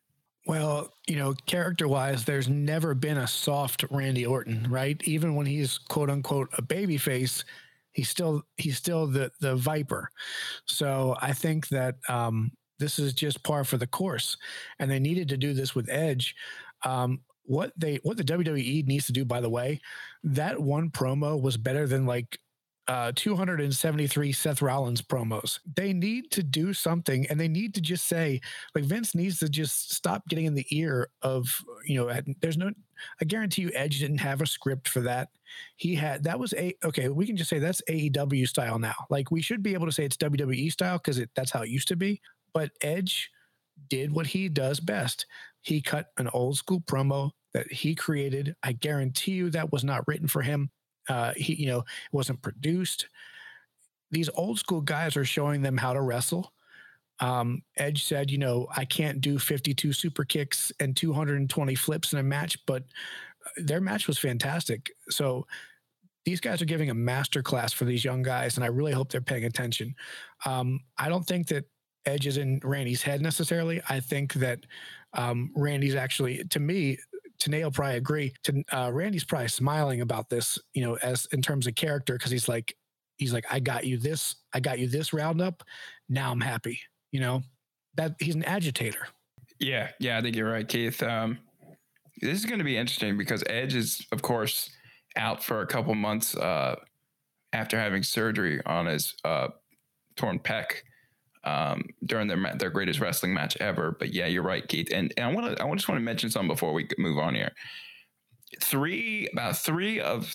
Well, 0.47 0.95
you 1.07 1.17
know, 1.17 1.35
character 1.47 1.87
wise, 1.87 2.25
there's 2.25 2.49
never 2.49 2.95
been 2.95 3.19
a 3.19 3.27
soft 3.27 3.85
Randy 3.91 4.25
Orton, 4.25 4.67
right? 4.71 5.01
Even 5.05 5.35
when 5.35 5.47
he's 5.47 5.77
quote 5.77 6.09
unquote 6.09 6.49
a 6.57 6.63
baby 6.63 6.97
face, 6.97 7.45
he's 7.93 8.09
still 8.09 8.43
he's 8.57 8.79
still 8.79 9.07
the 9.07 9.31
the 9.41 9.57
viper. 9.57 10.11
So 10.65 11.17
I 11.21 11.35
think 11.35 11.69
that 11.69 11.97
um, 12.09 12.53
this 12.79 12.99
is 12.99 13.13
just 13.13 13.43
par 13.43 13.63
for 13.63 13.77
the 13.77 13.87
course, 13.87 14.39
and 14.79 14.91
they 14.91 14.99
needed 14.99 15.29
to 15.29 15.37
do 15.37 15.53
this 15.53 15.75
with 15.75 15.91
Edge. 15.91 16.35
Um, 16.85 17.21
what 17.43 17.73
they 17.77 17.97
what 18.03 18.17
the 18.17 18.25
WWE 18.25 18.87
needs 18.87 19.07
to 19.07 19.13
do, 19.13 19.27
by 19.27 19.41
the 19.41 19.51
way, 19.51 19.81
that 20.23 20.61
one 20.61 20.91
promo 20.91 21.41
was 21.41 21.57
better 21.57 21.87
than 21.87 22.07
like 22.07 22.39
uh, 22.89 23.13
273 23.15 24.33
Seth 24.33 24.63
Rollins 24.63 25.03
promos. 25.03 25.59
They 25.77 25.93
need 25.93 26.31
to 26.33 26.43
do 26.43 26.73
something 26.73 27.27
and 27.29 27.39
they 27.39 27.49
need 27.49 27.75
to 27.75 27.83
just 27.83 28.09
say, 28.09 28.41
like, 28.75 28.85
Vince 28.85 29.15
needs 29.15 29.39
to 29.41 29.49
just 29.49 29.93
stop 29.93 30.27
getting 30.29 30.47
in 30.47 30.55
the 30.55 30.67
ear 30.71 31.11
of, 31.21 31.63
you 31.87 31.97
know, 31.97 32.21
there's 32.41 32.57
no, 32.57 32.71
I 33.21 33.27
guarantee 33.27 33.63
you, 33.63 33.71
Edge 33.75 34.01
didn't 34.01 34.19
have 34.19 34.41
a 34.41 34.47
script 34.47 34.89
for 34.89 35.01
that. 35.01 35.29
He 35.77 35.95
had, 35.95 36.25
that 36.25 36.41
was 36.41 36.55
a, 36.55 36.75
okay, 36.83 37.09
we 37.11 37.27
can 37.27 37.37
just 37.37 37.51
say 37.51 37.59
that's 37.59 37.83
AEW 37.89 38.47
style 38.47 38.79
now. 38.79 38.95
Like, 39.11 39.31
we 39.31 39.43
should 39.43 39.63
be 39.63 39.75
able 39.75 39.87
to 39.87 39.93
say 39.93 40.05
it's 40.05 40.17
WWE 40.17 40.73
style 40.73 40.99
because 40.99 41.21
that's 41.37 41.53
how 41.53 41.63
it 41.63 41.69
used 41.69 41.89
to 41.89 41.97
be. 41.97 42.21
But 42.55 42.71
Edge 42.81 43.31
did 43.89 44.13
what 44.13 44.27
he 44.27 44.49
does 44.49 44.81
best. 44.81 45.27
He 45.61 45.83
cut 45.83 46.07
an 46.17 46.29
old 46.33 46.57
school 46.57 46.81
promo 46.81 47.33
that 47.53 47.71
he 47.71 47.95
created. 47.95 48.57
I 48.63 48.73
guarantee 48.73 49.33
you 49.33 49.51
that 49.51 49.73
was 49.73 49.85
not 49.85 50.07
written 50.07 50.29
for 50.29 50.43
him. 50.43 50.71
Uh, 51.09 51.33
he, 51.37 51.55
you 51.55 51.67
know, 51.67 51.85
wasn't 52.13 52.43
produced. 52.43 53.09
These 54.11 54.31
old 54.35 54.59
school 54.59 54.81
guys 54.81 55.17
are 55.17 55.25
showing 55.25 55.63
them 55.63 55.77
how 55.77 55.93
to 55.93 56.01
wrestle. 56.01 56.53
Um, 57.21 57.63
Edge 57.77 58.05
said, 58.05 58.31
you 58.31 58.39
know, 58.39 58.69
I 58.77 58.85
can't 58.85 59.21
do 59.21 59.39
52 59.39 59.93
super 59.93 60.25
kicks 60.25 60.71
and 60.81 60.97
220 60.97 61.75
flips 61.75 62.13
in 62.13 62.19
a 62.19 62.23
match, 62.23 62.59
but 62.67 62.85
their 63.57 63.81
match 63.81 64.07
was 64.07 64.19
fantastic. 64.19 64.91
So 65.09 65.47
these 66.25 66.41
guys 66.41 66.61
are 66.63 66.67
giving 66.67 66.91
a 66.91 66.95
master 66.95 67.43
class 67.43 67.73
for 67.73 67.87
these 67.87 68.05
young 68.05 68.23
guys, 68.23 68.57
and 68.57 68.65
I 68.65 68.69
really 68.69 68.93
hope 68.93 69.11
they're 69.11 69.21
paying 69.21 69.45
attention. 69.45 69.95
Um, 70.45 70.81
I 70.99 71.09
don't 71.09 71.27
think 71.27 71.49
that 71.49 71.65
Edge 72.07 72.27
is 72.27 72.37
in 72.37 72.61
Randy's 72.63 73.03
head 73.03 73.21
necessarily. 73.21 73.81
I 73.89 74.01
think 74.01 74.35
that 74.35 74.61
um, 75.15 75.51
Randy's 75.57 75.95
actually, 75.95 76.45
to 76.45 76.61
me, 76.61 76.99
Will 77.47 77.71
probably 77.71 77.97
agree. 77.97 78.33
To 78.45 78.65
uh, 78.73 78.91
Randy's 78.93 79.25
probably 79.25 79.49
smiling 79.49 80.01
about 80.01 80.29
this, 80.29 80.59
you 80.75 80.83
know, 80.83 80.97
as 81.03 81.27
in 81.33 81.43
terms 81.43 81.67
of 81.67 81.75
character, 81.75 82.15
because 82.15 82.31
he's 82.31 82.49
like, 82.49 82.75
he's 83.17 83.33
like, 83.33 83.47
I 83.51 83.61
got 83.61 83.87
you 83.87 83.97
this, 83.97 84.37
I 84.53 84.61
got 84.61 84.79
you 84.79 84.89
this 84.89 85.13
roundup. 85.13 85.63
Now 86.09 86.33
I'm 86.33 86.41
happy. 86.41 86.81
You 87.13 87.21
know, 87.21 87.43
that 87.95 88.15
he's 88.21 88.35
an 88.35 88.45
agitator. 88.45 89.09
Yeah, 89.61 89.89
yeah, 89.99 90.19
I 90.19 90.23
think 90.23 90.37
you're 90.37 90.51
right, 90.51 90.69
Keith. 90.69 91.03
Um, 91.03 91.39
this 92.21 92.39
is 92.39 92.47
going 92.47 92.59
to 92.59 92.65
be 92.65 92.77
interesting 92.77 93.17
because 93.17 93.43
Edge 93.47 93.75
is, 93.75 94.07
of 94.13 94.23
course, 94.23 94.71
out 95.17 95.43
for 95.43 95.63
a 95.63 95.67
couple 95.67 95.95
months 95.95 96.37
uh, 96.37 96.77
after 97.53 97.79
having 97.79 98.03
surgery 98.03 98.61
on 98.67 98.87
his 98.87 99.15
uh, 99.25 99.49
torn 100.17 100.39
pec 100.39 100.67
um, 101.49 101.85
during 102.05 102.29
their 102.29 102.55
their 102.57 102.71
greatest 102.71 103.01
wrestling 103.01 103.33
match 103.33 103.57
ever. 103.59 103.97
But 103.99 104.13
yeah, 104.13 104.27
you're 104.27 104.43
right, 104.43 104.67
Keith. 104.67 104.89
And, 104.93 105.13
and 105.17 105.27
I 105.27 105.33
want 105.33 105.57
to 105.57 105.65
I 105.65 105.71
just 105.73 105.89
want 105.89 105.99
to 105.99 106.05
mention 106.05 106.31
something 106.31 106.49
before 106.49 106.73
we 106.73 106.87
move 106.99 107.19
on 107.19 107.35
here. 107.35 107.53
Three 108.63 109.29
about 109.33 109.57
three 109.57 110.01
of 110.01 110.35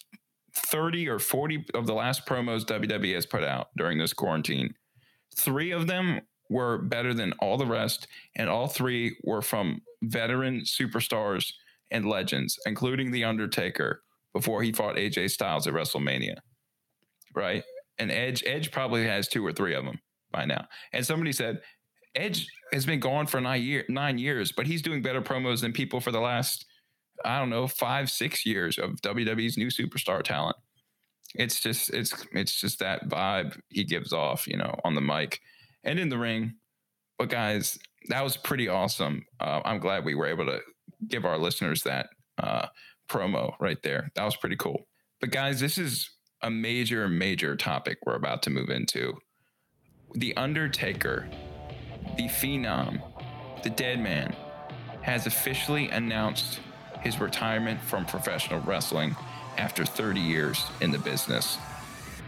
thirty 0.55 1.07
or 1.07 1.19
forty 1.19 1.65
of 1.73 1.85
the 1.85 1.93
last 1.93 2.25
promos 2.25 2.65
WWE 2.65 3.13
has 3.13 3.25
put 3.25 3.43
out 3.43 3.67
during 3.77 3.99
this 3.99 4.13
quarantine. 4.13 4.73
Three 5.35 5.71
of 5.71 5.87
them 5.87 6.21
were 6.49 6.79
better 6.79 7.13
than 7.13 7.33
all 7.33 7.57
the 7.57 7.65
rest, 7.65 8.07
and 8.35 8.49
all 8.49 8.67
three 8.67 9.17
were 9.23 9.41
from 9.41 9.81
veteran 10.01 10.61
superstars 10.61 11.53
and 11.91 12.05
legends, 12.05 12.59
including 12.65 13.11
The 13.11 13.23
Undertaker 13.23 14.01
before 14.33 14.63
he 14.63 14.71
fought 14.71 14.95
AJ 14.95 15.29
Styles 15.29 15.67
at 15.67 15.73
WrestleMania. 15.73 16.37
Right? 17.35 17.63
And 17.99 18.11
Edge 18.11 18.43
Edge 18.47 18.71
probably 18.71 19.05
has 19.05 19.27
two 19.27 19.45
or 19.45 19.53
three 19.53 19.75
of 19.75 19.85
them 19.85 19.99
by 20.33 20.45
now. 20.45 20.67
And 20.91 21.05
somebody 21.05 21.31
said 21.31 21.61
Edge 22.15 22.47
has 22.73 22.85
been 22.85 22.99
gone 22.99 23.27
for 23.27 23.39
nine 23.39 23.61
year 23.61 23.85
nine 23.87 24.17
years, 24.17 24.51
but 24.51 24.67
he's 24.67 24.81
doing 24.81 25.01
better 25.01 25.21
promos 25.21 25.61
than 25.61 25.71
people 25.71 26.01
for 26.01 26.11
the 26.11 26.19
last 26.19 26.65
I 27.23 27.39
don't 27.39 27.49
know 27.49 27.67
five 27.67 28.09
six 28.09 28.45
years 28.45 28.77
of 28.77 29.01
WWE's 29.01 29.57
new 29.57 29.67
superstar 29.67 30.21
talent. 30.21 30.57
It's 31.35 31.61
just 31.61 31.93
it's 31.93 32.25
it's 32.33 32.59
just 32.59 32.79
that 32.79 33.07
vibe 33.07 33.59
he 33.69 33.83
gives 33.83 34.11
off, 34.11 34.47
you 34.47 34.57
know, 34.57 34.75
on 34.83 34.95
the 34.95 35.01
mic 35.01 35.39
and 35.83 35.99
in 35.99 36.09
the 36.09 36.17
ring. 36.17 36.55
But 37.17 37.29
guys, 37.29 37.79
that 38.09 38.23
was 38.23 38.37
pretty 38.37 38.67
awesome. 38.67 39.25
Uh, 39.39 39.61
I'm 39.63 39.79
glad 39.79 40.03
we 40.03 40.15
were 40.15 40.27
able 40.27 40.45
to 40.47 40.59
give 41.07 41.25
our 41.25 41.37
listeners 41.37 41.83
that 41.83 42.09
uh, 42.37 42.67
promo 43.09 43.53
right 43.59 43.81
there. 43.83 44.11
That 44.15 44.25
was 44.25 44.35
pretty 44.35 44.55
cool. 44.55 44.87
But 45.21 45.31
guys, 45.31 45.59
this 45.59 45.77
is 45.77 46.09
a 46.41 46.49
major, 46.49 47.07
major 47.07 47.55
topic 47.55 47.99
we're 48.05 48.15
about 48.15 48.43
to 48.43 48.49
move 48.49 48.69
into. 48.69 49.13
The 50.15 50.37
Undertaker, 50.37 51.27
the 52.17 52.25
Phenom, 52.25 53.01
the 53.63 53.71
Dead 53.71 53.99
Man, 53.99 54.35
has 55.01 55.25
officially 55.25 55.89
announced 55.89 56.59
his 57.01 57.19
retirement 57.19 57.81
from 57.81 58.05
professional 58.05 58.61
wrestling 58.61 59.15
after 59.57 59.83
30 59.83 60.19
years 60.19 60.65
in 60.81 60.91
the 60.91 60.99
business. 60.99 61.57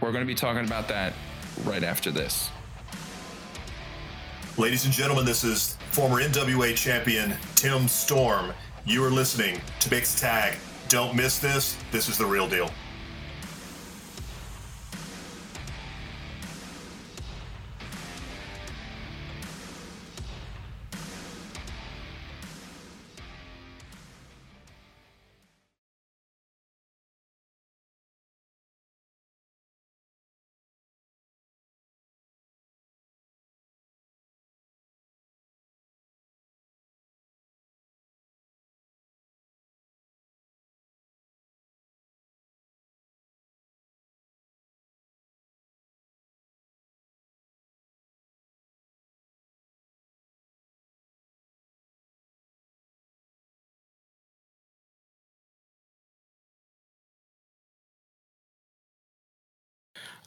We're 0.00 0.10
going 0.10 0.24
to 0.24 0.26
be 0.26 0.34
talking 0.34 0.64
about 0.64 0.88
that 0.88 1.12
right 1.64 1.84
after 1.84 2.10
this. 2.10 2.50
Ladies 4.58 4.84
and 4.84 4.92
gentlemen, 4.92 5.24
this 5.24 5.44
is 5.44 5.76
former 5.90 6.20
NWA 6.20 6.74
champion 6.74 7.34
Tim 7.54 7.86
Storm. 7.86 8.52
You 8.84 9.04
are 9.04 9.10
listening 9.10 9.60
to 9.80 9.90
Mixed 9.90 10.18
Tag. 10.18 10.56
Don't 10.88 11.14
miss 11.14 11.38
this. 11.38 11.76
This 11.92 12.08
is 12.08 12.18
the 12.18 12.26
real 12.26 12.48
deal. 12.48 12.68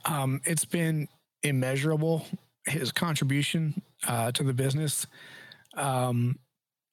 Um, 0.09 0.41
it's 0.43 0.65
been 0.65 1.07
immeasurable 1.43 2.25
his 2.65 2.91
contribution 2.91 3.81
uh, 4.07 4.31
to 4.31 4.43
the 4.43 4.53
business. 4.53 5.05
Um, 5.75 6.39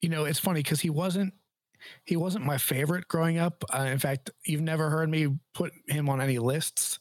you 0.01 0.09
know, 0.09 0.25
it's 0.25 0.39
funny 0.39 0.61
because 0.61 0.81
he 0.81 0.89
wasn't 0.89 1.33
he 2.05 2.15
wasn't 2.15 2.45
my 2.45 2.57
favorite 2.57 3.07
growing 3.07 3.37
up. 3.37 3.63
Uh, 3.73 3.87
in 3.91 3.99
fact, 3.99 4.31
you've 4.45 4.61
never 4.61 4.89
heard 4.89 5.09
me 5.09 5.27
put 5.53 5.71
him 5.87 6.09
on 6.09 6.21
any 6.21 6.39
lists, 6.39 6.99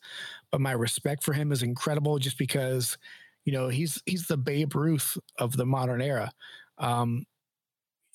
but 0.50 0.60
my 0.60 0.72
respect 0.72 1.22
for 1.22 1.32
him 1.32 1.52
is 1.52 1.62
incredible 1.62 2.18
just 2.18 2.38
because 2.38 2.96
you 3.44 3.52
know 3.52 3.68
he's 3.68 4.02
he's 4.06 4.26
the 4.26 4.36
Babe 4.36 4.74
Ruth 4.74 5.18
of 5.38 5.56
the 5.56 5.66
modern 5.66 6.00
era. 6.00 6.32
Um, 6.78 7.26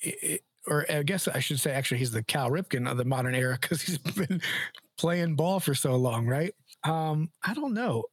it, 0.02 0.42
or 0.68 0.86
I 0.92 1.04
guess 1.04 1.28
I 1.28 1.40
should 1.40 1.60
say 1.60 1.72
actually 1.72 1.98
he's 2.00 2.12
the 2.12 2.24
Cal 2.24 2.50
Ripken 2.50 2.90
of 2.90 2.98
the 2.98 3.06
modern 3.06 3.36
era 3.36 3.58
because 3.60 3.82
he's 3.82 3.98
been 4.16 4.42
playing 4.98 5.36
ball 5.36 5.60
for 5.60 5.74
so 5.76 5.96
long, 5.96 6.28
right? 6.28 6.54
Um, 6.84 7.32
I 7.44 7.54
don't 7.54 7.74
know. 7.74 8.06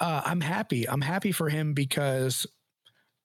Uh, 0.00 0.22
I'm 0.24 0.40
happy. 0.40 0.88
I'm 0.88 1.00
happy 1.00 1.32
for 1.32 1.48
him 1.48 1.74
because 1.74 2.46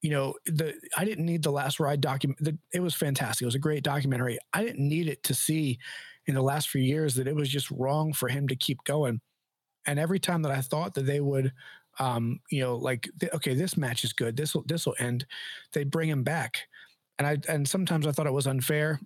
you 0.02 0.12
know 0.12 0.36
the 0.46 0.74
I 0.98 1.06
didn't 1.06 1.26
need 1.26 1.44
the 1.44 1.52
last 1.52 1.80
ride 1.80 2.02
document. 2.02 2.40
It 2.74 2.82
was 2.82 2.96
fantastic. 2.96 3.44
It 3.44 3.48
was 3.48 3.56
a 3.56 3.60
great 3.60 3.84
documentary. 3.84 4.38
I 4.54 4.64
didn't 4.64 4.88
need 4.88 5.08
it 5.08 5.24
to 5.24 5.34
see 5.34 5.80
in 6.28 6.36
the 6.36 6.42
last 6.42 6.70
few 6.70 6.82
years 6.82 7.16
that 7.16 7.28
it 7.28 7.36
was 7.36 7.50
just 7.50 7.72
wrong 7.72 8.14
for 8.14 8.30
him 8.30 8.48
to 8.50 8.56
keep 8.56 8.84
going. 8.84 9.22
And 9.86 10.00
every 10.00 10.20
time 10.20 10.42
that 10.44 10.52
I 10.52 10.62
thought 10.62 10.94
that 10.96 11.06
they 11.06 11.22
would, 11.22 11.54
um, 12.00 12.40
you 12.52 12.62
know, 12.62 12.76
like 12.76 13.10
okay, 13.36 13.54
this 13.56 13.78
match 13.78 14.04
is 14.04 14.14
good. 14.14 14.38
This 14.38 14.54
will 14.54 14.64
this 14.68 14.86
will 14.86 14.96
end. 15.00 15.26
They 15.74 15.84
bring 15.84 16.10
him 16.10 16.24
back, 16.24 16.60
and 17.20 17.28
I 17.28 17.38
and 17.52 17.68
sometimes 17.68 18.08
I 18.08 18.12
thought 18.12 18.28
it 18.28 18.34
was 18.34 18.48
unfair. 18.48 19.00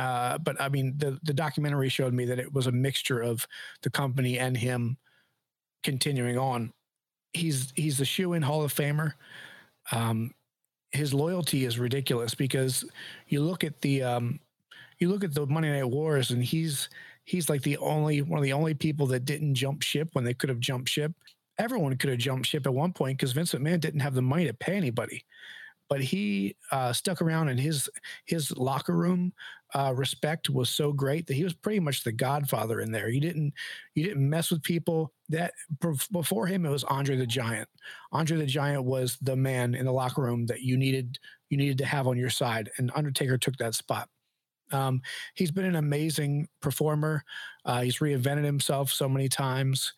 Uh, 0.00 0.38
but 0.38 0.58
I 0.58 0.70
mean, 0.70 0.94
the 0.96 1.18
the 1.24 1.34
documentary 1.34 1.90
showed 1.90 2.14
me 2.14 2.24
that 2.24 2.38
it 2.38 2.50
was 2.54 2.66
a 2.66 2.72
mixture 2.72 3.20
of 3.20 3.46
the 3.82 3.90
company 3.90 4.38
and 4.38 4.56
him 4.56 4.96
continuing 5.82 6.38
on. 6.38 6.72
He's 7.34 7.70
he's 7.76 8.00
a 8.00 8.06
shoe 8.06 8.32
in 8.32 8.40
Hall 8.40 8.62
of 8.62 8.72
Famer. 8.72 9.12
Um, 9.92 10.32
his 10.92 11.12
loyalty 11.12 11.66
is 11.66 11.78
ridiculous 11.78 12.34
because 12.34 12.82
you 13.28 13.42
look 13.42 13.62
at 13.62 13.78
the 13.82 14.02
um, 14.02 14.40
you 15.00 15.10
look 15.10 15.22
at 15.22 15.34
the 15.34 15.46
Monday 15.46 15.70
Night 15.70 15.90
Wars 15.90 16.30
and 16.30 16.42
he's 16.42 16.88
he's 17.24 17.50
like 17.50 17.60
the 17.60 17.76
only 17.76 18.22
one 18.22 18.38
of 18.38 18.44
the 18.44 18.54
only 18.54 18.72
people 18.72 19.06
that 19.08 19.26
didn't 19.26 19.54
jump 19.54 19.82
ship 19.82 20.08
when 20.14 20.24
they 20.24 20.32
could 20.32 20.48
have 20.48 20.60
jumped 20.60 20.88
ship. 20.88 21.12
Everyone 21.58 21.94
could 21.98 22.08
have 22.08 22.18
jumped 22.18 22.46
ship 22.46 22.64
at 22.64 22.72
one 22.72 22.94
point 22.94 23.18
because 23.18 23.32
Vince 23.32 23.52
McMahon 23.52 23.80
didn't 23.80 24.00
have 24.00 24.14
the 24.14 24.22
money 24.22 24.46
to 24.46 24.54
pay 24.54 24.76
anybody 24.76 25.26
but 25.90 26.00
he 26.00 26.56
uh, 26.70 26.92
stuck 26.92 27.20
around 27.20 27.50
in 27.50 27.58
his 27.58 27.90
his 28.24 28.56
locker 28.56 28.94
room 28.94 29.32
uh, 29.74 29.92
respect 29.96 30.50
was 30.50 30.68
so 30.68 30.92
great 30.92 31.26
that 31.26 31.34
he 31.34 31.44
was 31.44 31.54
pretty 31.54 31.80
much 31.80 32.02
the 32.04 32.12
godfather 32.12 32.80
in 32.80 32.92
there. 32.92 33.08
You 33.08 33.20
didn't 33.20 33.54
you 33.94 34.04
didn't 34.04 34.28
mess 34.28 34.50
with 34.50 34.62
people. 34.62 35.12
That 35.28 35.52
before 36.10 36.46
him 36.46 36.66
it 36.66 36.70
was 36.70 36.84
Andre 36.84 37.16
the 37.16 37.26
Giant. 37.26 37.68
Andre 38.12 38.38
the 38.38 38.46
Giant 38.46 38.84
was 38.84 39.16
the 39.22 39.36
man 39.36 39.74
in 39.74 39.86
the 39.86 39.92
locker 39.92 40.22
room 40.22 40.46
that 40.46 40.62
you 40.62 40.76
needed 40.76 41.18
you 41.48 41.56
needed 41.56 41.78
to 41.78 41.86
have 41.86 42.06
on 42.06 42.18
your 42.18 42.30
side, 42.30 42.70
and 42.78 42.90
Undertaker 42.94 43.38
took 43.38 43.56
that 43.56 43.74
spot. 43.74 44.08
Um, 44.72 45.02
he's 45.34 45.50
been 45.50 45.64
an 45.64 45.76
amazing 45.76 46.48
performer. 46.60 47.24
Uh, 47.64 47.82
he's 47.82 47.98
reinvented 47.98 48.44
himself 48.44 48.92
so 48.92 49.08
many 49.08 49.28
times 49.28 49.92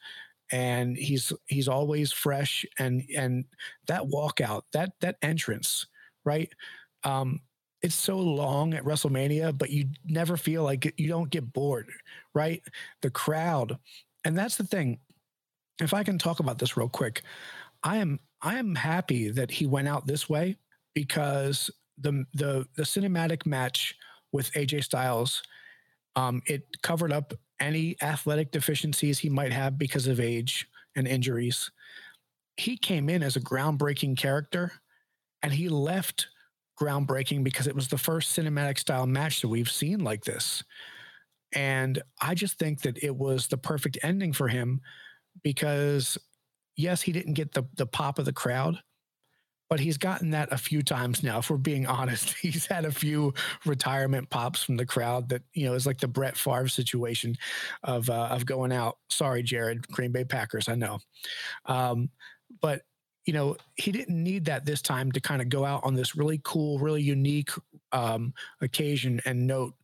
and 0.52 0.96
he's 0.96 1.32
he's 1.46 1.66
always 1.66 2.12
fresh 2.12 2.64
and 2.78 3.02
and 3.16 3.44
that 3.86 4.02
walkout 4.02 4.62
that 4.72 4.92
that 5.00 5.16
entrance 5.22 5.86
right 6.24 6.52
um 7.04 7.40
it's 7.82 7.94
so 7.94 8.18
long 8.18 8.74
at 8.74 8.84
WrestleMania 8.84 9.56
but 9.56 9.70
you 9.70 9.86
never 10.04 10.36
feel 10.36 10.62
like 10.64 10.92
you 10.98 11.08
don't 11.08 11.30
get 11.30 11.52
bored 11.52 11.88
right 12.34 12.62
the 13.02 13.10
crowd 13.10 13.78
and 14.24 14.36
that's 14.38 14.56
the 14.56 14.64
thing 14.64 14.98
if 15.80 15.94
I 15.94 16.04
can 16.04 16.18
talk 16.18 16.40
about 16.40 16.58
this 16.58 16.76
real 16.76 16.88
quick 16.88 17.22
I 17.84 17.98
am 17.98 18.20
I 18.42 18.58
am 18.58 18.74
happy 18.74 19.30
that 19.30 19.50
he 19.50 19.66
went 19.66 19.88
out 19.88 20.06
this 20.06 20.28
way 20.28 20.56
because 20.94 21.70
the 21.98 22.24
the 22.34 22.66
the 22.76 22.82
cinematic 22.84 23.46
match 23.46 23.94
with 24.32 24.52
AJ 24.52 24.84
Styles 24.84 25.42
Um, 26.16 26.42
it 26.46 26.64
covered 26.82 27.12
up 27.12 27.34
any 27.60 27.96
athletic 28.02 28.50
deficiencies 28.52 29.18
he 29.20 29.30
might 29.30 29.52
have 29.52 29.78
because 29.78 30.06
of 30.06 30.20
age 30.20 30.68
and 30.96 31.06
injuries. 31.08 31.70
He 32.56 32.76
came 32.76 33.08
in 33.08 33.22
as 33.22 33.36
a 33.36 33.40
groundbreaking 33.40 34.16
character 34.18 34.72
and 35.42 35.52
he 35.52 35.68
left 35.68 36.28
groundbreaking 36.82 37.44
because 37.44 37.66
it 37.66 37.74
was 37.74 37.88
the 37.88 37.98
first 37.98 38.36
cinematic 38.36 38.78
style 38.78 39.06
match 39.06 39.40
that 39.40 39.48
we've 39.48 39.70
seen 39.70 40.02
like 40.02 40.24
this. 40.24 40.64
And 41.54 42.02
I 42.20 42.34
just 42.34 42.58
think 42.58 42.82
that 42.82 43.02
it 43.02 43.14
was 43.14 43.46
the 43.46 43.58
perfect 43.58 43.98
ending 44.02 44.32
for 44.32 44.48
him 44.48 44.80
because 45.42 46.18
yes, 46.76 47.02
he 47.02 47.12
didn't 47.12 47.34
get 47.34 47.52
the 47.52 47.64
the 47.76 47.86
pop 47.86 48.18
of 48.18 48.24
the 48.24 48.32
crowd, 48.32 48.78
but 49.68 49.80
he's 49.80 49.98
gotten 49.98 50.30
that 50.30 50.52
a 50.52 50.58
few 50.58 50.82
times 50.82 51.22
now. 51.22 51.38
If 51.38 51.50
we're 51.50 51.58
being 51.58 51.86
honest, 51.98 52.34
he's 52.40 52.66
had 52.66 52.84
a 52.84 52.92
few 52.92 53.34
retirement 53.66 54.30
pops 54.30 54.62
from 54.62 54.76
the 54.76 54.86
crowd 54.86 55.28
that 55.28 55.42
you 55.52 55.66
know 55.66 55.74
is 55.74 55.86
like 55.86 56.00
the 56.00 56.08
Brett 56.08 56.36
Favre 56.36 56.68
situation 56.68 57.36
of 57.82 58.08
uh, 58.08 58.28
of 58.30 58.46
going 58.46 58.72
out. 58.72 58.96
Sorry, 59.10 59.42
Jared, 59.42 59.86
Green 59.88 60.12
Bay 60.12 60.24
Packers. 60.24 60.68
I 60.68 60.74
know, 60.74 60.98
um, 61.66 62.08
but 62.60 62.82
you 63.24 63.32
know, 63.32 63.56
he 63.76 63.92
didn't 63.92 64.22
need 64.22 64.46
that 64.46 64.64
this 64.64 64.82
time 64.82 65.12
to 65.12 65.20
kind 65.20 65.40
of 65.40 65.48
go 65.48 65.64
out 65.64 65.84
on 65.84 65.94
this 65.94 66.16
really 66.16 66.40
cool, 66.44 66.78
really 66.78 67.02
unique 67.02 67.50
um, 67.92 68.34
occasion 68.60 69.20
and 69.24 69.46
note. 69.46 69.74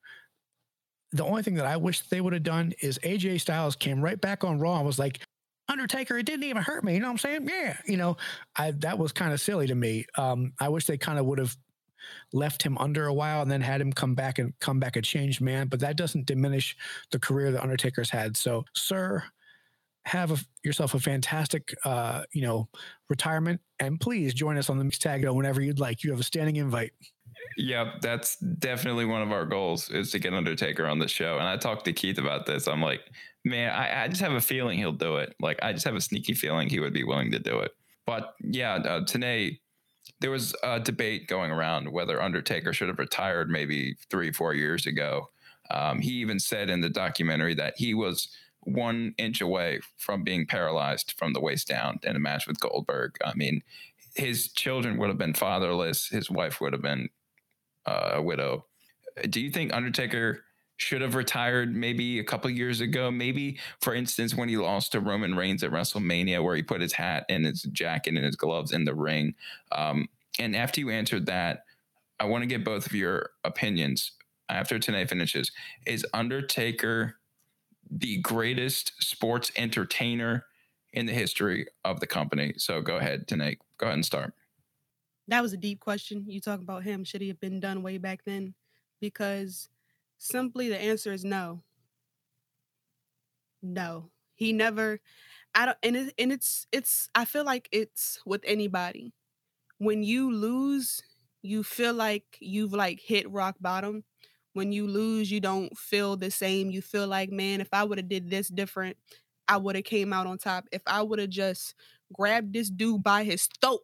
The 1.12 1.24
only 1.24 1.42
thing 1.42 1.54
that 1.54 1.66
I 1.66 1.76
wish 1.76 2.00
they 2.02 2.20
would 2.20 2.32
have 2.32 2.42
done 2.42 2.72
is 2.82 2.98
AJ 2.98 3.40
Styles 3.40 3.76
came 3.76 4.02
right 4.02 4.20
back 4.20 4.44
on 4.44 4.58
Raw 4.58 4.76
and 4.76 4.86
was 4.86 4.98
like, 4.98 5.20
Undertaker, 5.68 6.18
it 6.18 6.24
didn't 6.24 6.44
even 6.44 6.62
hurt 6.62 6.82
me. 6.82 6.94
You 6.94 7.00
know 7.00 7.08
what 7.08 7.12
I'm 7.12 7.18
saying? 7.18 7.48
Yeah. 7.48 7.76
You 7.86 7.98
know, 7.98 8.16
I 8.56 8.70
that 8.72 8.98
was 8.98 9.12
kind 9.12 9.32
of 9.32 9.40
silly 9.40 9.66
to 9.66 9.74
me. 9.74 10.06
Um, 10.16 10.52
I 10.58 10.70
wish 10.70 10.86
they 10.86 10.96
kind 10.96 11.18
of 11.18 11.26
would 11.26 11.38
have 11.38 11.56
left 12.32 12.62
him 12.62 12.78
under 12.78 13.06
a 13.06 13.12
while 13.12 13.42
and 13.42 13.50
then 13.50 13.60
had 13.60 13.80
him 13.80 13.92
come 13.92 14.14
back 14.14 14.38
and 14.38 14.58
come 14.60 14.80
back 14.80 14.96
a 14.96 15.02
changed 15.02 15.40
man. 15.40 15.68
But 15.68 15.80
that 15.80 15.96
doesn't 15.96 16.26
diminish 16.26 16.76
the 17.10 17.18
career 17.18 17.52
that 17.52 17.62
Undertaker's 17.62 18.10
had. 18.10 18.36
So, 18.36 18.64
sir, 18.74 19.22
have 20.08 20.32
a, 20.32 20.38
yourself 20.64 20.94
a 20.94 20.98
fantastic, 21.00 21.74
uh, 21.84 22.22
you 22.32 22.42
know, 22.42 22.68
retirement, 23.08 23.60
and 23.78 24.00
please 24.00 24.34
join 24.34 24.56
us 24.56 24.70
on 24.70 24.78
the 24.78 24.84
mixed 24.84 25.02
tag 25.02 25.28
whenever 25.28 25.60
you'd 25.60 25.78
like. 25.78 26.02
You 26.02 26.10
have 26.10 26.20
a 26.20 26.24
standing 26.24 26.56
invite. 26.56 26.92
Yep, 27.56 28.00
that's 28.00 28.36
definitely 28.36 29.04
one 29.04 29.22
of 29.22 29.32
our 29.32 29.44
goals 29.44 29.90
is 29.90 30.10
to 30.12 30.18
get 30.18 30.34
Undertaker 30.34 30.86
on 30.86 30.98
the 30.98 31.08
show. 31.08 31.38
And 31.38 31.46
I 31.46 31.56
talked 31.56 31.84
to 31.84 31.92
Keith 31.92 32.18
about 32.18 32.46
this. 32.46 32.66
I'm 32.66 32.82
like, 32.82 33.00
man, 33.44 33.70
I, 33.70 34.04
I 34.04 34.08
just 34.08 34.20
have 34.20 34.32
a 34.32 34.40
feeling 34.40 34.78
he'll 34.78 34.92
do 34.92 35.16
it. 35.16 35.34
Like, 35.40 35.58
I 35.62 35.72
just 35.72 35.84
have 35.84 35.94
a 35.94 36.00
sneaky 36.00 36.34
feeling 36.34 36.68
he 36.68 36.80
would 36.80 36.92
be 36.92 37.04
willing 37.04 37.30
to 37.32 37.38
do 37.38 37.58
it. 37.60 37.72
But 38.06 38.34
yeah, 38.40 38.74
uh, 38.74 39.04
today 39.04 39.60
there 40.20 40.30
was 40.30 40.54
a 40.62 40.80
debate 40.80 41.28
going 41.28 41.50
around 41.50 41.92
whether 41.92 42.22
Undertaker 42.22 42.72
should 42.72 42.88
have 42.88 42.98
retired 42.98 43.50
maybe 43.50 43.96
three, 44.10 44.32
four 44.32 44.54
years 44.54 44.86
ago. 44.86 45.28
Um, 45.70 46.00
he 46.00 46.12
even 46.12 46.40
said 46.40 46.70
in 46.70 46.80
the 46.80 46.88
documentary 46.88 47.54
that 47.54 47.74
he 47.76 47.92
was 47.92 48.28
one 48.68 49.14
inch 49.18 49.40
away 49.40 49.80
from 49.96 50.22
being 50.22 50.46
paralyzed 50.46 51.14
from 51.16 51.32
the 51.32 51.40
waist 51.40 51.68
down 51.68 51.98
in 52.02 52.16
a 52.16 52.20
match 52.20 52.46
with 52.46 52.60
Goldberg. 52.60 53.16
I 53.24 53.34
mean, 53.34 53.62
his 54.14 54.52
children 54.52 54.98
would 54.98 55.08
have 55.08 55.18
been 55.18 55.34
fatherless. 55.34 56.08
His 56.08 56.30
wife 56.30 56.60
would 56.60 56.72
have 56.72 56.82
been 56.82 57.08
uh, 57.86 58.12
a 58.14 58.22
widow. 58.22 58.66
Do 59.28 59.40
you 59.40 59.50
think 59.50 59.72
Undertaker 59.72 60.44
should 60.76 61.00
have 61.00 61.14
retired 61.14 61.74
maybe 61.74 62.18
a 62.18 62.24
couple 62.24 62.50
years 62.50 62.80
ago? 62.80 63.10
Maybe, 63.10 63.58
for 63.80 63.94
instance, 63.94 64.34
when 64.34 64.48
he 64.48 64.56
lost 64.56 64.92
to 64.92 65.00
Roman 65.00 65.34
Reigns 65.34 65.62
at 65.62 65.70
WrestleMania, 65.70 66.42
where 66.42 66.56
he 66.56 66.62
put 66.62 66.80
his 66.80 66.92
hat 66.92 67.24
and 67.28 67.44
his 67.44 67.62
jacket 67.62 68.14
and 68.14 68.24
his 68.24 68.36
gloves 68.36 68.72
in 68.72 68.84
the 68.84 68.94
ring. 68.94 69.34
Um, 69.72 70.08
and 70.38 70.54
after 70.54 70.80
you 70.80 70.90
answered 70.90 71.26
that, 71.26 71.64
I 72.20 72.26
want 72.26 72.42
to 72.42 72.46
get 72.46 72.64
both 72.64 72.86
of 72.86 72.92
your 72.92 73.30
opinions 73.44 74.12
after 74.48 74.78
tonight 74.78 75.08
finishes. 75.08 75.50
Is 75.86 76.06
Undertaker 76.12 77.16
the 77.90 78.18
greatest 78.18 78.92
sports 79.02 79.50
entertainer 79.56 80.44
in 80.92 81.06
the 81.06 81.12
history 81.12 81.66
of 81.84 82.00
the 82.00 82.06
company. 82.06 82.54
So 82.56 82.80
go 82.80 82.96
ahead, 82.96 83.28
Ta'Naye. 83.28 83.58
Go 83.78 83.86
ahead 83.86 83.94
and 83.94 84.06
start. 84.06 84.34
That 85.28 85.42
was 85.42 85.52
a 85.52 85.58
deep 85.58 85.80
question. 85.80 86.24
You 86.26 86.40
talk 86.40 86.60
about 86.60 86.84
him. 86.84 87.04
Should 87.04 87.20
he 87.20 87.28
have 87.28 87.40
been 87.40 87.60
done 87.60 87.82
way 87.82 87.98
back 87.98 88.20
then? 88.24 88.54
Because 89.00 89.68
simply 90.16 90.68
the 90.68 90.80
answer 90.80 91.12
is 91.12 91.24
no. 91.24 91.62
No. 93.62 94.10
He 94.34 94.52
never 94.52 95.00
I 95.54 95.66
don't 95.66 95.78
and 95.82 95.96
it, 95.96 96.14
and 96.18 96.32
it's 96.32 96.66
it's 96.72 97.08
I 97.14 97.24
feel 97.24 97.44
like 97.44 97.68
it's 97.72 98.20
with 98.24 98.42
anybody. 98.44 99.12
When 99.78 100.02
you 100.02 100.32
lose, 100.32 101.02
you 101.42 101.62
feel 101.62 101.94
like 101.94 102.38
you've 102.40 102.72
like 102.72 103.00
hit 103.00 103.30
rock 103.30 103.56
bottom 103.60 104.04
when 104.58 104.72
you 104.72 104.88
lose 104.88 105.30
you 105.30 105.40
don't 105.40 105.78
feel 105.78 106.16
the 106.16 106.30
same. 106.32 106.70
You 106.70 106.82
feel 106.82 107.06
like 107.06 107.30
man 107.30 107.60
if 107.60 107.68
i 107.72 107.84
would 107.84 107.98
have 107.98 108.08
did 108.08 108.28
this 108.28 108.48
different 108.48 108.96
i 109.46 109.56
would 109.56 109.76
have 109.76 109.84
came 109.84 110.12
out 110.12 110.26
on 110.26 110.36
top. 110.36 110.66
If 110.72 110.82
i 110.86 111.00
would 111.00 111.20
have 111.20 111.30
just 111.30 111.76
grabbed 112.12 112.52
this 112.52 112.68
dude 112.68 113.04
by 113.04 113.22
his 113.22 113.48
throat 113.62 113.80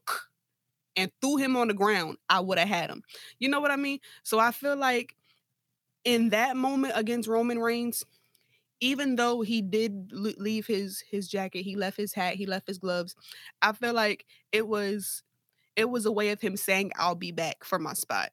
and 0.96 1.12
threw 1.20 1.36
him 1.36 1.56
on 1.56 1.68
the 1.68 1.74
ground 1.74 2.18
i 2.28 2.40
would 2.40 2.58
have 2.58 2.68
had 2.68 2.90
him. 2.90 3.02
You 3.38 3.48
know 3.48 3.60
what 3.60 3.70
i 3.70 3.76
mean? 3.76 4.00
So 4.24 4.40
i 4.40 4.50
feel 4.50 4.76
like 4.76 5.14
in 6.04 6.30
that 6.30 6.56
moment 6.56 6.92
against 6.96 7.28
roman 7.28 7.58
reigns 7.60 8.04
even 8.80 9.16
though 9.16 9.40
he 9.40 9.62
did 9.62 10.10
leave 10.12 10.66
his 10.66 11.02
his 11.08 11.28
jacket 11.28 11.62
he 11.62 11.76
left 11.76 11.96
his 11.96 12.12
hat 12.12 12.34
he 12.34 12.46
left 12.46 12.66
his 12.66 12.78
gloves 12.78 13.14
i 13.62 13.72
feel 13.72 13.94
like 13.94 14.26
it 14.52 14.66
was 14.66 15.22
it 15.76 15.88
was 15.88 16.04
a 16.04 16.12
way 16.12 16.30
of 16.30 16.40
him 16.40 16.56
saying 16.56 16.90
i'll 16.96 17.14
be 17.14 17.32
back 17.32 17.64
for 17.64 17.78
my 17.78 17.94
spot 17.94 18.30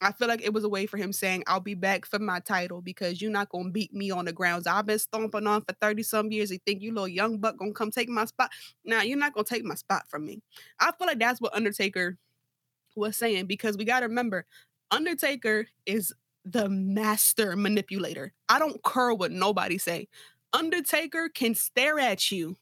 I 0.00 0.12
feel 0.12 0.28
like 0.28 0.42
it 0.42 0.52
was 0.52 0.64
a 0.64 0.68
way 0.68 0.86
for 0.86 0.96
him 0.96 1.12
saying, 1.12 1.44
I'll 1.46 1.60
be 1.60 1.74
back 1.74 2.04
for 2.04 2.18
my 2.18 2.40
title 2.40 2.82
because 2.82 3.22
you're 3.22 3.30
not 3.30 3.48
gonna 3.48 3.70
beat 3.70 3.94
me 3.94 4.10
on 4.10 4.24
the 4.24 4.32
grounds. 4.32 4.66
I've 4.66 4.86
been 4.86 4.98
stomping 4.98 5.46
on 5.46 5.62
for 5.62 5.74
30 5.80 6.02
some 6.02 6.30
years. 6.32 6.50
You 6.50 6.58
think 6.66 6.82
you 6.82 6.92
little 6.92 7.08
young 7.08 7.38
buck 7.38 7.56
gonna 7.56 7.72
come 7.72 7.90
take 7.90 8.08
my 8.08 8.24
spot? 8.24 8.50
Now 8.84 8.98
nah, 8.98 9.02
you're 9.02 9.18
not 9.18 9.34
gonna 9.34 9.44
take 9.44 9.64
my 9.64 9.74
spot 9.74 10.02
from 10.08 10.26
me. 10.26 10.42
I 10.80 10.92
feel 10.92 11.06
like 11.06 11.18
that's 11.18 11.40
what 11.40 11.54
Undertaker 11.54 12.18
was 12.96 13.16
saying 13.16 13.46
because 13.46 13.76
we 13.76 13.84
gotta 13.84 14.08
remember, 14.08 14.46
Undertaker 14.90 15.66
is 15.86 16.12
the 16.44 16.68
master 16.68 17.56
manipulator. 17.56 18.32
I 18.48 18.58
don't 18.58 18.82
care 18.84 19.14
what 19.14 19.32
nobody 19.32 19.78
say. 19.78 20.08
Undertaker 20.52 21.28
can 21.28 21.54
stare 21.54 21.98
at 21.98 22.30
you 22.30 22.56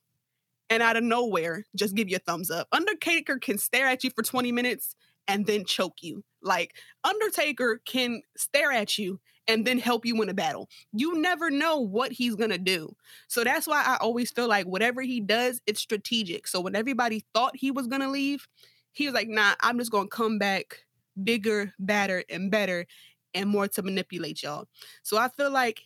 and 0.71 0.83
out 0.83 0.97
of 0.97 1.05
nowhere 1.05 1.67
just 1.77 1.95
give 1.95 2.09
you 2.09 2.17
a 2.17 2.21
thumbs 2.21 2.51
up. 2.51 2.69
Undertaker 2.73 3.39
can 3.39 3.59
stare 3.59 3.87
at 3.87 4.05
you 4.05 4.11
for 4.11 4.23
20 4.23 4.53
minutes 4.53 4.95
and 5.29 5.45
then 5.47 5.65
choke 5.65 6.03
you. 6.03 6.25
Like 6.43 6.75
Undertaker 7.05 7.81
can 7.85 8.23
stare 8.37 8.73
at 8.73 8.99
you 8.99 9.21
and 9.49 9.67
then 9.67 9.79
help 9.79 10.07
you 10.07 10.17
win 10.17 10.29
a 10.29 10.35
battle. 10.35 10.69
You 10.93 11.21
never 11.21 11.51
know 11.51 11.79
what 11.79 12.13
he's 12.13 12.37
going 12.37 12.51
to 12.51 12.59
do. 12.59 12.95
So 13.29 13.45
that's 13.45 13.67
why 13.67 13.83
I 13.85 13.97
always 14.01 14.31
feel 14.31 14.49
like 14.49 14.67
whatever 14.67 15.03
he 15.03 15.21
does, 15.21 15.61
it's 15.67 15.81
strategic. 15.81 16.47
So 16.47 16.61
when 16.61 16.77
everybody 16.77 17.25
thought 17.35 17.57
he 17.57 17.71
was 17.71 17.87
going 17.87 18.03
to 18.03 18.09
leave, 18.09 18.47
he 18.93 19.07
was 19.07 19.15
like, 19.15 19.29
"Nah, 19.29 19.55
I'm 19.61 19.79
just 19.79 19.91
going 19.91 20.05
to 20.09 20.17
come 20.17 20.39
back 20.39 20.85
bigger, 21.23 21.73
badder 21.79 22.25
and 22.31 22.51
better 22.51 22.87
and 23.35 23.49
more 23.49 23.69
to 23.69 23.83
manipulate 23.83 24.43
y'all." 24.43 24.69
So 25.03 25.17
I 25.19 25.29
feel 25.29 25.51
like 25.51 25.83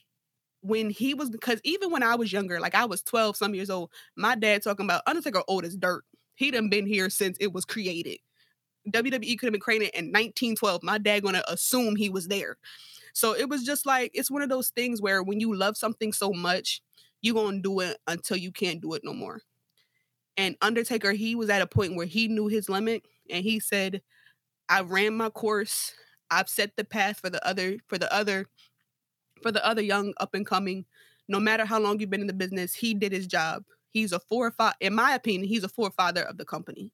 when 0.63 0.91
he 0.91 1.15
was 1.15 1.31
because 1.31 1.61
even 1.65 1.91
when 1.91 2.03
I 2.03 2.17
was 2.17 2.33
younger, 2.33 2.61
like 2.61 2.75
I 2.75 2.85
was 2.87 3.03
12 3.03 3.37
some 3.37 3.55
years 3.55 3.71
old, 3.71 3.91
my 4.17 4.35
dad 4.35 4.63
talking 4.63 4.87
about 4.87 5.03
Undertaker 5.07 5.43
old 5.49 5.65
as 5.65 5.77
dirt. 5.77 6.05
He 6.35 6.51
done 6.51 6.69
been 6.69 6.87
here 6.87 7.09
since 7.09 7.37
it 7.41 7.53
was 7.53 7.65
created. 7.65 8.19
WWE 8.91 9.39
could 9.39 9.47
have 9.47 9.53
been 9.53 9.61
created 9.61 9.91
in 9.95 10.07
1912. 10.07 10.83
My 10.83 10.99
dad 10.99 11.23
gonna 11.23 11.43
assume 11.49 11.97
he 11.97 12.09
was 12.09 12.29
there. 12.29 12.57
So 13.13 13.35
it 13.35 13.49
was 13.49 13.65
just 13.65 13.87
like 13.87 14.11
it's 14.15 14.31
one 14.31 14.43
of 14.43 14.49
those 14.49 14.71
things 14.71 15.01
where 15.01 15.23
when 15.23 15.41
you 15.41 15.55
love 15.55 15.77
something 15.77 16.13
so 16.13 16.33
much, 16.33 16.83
you 17.23 17.35
gonna 17.35 17.61
do 17.61 17.81
it 17.81 17.99
until 18.07 18.37
you 18.37 18.53
can't 18.53 18.81
do 18.81 18.95
it 18.95 19.03
no 19.05 19.13
more. 19.13 19.41
And 20.37 20.57
Undertaker, 20.61 21.13
he 21.13 21.35
was 21.35 21.49
at 21.49 21.63
a 21.63 21.67
point 21.67 21.97
where 21.97 22.07
he 22.07 22.29
knew 22.29 22.47
his 22.47 22.69
limit, 22.69 23.05
and 23.31 23.43
he 23.43 23.59
said, 23.59 24.03
"I 24.69 24.83
ran 24.83 25.17
my 25.17 25.31
course. 25.31 25.95
I've 26.31 26.49
set 26.49 26.77
the 26.77 26.85
path 26.85 27.21
for 27.21 27.31
the 27.31 27.45
other, 27.47 27.79
for 27.87 27.99
the 27.99 28.13
other, 28.13 28.47
for 29.43 29.53
the 29.53 29.65
other 29.67 29.83
young 29.83 30.13
up 30.19 30.35
and 30.35 30.47
coming. 30.47 30.85
No 31.29 31.41
matter 31.41 31.65
how 31.65 31.81
long 31.81 31.99
you've 31.99 32.11
been 32.11 32.21
in 32.21 32.27
the 32.27 32.33
business, 32.33 32.75
he 32.75 32.95
did 32.95 33.13
his 33.13 33.27
job. 33.27 33.65
He's 33.91 34.13
a 34.13 34.21
forefather, 34.21 34.77
in 34.81 34.95
my 34.95 35.15
opinion, 35.15 35.45
he's 35.49 35.65
a 35.65 35.69
forefather 35.69 36.23
of 36.23 36.37
the 36.37 36.45
company. 36.45 36.93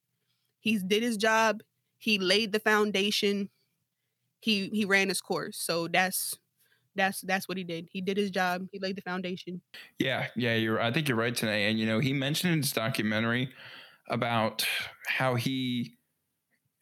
He's 0.61 0.83
did 0.83 1.03
his 1.03 1.17
job 1.17 1.63
he 2.03 2.19
laid 2.19 2.53
the 2.53 2.61
foundation 2.61 3.49
he 4.41 4.69
he 4.73 4.85
ran 4.85 5.09
his 5.09 5.21
course. 5.21 5.57
So 5.59 5.89
that's 5.89 6.37
that's 6.95 7.21
that's 7.23 7.49
what 7.49 7.57
he 7.57 7.65
did. 7.65 7.87
He 7.91 8.01
did 8.01 8.17
his 8.17 8.31
job. 8.31 8.67
He 8.73 8.81
laid 8.81 8.97
the 8.97 9.03
foundation. 9.03 9.63
Yeah 9.99 10.27
yeah 10.37 10.55
you're 10.55 10.81
i 10.81 10.93
think 10.93 11.09
you're 11.09 11.17
right 11.17 11.35
Ta'Naye. 11.35 11.71
And 11.71 11.79
you 11.79 11.87
know 11.87 12.01
he 12.01 12.13
mentioned 12.13 12.53
in 12.53 12.61
his 12.61 12.73
documentary 12.73 13.51
about 14.09 14.67
how 15.07 15.37
he 15.37 15.97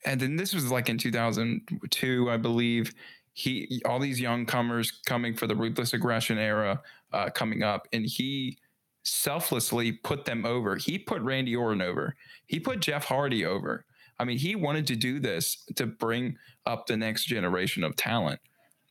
and 0.07 0.19
then 0.19 0.37
this 0.37 0.55
was 0.55 0.71
like 0.71 0.89
in 0.89 0.97
2002 0.97 2.31
i 2.31 2.37
believe 2.39 2.95
he 3.35 3.83
all 3.85 4.01
these 4.01 4.19
young 4.19 4.47
comers 4.47 4.91
coming 5.05 5.37
for 5.37 5.47
the 5.47 5.55
ruthless 5.55 5.93
aggression 5.93 6.39
era 6.39 6.81
uh, 7.13 7.29
coming 7.29 7.63
up 7.63 7.87
and 7.93 8.07
he 8.07 8.57
selflessly 9.03 9.93
put 9.93 10.25
them 10.25 10.45
over. 10.45 10.77
He 10.77 10.99
put 10.99 11.23
randy 11.23 11.57
orton 11.57 11.81
over. 11.83 12.17
He 12.47 12.59
put 12.59 12.81
jeff 12.81 13.05
hardy 13.05 13.45
over 13.45 13.85
I 14.21 14.25
mean, 14.25 14.37
he 14.37 14.55
wanted 14.55 14.87
to 14.89 14.97
do 14.97 15.19
this 15.19 15.65
to 15.77 15.87
bring 15.87 16.37
up 16.67 16.87
the 16.87 16.97
next 16.97 17.25
generation 17.25 17.83
of 17.83 17.97
talent. 17.97 18.39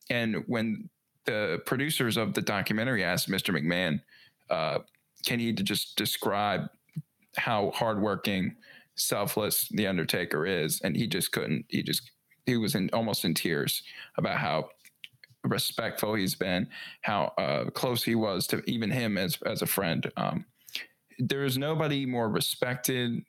And 0.09 0.43
when 0.47 0.89
the 1.25 1.61
producers 1.67 2.17
of 2.17 2.33
the 2.33 2.41
documentary 2.41 3.03
asked 3.03 3.29
Mr. 3.29 3.55
McMahon, 3.55 4.01
uh, 4.49 4.79
can 5.27 5.39
he 5.39 5.53
just 5.53 5.95
describe 5.95 6.67
how 7.37 7.69
hardworking, 7.75 8.55
selfless 8.95 9.69
the 9.69 9.85
Undertaker 9.85 10.47
is? 10.47 10.81
And 10.81 10.97
he 10.97 11.05
just 11.05 11.31
couldn't. 11.31 11.65
He 11.69 11.83
just 11.83 12.09
he 12.47 12.57
was 12.57 12.73
in 12.73 12.89
almost 12.91 13.23
in 13.23 13.35
tears 13.35 13.83
about 14.17 14.37
how 14.37 14.69
respectful 15.43 16.15
he's 16.15 16.33
been, 16.33 16.67
how 17.01 17.33
uh, 17.37 17.69
close 17.69 18.03
he 18.03 18.15
was 18.15 18.47
to 18.47 18.63
even 18.65 18.89
him 18.89 19.15
as 19.15 19.37
as 19.45 19.61
a 19.61 19.67
friend. 19.67 20.11
Um, 20.17 20.45
there 21.19 21.43
is 21.43 21.55
nobody 21.55 22.07
more 22.07 22.29
respected 22.29 23.23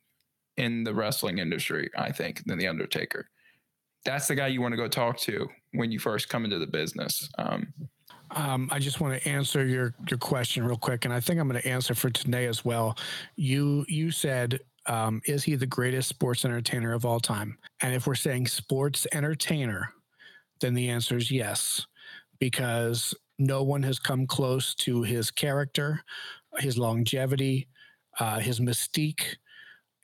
in 0.60 0.84
the 0.84 0.94
wrestling 0.94 1.38
industry, 1.38 1.90
I 1.96 2.12
think, 2.12 2.44
than 2.44 2.58
the 2.58 2.68
Undertaker. 2.68 3.30
That's 4.04 4.28
the 4.28 4.34
guy 4.34 4.48
you 4.48 4.60
want 4.60 4.72
to 4.72 4.76
go 4.76 4.88
talk 4.88 5.18
to 5.20 5.48
when 5.72 5.90
you 5.90 5.98
first 5.98 6.28
come 6.28 6.44
into 6.44 6.58
the 6.58 6.66
business. 6.66 7.28
Um, 7.38 7.72
um, 8.32 8.68
I 8.70 8.78
just 8.78 9.00
want 9.00 9.20
to 9.20 9.28
answer 9.28 9.66
your 9.66 9.94
your 10.08 10.18
question 10.18 10.64
real 10.64 10.76
quick, 10.76 11.04
and 11.04 11.12
I 11.12 11.20
think 11.20 11.40
I'm 11.40 11.48
going 11.48 11.60
to 11.60 11.68
answer 11.68 11.94
for 11.94 12.10
Ta'Naye 12.10 12.48
as 12.48 12.64
well. 12.64 12.96
You 13.36 13.84
you 13.88 14.10
said, 14.10 14.60
um, 14.86 15.20
is 15.26 15.42
he 15.42 15.56
the 15.56 15.66
greatest 15.66 16.08
sports 16.08 16.44
entertainer 16.44 16.92
of 16.92 17.04
all 17.04 17.20
time? 17.20 17.58
And 17.80 17.94
if 17.94 18.06
we're 18.06 18.14
saying 18.14 18.46
sports 18.46 19.06
entertainer, 19.12 19.92
then 20.60 20.74
the 20.74 20.90
answer 20.90 21.16
is 21.16 21.30
yes, 21.30 21.86
because 22.38 23.14
no 23.38 23.62
one 23.62 23.82
has 23.82 23.98
come 23.98 24.26
close 24.26 24.74
to 24.76 25.02
his 25.02 25.30
character, 25.30 26.02
his 26.58 26.78
longevity, 26.78 27.68
uh, 28.20 28.38
his 28.38 28.60
mystique, 28.60 29.36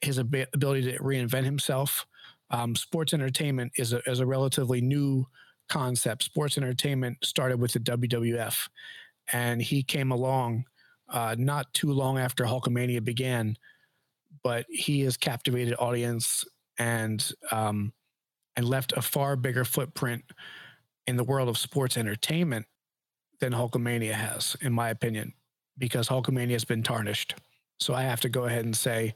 his 0.00 0.18
ab- 0.18 0.48
ability 0.54 0.92
to 0.92 0.98
reinvent 0.98 1.44
himself. 1.44 2.06
Um, 2.50 2.76
sports 2.76 3.12
entertainment 3.12 3.72
is 3.76 3.92
a, 3.92 4.00
is 4.08 4.20
a 4.20 4.26
relatively 4.26 4.80
new 4.80 5.26
concept. 5.68 6.22
Sports 6.22 6.56
entertainment 6.56 7.18
started 7.22 7.60
with 7.60 7.72
the 7.72 7.80
WWF, 7.80 8.68
and 9.32 9.60
he 9.60 9.82
came 9.82 10.12
along 10.12 10.64
uh, 11.08 11.34
not 11.38 11.72
too 11.72 11.92
long 11.92 12.18
after 12.18 12.44
Hulkamania 12.44 13.02
began, 13.02 13.56
but 14.42 14.66
he 14.68 15.00
has 15.00 15.16
captivated 15.16 15.74
audience 15.78 16.44
and 16.78 17.32
um, 17.50 17.92
and 18.56 18.68
left 18.68 18.92
a 18.96 19.02
far 19.02 19.36
bigger 19.36 19.64
footprint 19.64 20.24
in 21.06 21.16
the 21.16 21.24
world 21.24 21.48
of 21.48 21.58
sports 21.58 21.96
entertainment 21.96 22.66
than 23.40 23.52
Hulkamania 23.52 24.12
has, 24.12 24.56
in 24.60 24.72
my 24.72 24.88
opinion, 24.88 25.34
because 25.78 26.08
Hulkamania 26.08 26.52
has 26.52 26.64
been 26.64 26.82
tarnished. 26.82 27.34
So 27.78 27.94
I 27.94 28.02
have 28.02 28.20
to 28.22 28.28
go 28.28 28.44
ahead 28.44 28.64
and 28.64 28.74
say, 28.74 29.14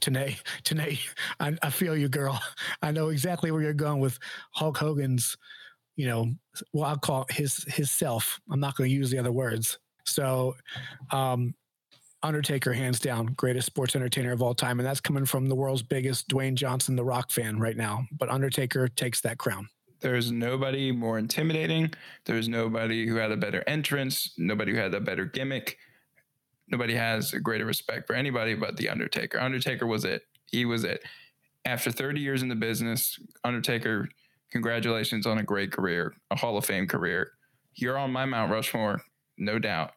Ta'Naye, 0.00 0.36
Ta'Naye, 0.64 0.98
I, 1.38 1.56
I 1.62 1.70
feel 1.70 1.96
you, 1.96 2.08
girl. 2.08 2.40
I 2.82 2.92
know 2.92 3.08
exactly 3.08 3.50
where 3.50 3.62
you're 3.62 3.72
going 3.72 4.00
with 4.00 4.18
Hulk 4.52 4.76
Hogan's, 4.76 5.36
you 5.96 6.06
know, 6.06 6.32
well, 6.72 6.84
I'll 6.84 6.96
call 6.96 7.26
his 7.30 7.64
his 7.64 7.90
self. 7.90 8.40
I'm 8.50 8.60
not 8.60 8.76
going 8.76 8.88
to 8.88 8.94
use 8.94 9.10
the 9.10 9.18
other 9.18 9.32
words. 9.32 9.78
So, 10.06 10.56
um, 11.12 11.54
Undertaker, 12.22 12.72
hands 12.72 13.00
down, 13.00 13.26
greatest 13.36 13.66
sports 13.66 13.96
entertainer 13.96 14.32
of 14.32 14.42
all 14.42 14.54
time, 14.54 14.78
and 14.78 14.86
that's 14.86 15.00
coming 15.00 15.24
from 15.24 15.46
the 15.46 15.54
world's 15.54 15.82
biggest 15.82 16.28
Dwayne 16.28 16.54
Johnson, 16.54 16.94
The 16.94 17.04
Rock 17.04 17.30
fan 17.30 17.58
right 17.58 17.76
now. 17.76 18.04
But 18.12 18.28
Undertaker 18.28 18.88
takes 18.88 19.22
that 19.22 19.38
crown. 19.38 19.68
There's 20.00 20.30
nobody 20.30 20.92
more 20.92 21.18
intimidating. 21.18 21.92
There's 22.24 22.48
nobody 22.48 23.06
who 23.06 23.16
had 23.16 23.32
a 23.32 23.36
better 23.36 23.62
entrance. 23.66 24.34
Nobody 24.38 24.72
who 24.72 24.78
had 24.78 24.94
a 24.94 25.00
better 25.00 25.24
gimmick 25.24 25.78
nobody 26.70 26.94
has 26.94 27.32
a 27.32 27.40
greater 27.40 27.64
respect 27.64 28.06
for 28.06 28.14
anybody 28.14 28.54
but 28.54 28.76
the 28.76 28.88
Undertaker. 28.88 29.40
Undertaker 29.40 29.86
was 29.86 30.04
it. 30.04 30.22
He 30.46 30.64
was 30.64 30.84
it. 30.84 31.02
After 31.64 31.90
30 31.90 32.20
years 32.20 32.42
in 32.42 32.48
the 32.48 32.54
business, 32.54 33.18
Undertaker, 33.44 34.08
congratulations 34.50 35.26
on 35.26 35.38
a 35.38 35.42
great 35.42 35.72
career, 35.72 36.14
a 36.30 36.36
Hall 36.36 36.56
of 36.56 36.64
Fame 36.64 36.86
career. 36.86 37.32
You're 37.74 37.98
on 37.98 38.12
my 38.12 38.24
Mount 38.24 38.50
Rushmore, 38.50 39.00
no 39.38 39.58
doubt. 39.58 39.92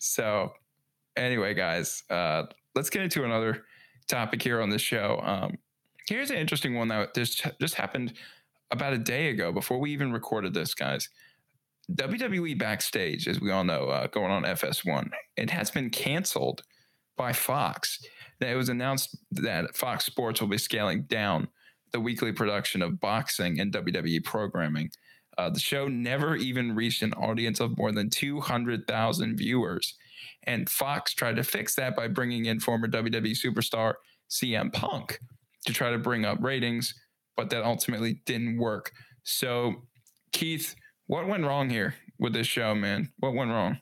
So, 0.00 0.52
anyway, 1.16 1.54
guys, 1.54 2.02
uh, 2.10 2.44
let's 2.74 2.90
get 2.90 3.02
into 3.02 3.24
another 3.24 3.64
topic 4.08 4.42
here 4.42 4.60
on 4.60 4.70
this 4.70 4.82
show. 4.82 5.20
Um, 5.22 5.58
here's 6.08 6.30
an 6.30 6.36
interesting 6.36 6.74
one 6.74 6.88
that 6.88 7.14
just 7.14 7.46
just 7.60 7.74
happened 7.74 8.14
about 8.70 8.92
a 8.92 8.98
day 8.98 9.28
ago 9.28 9.52
before 9.52 9.78
we 9.78 9.92
even 9.92 10.12
recorded 10.12 10.52
this, 10.54 10.74
guys. 10.74 11.08
WWE 11.92 12.58
backstage, 12.58 13.28
as 13.28 13.40
we 13.40 13.50
all 13.50 13.64
know, 13.64 13.88
uh, 13.88 14.06
going 14.06 14.30
on 14.30 14.44
FS1, 14.44 15.10
it 15.36 15.50
has 15.50 15.70
been 15.70 15.90
canceled 15.90 16.62
by 17.16 17.32
Fox. 17.32 18.02
It 18.40 18.56
was 18.56 18.68
announced 18.68 19.16
that 19.32 19.76
Fox 19.76 20.04
Sports 20.04 20.40
will 20.40 20.48
be 20.48 20.58
scaling 20.58 21.02
down 21.02 21.48
the 21.92 22.00
weekly 22.00 22.32
production 22.32 22.82
of 22.82 23.00
boxing 23.00 23.60
and 23.60 23.72
WWE 23.72 24.24
programming. 24.24 24.90
Uh, 25.38 25.50
the 25.50 25.60
show 25.60 25.88
never 25.88 26.36
even 26.36 26.74
reached 26.74 27.02
an 27.02 27.12
audience 27.14 27.60
of 27.60 27.76
more 27.78 27.92
than 27.92 28.10
200,000 28.10 29.36
viewers. 29.36 29.94
And 30.44 30.68
Fox 30.68 31.14
tried 31.14 31.36
to 31.36 31.44
fix 31.44 31.74
that 31.76 31.96
by 31.96 32.08
bringing 32.08 32.46
in 32.46 32.60
former 32.60 32.88
WWE 32.88 33.36
superstar 33.36 33.94
CM 34.30 34.72
Punk 34.72 35.18
to 35.66 35.72
try 35.72 35.90
to 35.90 35.98
bring 35.98 36.24
up 36.24 36.38
ratings, 36.40 36.94
but 37.36 37.50
that 37.50 37.64
ultimately 37.64 38.20
didn't 38.26 38.58
work. 38.58 38.92
So, 39.22 39.86
Keith, 40.32 40.74
what 41.06 41.26
went 41.26 41.44
wrong 41.44 41.70
here 41.70 41.94
with 42.18 42.32
this 42.32 42.46
show, 42.46 42.74
man? 42.74 43.12
What 43.18 43.34
went 43.34 43.50
wrong? 43.50 43.78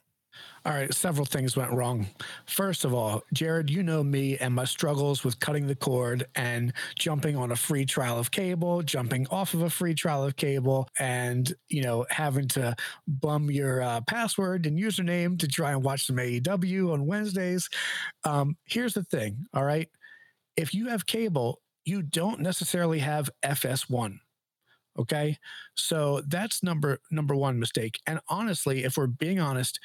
All 0.65 0.73
right, 0.73 0.93
several 0.93 1.25
things 1.25 1.57
went 1.57 1.73
wrong. 1.73 2.07
First 2.45 2.85
of 2.85 2.93
all, 2.93 3.21
Jared, 3.33 3.69
you 3.69 3.83
know 3.83 4.03
me 4.03 4.37
and 4.37 4.53
my 4.53 4.65
struggles 4.65 5.23
with 5.23 5.39
cutting 5.39 5.67
the 5.67 5.75
cord 5.75 6.25
and 6.35 6.73
jumping 6.97 7.35
on 7.35 7.51
a 7.51 7.55
free 7.55 7.85
trial 7.85 8.17
of 8.17 8.31
cable, 8.31 8.81
jumping 8.81 9.27
off 9.29 9.53
of 9.53 9.61
a 9.61 9.69
free 9.69 9.93
trial 9.93 10.23
of 10.23 10.35
cable, 10.35 10.87
and 10.97 11.53
you 11.67 11.83
know 11.83 12.05
having 12.09 12.47
to 12.49 12.75
bum 13.07 13.51
your 13.51 13.81
uh, 13.81 14.01
password 14.07 14.65
and 14.65 14.79
username 14.79 15.37
to 15.39 15.47
try 15.47 15.71
and 15.71 15.83
watch 15.83 16.05
some 16.07 16.15
AEW 16.15 16.93
on 16.93 17.05
Wednesdays. 17.05 17.69
Um, 18.23 18.55
here's 18.65 18.93
the 18.93 19.03
thing, 19.03 19.45
all 19.53 19.65
right, 19.65 19.89
if 20.55 20.73
you 20.73 20.87
have 20.89 21.05
cable, 21.05 21.61
you 21.85 22.01
don't 22.01 22.39
necessarily 22.39 22.99
have 22.99 23.29
FS1. 23.43 24.19
Okay. 24.99 25.37
So 25.75 26.21
that's 26.27 26.61
number 26.63 26.99
number 27.11 27.35
one 27.35 27.59
mistake. 27.59 27.99
And 28.05 28.19
honestly, 28.29 28.83
if 28.83 28.97
we're 28.97 29.07
being 29.07 29.39
honest, 29.39 29.79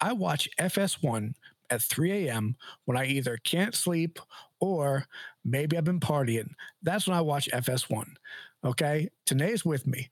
I 0.00 0.12
watch 0.12 0.48
FS1 0.58 1.34
at 1.70 1.82
3 1.82 2.28
a.m. 2.28 2.56
when 2.84 2.96
I 2.96 3.06
either 3.06 3.38
can't 3.44 3.74
sleep 3.74 4.18
or 4.60 5.06
maybe 5.44 5.76
I've 5.76 5.84
been 5.84 6.00
partying. 6.00 6.50
That's 6.82 7.06
when 7.06 7.16
I 7.16 7.20
watch 7.20 7.48
FS1. 7.52 8.16
Okay. 8.64 9.08
Ta'Naye's 9.30 9.64
with 9.64 9.86
me. 9.86 10.08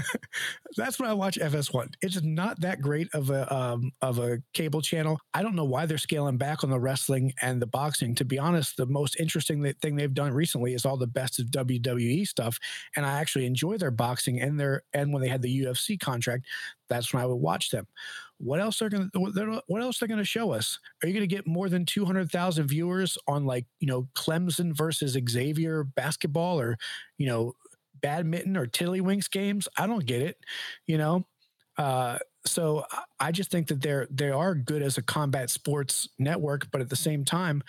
That's 0.76 0.98
when 0.98 1.08
I 1.08 1.12
watch 1.12 1.38
FS1. 1.38 1.92
It's 2.00 2.22
not 2.22 2.58
that 2.62 2.80
great 2.80 3.08
of 3.12 3.28
a 3.28 3.54
um, 3.54 3.92
of 4.00 4.18
a 4.18 4.38
cable 4.54 4.80
channel. 4.80 5.20
I 5.34 5.42
don't 5.42 5.54
know 5.54 5.66
why 5.66 5.84
they're 5.84 5.98
scaling 5.98 6.38
back 6.38 6.64
on 6.64 6.70
the 6.70 6.80
wrestling 6.80 7.34
and 7.42 7.60
the 7.60 7.66
boxing. 7.66 8.14
To 8.14 8.24
be 8.24 8.38
honest, 8.38 8.78
the 8.78 8.86
most 8.86 9.20
interesting 9.20 9.70
thing 9.82 9.96
they've 9.96 10.14
done 10.14 10.32
recently 10.32 10.72
is 10.72 10.86
all 10.86 10.96
the 10.96 11.06
best 11.06 11.38
of 11.38 11.46
WWE 11.46 12.26
stuff, 12.26 12.58
and 12.96 13.04
I 13.04 13.20
actually 13.20 13.44
enjoy 13.44 13.76
their 13.76 13.90
boxing 13.90 14.40
and 14.40 14.58
their 14.58 14.82
and 14.94 15.12
when 15.12 15.20
they 15.20 15.28
had 15.28 15.42
the 15.42 15.64
UFC 15.64 16.00
contract, 16.00 16.46
that's 16.88 17.12
when 17.12 17.22
I 17.22 17.26
would 17.26 17.36
watch 17.36 17.70
them. 17.70 17.86
What 18.38 18.60
else 18.60 18.80
are 18.80 18.88
going 18.88 19.10
to 19.12 19.62
what 19.66 19.82
else 19.82 19.98
they're 19.98 20.08
going 20.08 20.18
to 20.18 20.24
show 20.24 20.52
us? 20.52 20.78
Are 21.02 21.08
you 21.08 21.12
going 21.12 21.28
to 21.28 21.34
get 21.34 21.46
more 21.46 21.68
than 21.68 21.84
200,000 21.84 22.66
viewers 22.66 23.18
on 23.26 23.44
like, 23.44 23.66
you 23.80 23.88
know, 23.88 24.08
Clemson 24.14 24.74
versus 24.76 25.18
Xavier 25.28 25.84
basketball 25.84 26.60
or, 26.60 26.78
you 27.18 27.26
know, 27.26 27.52
badminton 28.00 28.56
or 28.56 28.66
tiddlywinks 28.66 29.30
games. 29.30 29.68
I 29.76 29.86
don't 29.86 30.06
get 30.06 30.22
it, 30.22 30.38
you 30.86 30.98
know. 30.98 31.26
Uh, 31.76 32.18
so 32.44 32.84
I 33.20 33.30
just 33.30 33.50
think 33.50 33.68
that 33.68 33.80
they're 33.80 34.08
they 34.10 34.30
are 34.30 34.54
good 34.54 34.82
as 34.82 34.98
a 34.98 35.02
combat 35.02 35.50
sports 35.50 36.08
network, 36.18 36.70
but 36.70 36.80
at 36.80 36.88
the 36.88 36.96
same 36.96 37.24
time, 37.24 37.62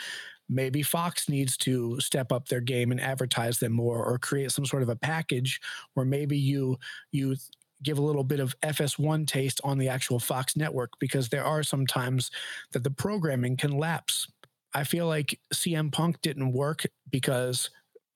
maybe 0.48 0.82
Fox 0.82 1.30
needs 1.30 1.56
to 1.58 2.00
step 2.00 2.32
up 2.32 2.48
their 2.48 2.62
game 2.62 2.92
and 2.92 3.00
advertise 3.00 3.60
them 3.60 3.74
more, 3.74 4.04
or 4.04 4.18
create 4.18 4.52
some 4.52 4.66
sort 4.66 4.84
of 4.84 4.90
a 4.90 4.96
package 4.96 5.60
where 5.94 6.06
maybe 6.06 6.38
you 6.38 6.78
you 7.12 7.36
give 7.84 7.98
a 7.98 8.02
little 8.02 8.24
bit 8.24 8.40
of 8.40 8.60
FS1 8.62 9.26
taste 9.26 9.62
on 9.64 9.78
the 9.78 9.88
actual 9.88 10.20
Fox 10.20 10.58
network 10.58 10.92
because 11.00 11.30
there 11.30 11.46
are 11.46 11.64
some 11.64 11.88
times 11.88 12.30
that 12.74 12.84
the 12.84 12.92
programming 12.92 13.56
can 13.56 13.78
lapse. 13.78 14.28
I 14.74 14.84
feel 14.84 15.08
like 15.08 15.40
CM 15.54 15.92
Punk 15.92 16.22
didn't 16.22 16.52
work 16.52 16.86
because 17.10 17.70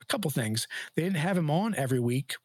a 0.03 0.05
couple 0.07 0.29
things. 0.31 0.67
They 0.95 1.03
didn't 1.03 1.17
have 1.17 1.37
him 1.37 1.49
on 1.49 1.75
every 1.75 1.99
week. 1.99 2.35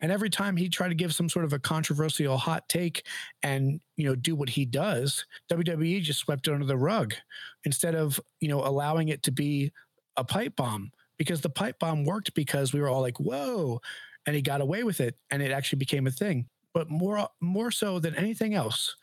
And 0.00 0.12
every 0.12 0.28
time 0.28 0.56
he 0.56 0.68
tried 0.68 0.88
to 0.88 0.94
give 0.94 1.14
some 1.14 1.28
sort 1.28 1.46
of 1.46 1.52
a 1.52 1.58
controversial 1.58 2.36
hot 2.36 2.68
take 2.68 3.06
and, 3.42 3.80
you 3.96 4.04
know, 4.04 4.14
do 4.14 4.34
what 4.34 4.50
he 4.50 4.66
does, 4.66 5.24
WWE 5.50 6.02
just 6.02 6.20
swept 6.20 6.46
it 6.46 6.52
under 6.52 6.66
the 6.66 6.76
rug 6.76 7.14
instead 7.64 7.94
of, 7.94 8.20
you 8.40 8.48
know, 8.48 8.60
allowing 8.60 9.08
it 9.08 9.22
to 9.22 9.32
be 9.32 9.72
a 10.16 10.24
pipe 10.24 10.56
bomb 10.56 10.90
because 11.16 11.40
the 11.40 11.48
pipe 11.48 11.78
bomb 11.78 12.04
worked 12.04 12.34
because 12.34 12.72
we 12.72 12.80
were 12.80 12.88
all 12.88 13.00
like, 13.00 13.18
whoa, 13.18 13.80
and 14.26 14.36
he 14.36 14.42
got 14.42 14.60
away 14.60 14.82
with 14.82 15.00
it 15.00 15.16
and 15.30 15.42
it 15.42 15.52
actually 15.52 15.78
became 15.78 16.06
a 16.06 16.10
thing. 16.10 16.48
But 16.72 16.90
more 16.90 17.28
more 17.40 17.70
so 17.70 17.98
than 17.98 18.16
anything 18.16 18.54
else, 18.54 18.96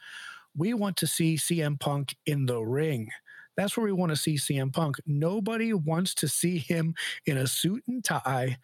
we 0.55 0.73
want 0.73 0.97
to 0.97 1.07
see 1.07 1.35
CM 1.35 1.79
Punk 1.79 2.15
in 2.25 2.45
the 2.45 2.61
ring. 2.61 3.09
That's 3.57 3.75
where 3.75 3.85
we 3.85 3.91
want 3.91 4.11
to 4.11 4.15
see 4.15 4.35
CM 4.35 4.73
Punk. 4.73 4.97
Nobody 5.05 5.73
wants 5.73 6.13
to 6.15 6.27
see 6.27 6.57
him 6.57 6.95
in 7.25 7.37
a 7.37 7.47
suit 7.47 7.83
and 7.87 8.03
tie 8.03 8.57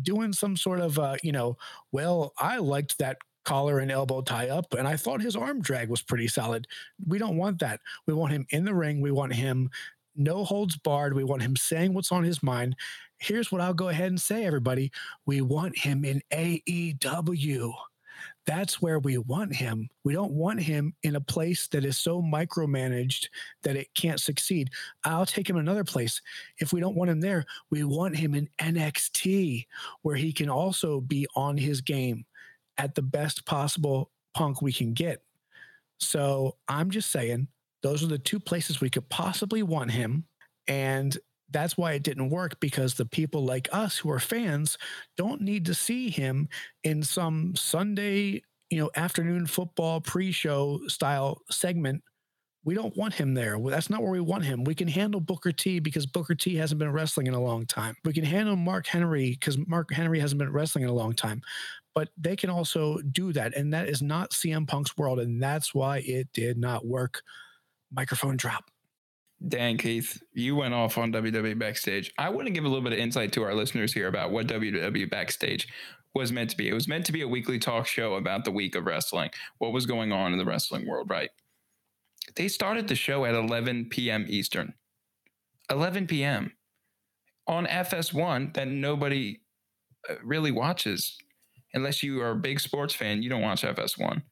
doing 0.00 0.32
some 0.32 0.56
sort 0.56 0.80
of, 0.80 0.98
uh, 0.98 1.16
you 1.22 1.32
know, 1.32 1.56
well, 1.92 2.32
I 2.38 2.58
liked 2.58 2.98
that 2.98 3.18
collar 3.44 3.78
and 3.78 3.90
elbow 3.90 4.20
tie 4.20 4.48
up. 4.48 4.74
And 4.74 4.86
I 4.86 4.96
thought 4.96 5.22
his 5.22 5.36
arm 5.36 5.60
drag 5.60 5.88
was 5.88 6.02
pretty 6.02 6.28
solid. 6.28 6.66
We 7.06 7.18
don't 7.18 7.36
want 7.36 7.58
that. 7.60 7.80
We 8.06 8.14
want 8.14 8.32
him 8.32 8.46
in 8.50 8.64
the 8.64 8.74
ring. 8.74 9.00
We 9.00 9.10
want 9.10 9.34
him 9.34 9.70
no 10.16 10.44
holds 10.44 10.76
barred. 10.76 11.14
We 11.14 11.24
want 11.24 11.42
him 11.42 11.56
saying 11.56 11.94
what's 11.94 12.12
on 12.12 12.24
his 12.24 12.42
mind. 12.42 12.76
Here's 13.18 13.52
what 13.52 13.60
I'll 13.60 13.74
go 13.74 13.88
ahead 13.88 14.08
and 14.08 14.20
say, 14.20 14.44
everybody. 14.44 14.90
We 15.26 15.40
want 15.40 15.78
him 15.78 16.04
in 16.04 16.20
AEW. 16.32 17.72
That's 18.46 18.80
where 18.80 18.98
we 18.98 19.18
want 19.18 19.54
him. 19.54 19.88
We 20.02 20.12
don't 20.12 20.32
want 20.32 20.60
him 20.60 20.94
in 21.02 21.16
a 21.16 21.20
place 21.20 21.68
that 21.68 21.84
is 21.84 21.98
so 21.98 22.22
micromanaged 22.22 23.28
that 23.62 23.76
it 23.76 23.92
can't 23.94 24.20
succeed. 24.20 24.70
I'll 25.04 25.26
take 25.26 25.48
him 25.48 25.56
another 25.56 25.84
place. 25.84 26.20
If 26.58 26.72
we 26.72 26.80
don't 26.80 26.96
want 26.96 27.10
him 27.10 27.20
there, 27.20 27.44
we 27.70 27.84
want 27.84 28.16
him 28.16 28.34
in 28.34 28.48
NXT, 28.60 29.66
where 30.02 30.16
he 30.16 30.32
can 30.32 30.48
also 30.48 31.00
be 31.00 31.26
on 31.36 31.56
his 31.56 31.80
game 31.80 32.24
at 32.78 32.94
the 32.94 33.02
best 33.02 33.44
possible 33.44 34.10
punk 34.34 34.62
we 34.62 34.72
can 34.72 34.94
get. 34.94 35.22
So 35.98 36.56
I'm 36.66 36.90
just 36.90 37.10
saying, 37.10 37.48
those 37.82 38.02
are 38.02 38.08
the 38.08 38.18
two 38.18 38.40
places 38.40 38.80
we 38.80 38.90
could 38.90 39.08
possibly 39.10 39.62
want 39.62 39.90
him. 39.90 40.24
And 40.66 41.16
that's 41.50 41.76
why 41.76 41.92
it 41.92 42.02
didn't 42.02 42.30
work 42.30 42.58
because 42.60 42.94
the 42.94 43.06
people 43.06 43.44
like 43.44 43.68
us 43.72 43.98
who 43.98 44.10
are 44.10 44.20
fans 44.20 44.78
don't 45.16 45.40
need 45.40 45.66
to 45.66 45.74
see 45.74 46.10
him 46.10 46.48
in 46.84 47.02
some 47.02 47.54
Sunday, 47.56 48.42
you 48.70 48.78
know, 48.78 48.90
afternoon 48.96 49.46
football 49.46 50.00
pre-show 50.00 50.80
style 50.86 51.40
segment. 51.50 52.02
We 52.62 52.74
don't 52.74 52.94
want 52.96 53.14
him 53.14 53.32
there. 53.32 53.58
That's 53.58 53.88
not 53.88 54.02
where 54.02 54.10
we 54.10 54.20
want 54.20 54.44
him. 54.44 54.64
We 54.64 54.74
can 54.74 54.86
handle 54.86 55.20
Booker 55.20 55.50
T 55.50 55.78
because 55.78 56.04
Booker 56.04 56.34
T 56.34 56.56
hasn't 56.56 56.78
been 56.78 56.92
wrestling 56.92 57.26
in 57.26 57.34
a 57.34 57.42
long 57.42 57.64
time. 57.64 57.96
We 58.04 58.12
can 58.12 58.24
handle 58.24 58.54
Mark 58.54 58.86
Henry 58.86 59.30
because 59.30 59.56
Mark 59.66 59.90
Henry 59.90 60.20
hasn't 60.20 60.38
been 60.38 60.52
wrestling 60.52 60.84
in 60.84 60.90
a 60.90 60.94
long 60.94 61.14
time. 61.14 61.40
But 61.94 62.10
they 62.18 62.36
can 62.36 62.50
also 62.50 62.98
do 62.98 63.32
that. 63.32 63.56
And 63.56 63.72
that 63.72 63.88
is 63.88 64.02
not 64.02 64.32
CM 64.32 64.68
Punk's 64.68 64.96
world. 64.98 65.20
And 65.20 65.42
that's 65.42 65.74
why 65.74 65.98
it 66.06 66.28
did 66.32 66.58
not 66.58 66.86
work. 66.86 67.22
Microphone 67.90 68.36
drop. 68.36 68.70
Dan 69.46 69.78
Keith, 69.78 70.22
you 70.34 70.54
went 70.54 70.74
off 70.74 70.98
on 70.98 71.12
WWE 71.12 71.58
Backstage. 71.58 72.12
I 72.18 72.28
want 72.28 72.46
to 72.46 72.52
give 72.52 72.64
a 72.64 72.68
little 72.68 72.84
bit 72.84 72.92
of 72.92 72.98
insight 72.98 73.32
to 73.32 73.42
our 73.42 73.54
listeners 73.54 73.92
here 73.92 74.06
about 74.06 74.30
what 74.30 74.46
WWE 74.46 75.10
Backstage 75.10 75.66
was 76.14 76.30
meant 76.30 76.50
to 76.50 76.56
be. 76.56 76.68
It 76.68 76.74
was 76.74 76.88
meant 76.88 77.06
to 77.06 77.12
be 77.12 77.22
a 77.22 77.28
weekly 77.28 77.58
talk 77.58 77.86
show 77.86 78.14
about 78.14 78.44
the 78.44 78.50
week 78.50 78.74
of 78.74 78.84
wrestling, 78.84 79.30
what 79.58 79.72
was 79.72 79.86
going 79.86 80.12
on 80.12 80.32
in 80.32 80.38
the 80.38 80.44
wrestling 80.44 80.86
world, 80.86 81.08
right? 81.08 81.30
They 82.36 82.48
started 82.48 82.88
the 82.88 82.94
show 82.94 83.24
at 83.24 83.34
11 83.34 83.86
p.m. 83.90 84.26
Eastern. 84.28 84.74
11 85.70 86.06
p.m. 86.06 86.52
on 87.46 87.66
FS1 87.66 88.54
that 88.54 88.68
nobody 88.68 89.40
uh, 90.08 90.14
really 90.22 90.50
watches. 90.50 91.16
Unless 91.72 92.02
you 92.02 92.20
are 92.20 92.32
a 92.32 92.36
big 92.36 92.60
sports 92.60 92.94
fan, 92.94 93.22
you 93.22 93.30
don't 93.30 93.42
watch 93.42 93.62
FS1. 93.62 94.22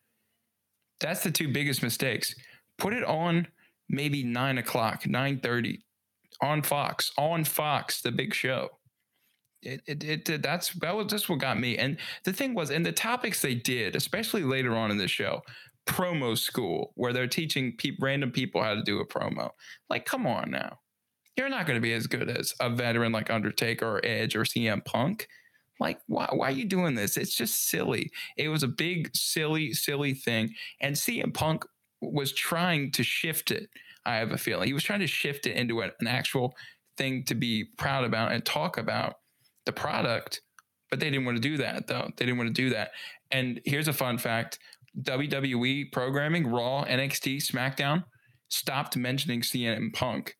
That's 1.01 1.23
the 1.23 1.31
two 1.31 1.49
biggest 1.49 1.83
mistakes. 1.83 2.35
Put 2.77 2.93
it 2.93 3.05
on 3.05 3.47
maybe 3.89 4.23
nine 4.23 4.59
o'clock, 4.59 5.07
nine 5.07 5.41
thirty, 5.41 5.85
on 6.43 6.63
Fox, 6.63 7.13
on 7.17 7.45
Fox, 7.45 8.01
the 8.01 8.13
big 8.13 8.35
show. 8.35 8.71
It, 9.61 9.83
it, 9.87 10.29
it, 10.29 10.43
that's 10.43 10.73
that 10.75 10.95
was 10.95 11.07
just 11.09 11.29
what 11.29 11.41
got 11.41 11.59
me. 11.59 11.77
And 11.77 11.99
the 12.25 12.33
thing 12.33 12.55
was, 12.55 12.71
and 12.71 12.87
the 12.87 12.93
topics 12.93 13.43
they 13.43 13.55
did, 13.55 13.97
especially 13.97 14.45
later 14.45 14.77
on 14.77 14.91
in 14.91 14.99
the 14.99 15.09
show, 15.09 15.43
promo 15.87 16.39
school, 16.39 16.93
where 16.95 17.13
they're 17.13 17.27
teaching 17.27 17.75
pe- 17.77 17.97
random 18.01 18.31
people 18.31 18.63
how 18.63 18.75
to 18.75 18.83
do 18.83 19.01
a 19.01 19.07
promo. 19.07 19.51
Like, 19.91 20.05
come 20.05 20.27
on 20.27 20.51
now, 20.51 20.79
you're 21.37 21.49
not 21.49 21.67
going 21.67 21.77
to 21.77 21.81
be 21.81 21.95
as 21.95 22.07
good 22.07 22.29
as 22.29 22.55
a 22.61 22.71
veteran 22.71 23.11
like 23.11 23.31
Undertaker 23.31 23.87
or 23.87 24.01
Edge 24.05 24.37
or 24.37 24.43
CM 24.43 24.85
Punk. 24.85 25.27
Like, 25.81 26.01
why, 26.07 26.29
why 26.33 26.49
are 26.49 26.53
you 26.53 26.65
doing 26.65 26.95
this? 26.95 27.17
It's 27.17 27.35
just 27.35 27.69
silly. 27.69 28.11
It 28.37 28.49
was 28.49 28.63
a 28.63 28.69
big, 28.69 29.11
silly, 29.15 29.73
silly 29.73 30.15
thing. 30.15 30.55
And 30.81 30.95
CM 30.95 31.33
Punk 31.33 31.65
was 32.01 32.33
trying 32.33 32.93
to 32.93 33.03
shift 33.03 33.51
it. 33.51 33.69
I 34.05 34.17
have 34.17 34.33
a 34.33 34.39
feeling 34.39 34.67
he 34.67 34.73
was 34.73 34.85
trying 34.85 35.01
to 35.01 35.07
shift 35.07 35.47
it 35.47 35.57
into 35.57 35.81
an 35.81 35.93
actual 36.07 36.55
thing 36.97 37.25
to 37.25 37.35
be 37.35 37.65
proud 37.77 38.05
about 38.05 38.33
and 38.33 38.45
talk 38.45 38.79
about 38.79 39.15
the 39.67 39.73
product, 39.73 40.41
but 40.91 41.01
they 41.01 41.11
didn't 41.11 41.27
want 41.27 41.37
to 41.37 41.43
do 41.43 41.57
that 41.59 41.87
though. 41.87 42.11
They 42.17 42.25
didn't 42.25 42.39
want 42.39 42.49
to 42.49 42.63
do 42.63 42.71
that. 42.71 42.93
And 43.31 43.61
here's 43.65 43.89
a 43.89 43.93
fun 43.93 44.19
fact: 44.19 44.59
WWE 45.03 45.93
programming, 45.93 46.47
Raw, 46.47 46.85
NXT, 46.85 47.39
SmackDown 47.47 48.05
stopped 48.49 48.97
mentioning 48.97 49.43
CM 49.43 49.93
Punk 49.93 50.37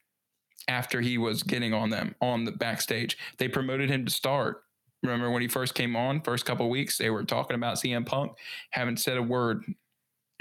after 0.67 1.01
he 1.01 1.19
was 1.19 1.43
getting 1.43 1.73
on 1.75 1.91
them 1.91 2.15
on 2.21 2.45
the 2.45 2.53
backstage. 2.53 3.17
They 3.39 3.49
promoted 3.49 3.91
him 3.91 4.05
to 4.05 4.11
start. 4.11 4.63
Remember 5.03 5.31
when 5.31 5.43
he 5.43 5.49
first 5.49 5.75
came 5.75 5.95
on, 5.95 6.23
first 6.23 6.45
couple 6.45 6.69
weeks, 6.69 6.99
they 6.99 7.11
were 7.11 7.25
talking 7.25 7.55
about 7.55 7.77
CM 7.77 8.05
Punk. 8.05 8.33
Haven't 8.71 8.99
said 8.99 9.17
a 9.17 9.23
word 9.23 9.63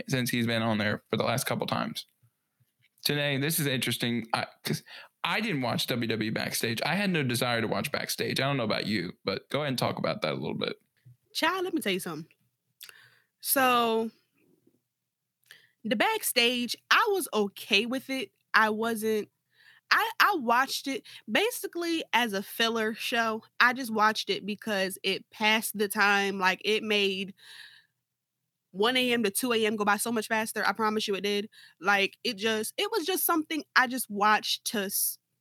since 0.08 0.30
he's 0.30 0.48
been 0.48 0.62
on 0.62 0.78
there 0.78 1.04
for 1.10 1.18
the 1.18 1.24
last 1.24 1.45
couple 1.45 1.68
times. 1.68 2.06
Ta'Naye, 3.06 3.41
this 3.41 3.60
is 3.60 3.68
interesting 3.68 4.28
because 4.64 4.84
I, 5.24 5.38
I, 5.38 5.41
didn't 5.41 5.62
watch 5.62 5.88
WWE 5.88 6.34
backstage. 6.34 6.82
I 6.86 6.95
had 6.95 7.10
no 7.10 7.24
desire 7.24 7.62
to 7.62 7.68
watch 7.68 7.91
backstage. 7.91 8.39
I 8.39 8.48
don't 8.48 8.58
know 8.58 8.64
about 8.64 8.86
you, 8.86 9.14
but 9.24 9.50
go 9.50 9.60
ahead 9.60 9.70
and 9.70 9.78
talk 9.78 9.98
about 9.98 10.22
that 10.24 10.34
a 10.34 10.36
little 10.36 10.58
bit. 10.58 10.76
Child, 11.34 11.64
let 11.64 11.74
me 11.74 11.82
tell 11.82 11.93
you 11.93 12.00
something. 12.00 12.28
So, 13.39 14.10
the 15.84 15.95
backstage, 15.95 16.76
I 16.91 17.08
was 17.12 17.30
okay 17.34 17.86
with 17.86 18.10
it. 18.10 18.32
I 18.54 18.70
wasn't. 18.72 19.30
I, 19.89 20.10
I 20.20 20.36
watched 20.39 20.88
it 20.88 21.04
basically 21.32 22.04
as 22.12 22.34
a 22.34 22.43
filler 22.43 22.93
show. 22.93 23.43
I 23.60 23.72
just 23.72 23.93
watched 23.93 24.30
it 24.30 24.45
because 24.45 24.98
it 25.02 25.24
passed 25.32 25.78
the 25.78 25.88
time. 25.88 26.39
Like 26.39 26.62
it 26.66 26.84
made 26.84 27.34
1 28.78 29.14
a.m. 29.14 29.24
to 29.24 29.32
2 29.32 29.54
a.m. 29.54 29.76
go 29.76 29.86
by 29.86 29.98
so 29.98 30.12
much 30.12 30.28
faster. 30.28 30.64
I 30.66 30.74
promise 30.74 31.08
you 31.08 31.16
it 31.16 31.22
did. 31.24 31.50
Like 31.82 32.18
it 32.24 32.38
just, 32.38 32.74
it 32.78 32.90
was 32.92 33.06
just 33.06 33.26
something 33.26 33.64
I 33.76 33.88
just 33.88 34.10
watched 34.10 34.66
to 34.72 34.90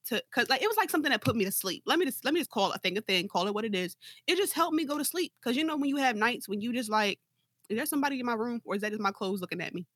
to 0.06 0.22
cause 0.32 0.48
like 0.48 0.62
it 0.62 0.68
was 0.68 0.76
like 0.76 0.90
something 0.90 1.10
that 1.10 1.20
put 1.22 1.36
me 1.36 1.44
to 1.44 1.52
sleep. 1.52 1.82
Let 1.86 1.98
me 1.98 2.06
just 2.06 2.24
let 2.24 2.32
me 2.34 2.40
just 2.40 2.50
call 2.50 2.72
a 2.72 2.78
thing 2.78 2.96
a 2.96 3.00
thing, 3.00 3.28
call 3.28 3.46
it 3.48 3.54
what 3.54 3.64
it 3.64 3.74
is. 3.74 3.96
It 4.26 4.36
just 4.36 4.52
helped 4.54 4.74
me 4.74 4.84
go 4.84 4.98
to 4.98 5.04
sleep. 5.04 5.32
Cause 5.42 5.56
you 5.56 5.64
know 5.64 5.76
when 5.76 5.88
you 5.88 5.96
have 5.96 6.16
nights 6.16 6.48
when 6.48 6.60
you 6.60 6.72
just 6.72 6.90
like, 6.90 7.18
is 7.68 7.76
there 7.76 7.86
somebody 7.86 8.20
in 8.20 8.26
my 8.26 8.34
room 8.34 8.60
or 8.64 8.76
is 8.76 8.82
that 8.82 8.90
just 8.90 9.02
my 9.02 9.10
clothes 9.10 9.40
looking 9.40 9.60
at 9.60 9.74
me? 9.74 9.86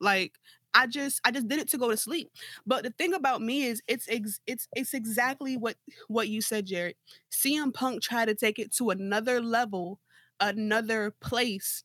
Like 0.00 0.32
I 0.74 0.86
just 0.86 1.20
I 1.24 1.30
just 1.30 1.48
did 1.48 1.58
it 1.58 1.68
to 1.70 1.78
go 1.78 1.90
to 1.90 1.96
sleep. 1.96 2.30
But 2.66 2.84
the 2.84 2.90
thing 2.90 3.14
about 3.14 3.40
me 3.40 3.64
is 3.64 3.82
it's 3.88 4.06
ex, 4.10 4.40
it's 4.46 4.68
it's 4.76 4.92
exactly 4.94 5.56
what 5.56 5.76
what 6.08 6.28
you 6.28 6.42
said, 6.42 6.66
Jared. 6.66 6.96
CM 7.32 7.72
Punk 7.72 8.02
tried 8.02 8.26
to 8.26 8.34
take 8.34 8.58
it 8.58 8.74
to 8.76 8.90
another 8.90 9.40
level, 9.40 10.00
another 10.40 11.14
place 11.20 11.82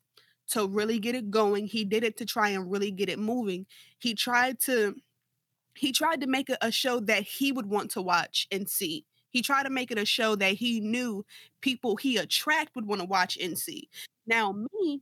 to 0.52 0.68
really 0.68 1.00
get 1.00 1.16
it 1.16 1.32
going. 1.32 1.68
He 1.68 1.86
did 1.86 2.04
it 2.04 2.18
to 2.18 2.26
try 2.26 2.50
and 2.50 2.72
really 2.72 2.92
get 2.92 3.10
it 3.10 3.20
moving. 3.20 3.66
He 4.00 4.14
tried 4.14 4.60
to 4.62 4.96
he 5.76 5.92
tried 5.92 6.22
to 6.22 6.28
make 6.28 6.50
it 6.50 6.58
a 6.62 6.72
show 6.72 7.00
that 7.02 7.24
he 7.24 7.52
would 7.52 7.68
want 7.68 7.92
to 7.92 8.02
watch 8.02 8.48
and 8.52 8.70
see. 8.70 9.06
He 9.30 9.42
tried 9.42 9.64
to 9.64 9.70
make 9.70 9.90
it 9.90 9.98
a 9.98 10.06
show 10.06 10.36
that 10.36 10.54
he 10.54 10.82
knew 10.82 11.26
people 11.62 11.96
he 11.96 12.18
attract 12.18 12.76
would 12.76 12.86
want 12.86 13.02
to 13.02 13.08
watch 13.08 13.38
and 13.38 13.58
see. 13.58 13.90
Now 14.28 14.54
me 14.74 15.02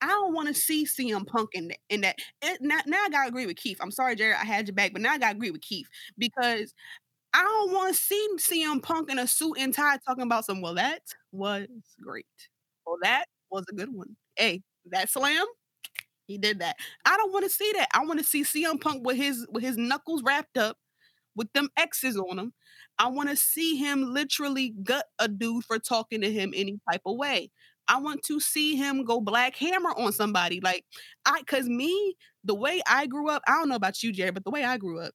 I 0.00 0.06
don't 0.06 0.32
want 0.32 0.48
to 0.48 0.54
see 0.54 0.84
CM 0.84 1.26
Punk 1.26 1.50
in, 1.54 1.68
that. 1.68 1.78
in 1.88 2.02
that. 2.02 2.18
It, 2.40 2.60
now, 2.60 2.78
now 2.86 2.98
I 3.04 3.08
gotta 3.10 3.28
agree 3.28 3.46
with 3.46 3.56
Keith. 3.56 3.78
I'm 3.80 3.90
sorry, 3.90 4.14
Jared, 4.14 4.36
I 4.40 4.44
had 4.44 4.68
your 4.68 4.74
back, 4.74 4.92
but 4.92 5.02
now 5.02 5.12
I 5.12 5.18
gotta 5.18 5.36
agree 5.36 5.50
with 5.50 5.60
Keith 5.60 5.88
because 6.16 6.72
I 7.34 7.42
don't 7.42 7.72
want 7.72 7.94
to 7.94 8.00
see 8.00 8.28
CM 8.36 8.82
Punk 8.82 9.10
in 9.10 9.18
a 9.18 9.26
suit 9.26 9.58
and 9.58 9.74
tie 9.74 9.98
talking 10.06 10.22
about 10.22 10.44
some. 10.44 10.60
Well, 10.60 10.74
that 10.74 11.02
was 11.32 11.66
great. 12.00 12.26
Well, 12.88 12.98
that 13.04 13.26
was 13.52 13.66
a 13.70 13.74
good 13.76 13.94
one. 13.94 14.16
Hey, 14.36 14.62
that 14.92 15.10
slam, 15.10 15.46
he 16.26 16.38
did 16.38 16.60
that. 16.60 16.76
I 17.06 17.16
don't 17.16 17.32
want 17.32 17.44
to 17.44 17.50
see 17.50 17.72
that. 17.76 17.88
I 17.94 18.04
want 18.04 18.20
to 18.20 18.24
see 18.26 18.44
CM 18.44 18.80
Punk 18.80 19.06
with 19.06 19.16
his 19.16 19.46
with 19.50 19.64
his 19.64 19.76
knuckles 19.78 20.22
wrapped 20.24 20.58
up, 20.58 20.78
with 21.36 21.52
them 21.54 21.68
X's 21.78 22.16
on 22.18 22.36
them. 22.36 22.54
I 22.98 23.08
want 23.08 23.30
to 23.30 23.36
see 23.36 23.76
him 23.76 24.02
literally 24.14 24.74
gut 24.84 25.06
a 25.18 25.28
dude 25.28 25.64
for 25.64 25.78
talking 25.78 26.22
to 26.22 26.32
him 26.32 26.52
any 26.56 26.80
type 26.90 27.02
of 27.06 27.16
way. 27.16 27.50
I 27.88 28.00
want 28.00 28.22
to 28.24 28.40
see 28.40 28.76
him 28.76 29.04
go 29.04 29.20
black 29.20 29.56
hammer 29.56 29.90
on 29.96 30.12
somebody. 30.12 30.60
Like 30.60 30.84
I 31.26 31.42
cause 31.44 31.68
me, 31.68 32.16
the 32.44 32.54
way 32.54 32.82
I 32.88 33.06
grew 33.06 33.30
up, 33.30 33.42
I 33.48 33.52
don't 33.52 33.68
know 33.70 33.76
about 33.76 34.02
you, 34.02 34.12
Jerry, 34.12 34.32
but 34.32 34.44
the 34.44 34.50
way 34.50 34.64
I 34.64 34.78
grew 34.78 35.00
up, 35.00 35.12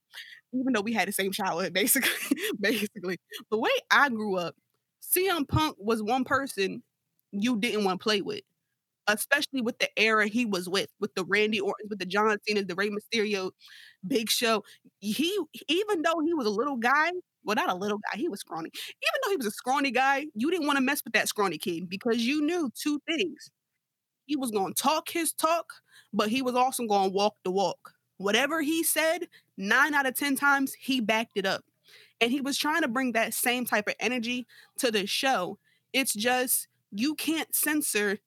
even 0.53 0.73
though 0.73 0.81
we 0.81 0.93
had 0.93 1.07
the 1.07 1.11
same 1.13 1.31
childhood, 1.31 1.73
basically, 1.75 2.11
basically, 2.59 3.17
the 3.51 3.57
way 3.57 3.71
I 3.91 4.09
grew 4.09 4.37
up, 4.37 4.55
CM 5.01 5.47
Punk 5.47 5.75
was 5.79 6.01
one 6.03 6.23
person 6.23 6.83
you 7.33 7.57
didn't 7.57 7.83
want 7.83 7.99
to 7.99 8.03
play 8.03 8.21
with, 8.21 8.41
especially 9.07 9.61
with 9.61 9.77
the 9.79 9.89
era 9.97 10.27
he 10.27 10.45
was 10.45 10.69
with, 10.69 10.89
with 10.99 11.13
the 11.15 11.25
Randy 11.25 11.57
mm-hmm. 11.57 11.67
Orton, 11.67 11.87
with 11.89 11.99
the 11.99 12.05
John 12.05 12.37
Cena, 12.47 12.63
the 12.63 12.75
Rey 12.75 12.89
Mysterio, 12.89 13.51
Big 14.07 14.29
Show. 14.29 14.63
He, 14.99 15.37
even 15.67 16.01
though 16.01 16.19
he 16.23 16.33
was 16.33 16.47
a 16.47 16.51
little 16.51 16.77
guy, 16.77 17.11
well, 17.43 17.55
not 17.55 17.69
a 17.69 17.75
little 17.75 17.97
guy, 17.97 18.17
he 18.17 18.29
was 18.29 18.39
scrawny. 18.39 18.69
Even 18.73 19.19
though 19.23 19.31
he 19.31 19.37
was 19.37 19.45
a 19.45 19.51
scrawny 19.51 19.91
guy, 19.91 20.25
you 20.33 20.49
didn't 20.49 20.67
want 20.67 20.77
to 20.77 20.83
mess 20.83 21.03
with 21.03 21.13
that 21.13 21.27
scrawny 21.27 21.57
kid 21.57 21.89
because 21.89 22.17
you 22.17 22.41
knew 22.41 22.71
two 22.75 23.01
things. 23.07 23.49
He 24.25 24.35
was 24.35 24.51
going 24.51 24.73
to 24.73 24.81
talk 24.81 25.09
his 25.09 25.33
talk, 25.33 25.73
but 26.13 26.29
he 26.29 26.41
was 26.41 26.55
also 26.55 26.85
going 26.85 27.09
to 27.09 27.15
walk 27.15 27.35
the 27.43 27.51
walk. 27.51 27.93
Whatever 28.17 28.61
he 28.61 28.83
said, 28.83 29.27
nine 29.57 29.93
out 29.93 30.05
of 30.05 30.15
10 30.15 30.35
times, 30.35 30.73
he 30.79 31.01
backed 31.01 31.35
it 31.35 31.45
up. 31.45 31.65
And 32.21 32.31
he 32.31 32.39
was 32.39 32.57
trying 32.57 32.83
to 32.83 32.87
bring 32.87 33.11
that 33.11 33.33
same 33.33 33.65
type 33.65 33.87
of 33.87 33.95
energy 33.99 34.47
to 34.77 34.91
the 34.91 35.05
show. 35.05 35.57
It's 35.91 36.13
just 36.13 36.67
you 36.93 37.15
can't 37.15 37.53
censor 37.53 38.19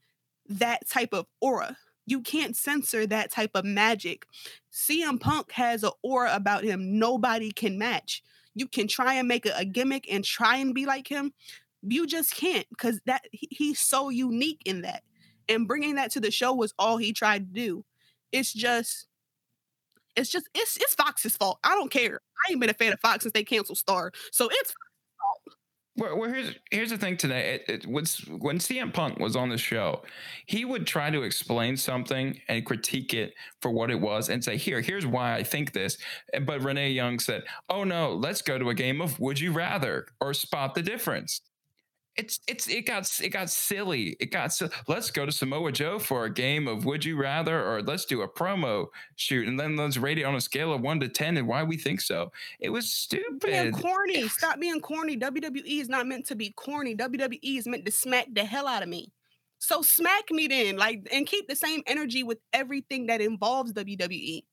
that 0.48 0.88
type 0.88 1.12
of 1.12 1.26
aura. 1.40 1.76
You 2.06 2.20
can't 2.20 2.56
censor 2.56 3.06
that 3.06 3.32
type 3.32 3.52
of 3.54 3.64
magic. 3.64 4.26
CM 4.72 5.20
Punk 5.20 5.52
has 5.52 5.82
an 5.82 5.90
aura 6.02 6.34
about 6.34 6.64
him 6.64 6.98
nobody 6.98 7.50
can 7.50 7.78
match. 7.78 8.22
You 8.54 8.66
can 8.66 8.88
try 8.88 9.14
and 9.14 9.28
make 9.28 9.46
a, 9.46 9.64
gimmick 9.64 10.06
and 10.10 10.24
try 10.24 10.56
and 10.56 10.74
be 10.74 10.86
like 10.86 11.08
him. 11.08 11.32
You 11.82 12.06
just 12.06 12.34
can't 12.34 12.66
because 12.70 13.00
that 13.06 13.22
he, 13.30 13.48
he's 13.50 13.80
so 13.80 14.08
unique 14.08 14.62
in 14.64 14.82
that. 14.82 15.02
And 15.48 15.68
bringing 15.68 15.96
that 15.96 16.10
to 16.12 16.20
the 16.20 16.30
show 16.30 16.52
was 16.52 16.74
all 16.78 16.96
he 16.96 17.12
tried 17.12 17.46
to 17.46 17.60
do. 17.60 17.84
It's 18.32 18.52
just, 18.52 19.06
it's 20.16 20.30
just, 20.30 20.48
it's 20.54 20.76
it's 20.78 20.94
Fox's 20.94 21.36
fault. 21.36 21.58
I 21.62 21.74
don't 21.74 21.90
care. 21.90 22.20
I 22.48 22.52
ain't 22.52 22.60
been 22.60 22.70
a 22.70 22.74
fan 22.74 22.92
of 22.92 23.00
Fox 23.00 23.22
since 23.22 23.32
they 23.32 23.44
canceled 23.44 23.78
Star, 23.78 24.12
so 24.32 24.48
it's 24.50 24.74
well, 25.96 26.18
well, 26.18 26.30
here's 26.30 26.54
here's 26.70 26.90
the 26.90 26.98
thing 26.98 27.16
Ta'Naye. 27.16 27.54
It, 27.54 27.64
it 27.68 27.86
was 27.86 28.18
when 28.28 28.58
CM 28.58 28.92
Punk 28.92 29.18
was 29.18 29.34
on 29.36 29.48
the 29.48 29.58
show, 29.58 30.02
he 30.46 30.64
would 30.64 30.86
try 30.86 31.10
to 31.10 31.22
explain 31.22 31.76
something 31.76 32.38
and 32.48 32.64
critique 32.66 33.14
it 33.14 33.34
for 33.60 33.70
what 33.70 33.90
it 33.90 34.00
was, 34.00 34.28
and 34.28 34.44
say, 34.44 34.56
"Here, 34.56 34.80
here's 34.80 35.06
why 35.06 35.34
I 35.34 35.42
think 35.42 35.72
this." 35.72 35.98
But 36.42 36.62
Renee 36.62 36.90
Young 36.90 37.18
said, 37.18 37.44
"Oh 37.68 37.84
no, 37.84 38.12
let's 38.14 38.42
go 38.42 38.58
to 38.58 38.70
a 38.70 38.74
game 38.74 39.00
of 39.00 39.18
Would 39.20 39.40
You 39.40 39.52
Rather 39.52 40.06
or 40.20 40.34
Spot 40.34 40.74
the 40.74 40.82
Difference." 40.82 41.40
It's 42.16 42.40
it's 42.48 42.68
it 42.68 42.86
got 42.86 43.10
it 43.22 43.28
got 43.28 43.50
silly. 43.50 44.16
It 44.20 44.30
got 44.30 44.52
so 44.52 44.68
let's 44.88 45.10
go 45.10 45.26
to 45.26 45.32
Samoa 45.32 45.70
Joe 45.70 45.98
for 45.98 46.24
a 46.24 46.30
game 46.32 46.66
of 46.66 46.84
Would 46.86 47.04
You 47.04 47.16
Rather, 47.16 47.62
or 47.62 47.82
let's 47.82 48.06
do 48.06 48.22
a 48.22 48.28
promo 48.28 48.86
shoot, 49.16 49.46
and 49.46 49.60
then 49.60 49.76
let's 49.76 49.96
rate 49.96 50.18
it 50.18 50.24
on 50.24 50.34
a 50.34 50.40
scale 50.40 50.72
of 50.72 50.80
one 50.80 50.98
to 51.00 51.08
ten, 51.08 51.36
and 51.36 51.46
why 51.46 51.62
we 51.62 51.76
think 51.76 52.00
so. 52.00 52.32
It 52.58 52.70
was 52.70 52.90
stupid. 52.92 53.40
Being 53.40 53.72
corny. 53.72 54.28
Stop 54.28 54.58
being 54.58 54.80
corny. 54.80 55.16
WWE 55.16 55.80
is 55.80 55.88
not 55.88 56.06
meant 56.06 56.26
to 56.26 56.34
be 56.34 56.52
corny. 56.56 56.96
WWE 56.96 57.58
is 57.58 57.66
meant 57.66 57.84
to 57.84 57.92
smack 57.92 58.28
the 58.32 58.44
hell 58.44 58.66
out 58.66 58.82
of 58.82 58.88
me. 58.88 59.12
So 59.58 59.82
smack 59.82 60.30
me 60.30 60.48
then, 60.48 60.76
like, 60.76 61.06
and 61.12 61.26
keep 61.26 61.48
the 61.48 61.56
same 61.56 61.82
energy 61.86 62.22
with 62.22 62.38
everything 62.52 63.06
that 63.06 63.20
involves 63.20 63.72
WWE. 63.72 64.44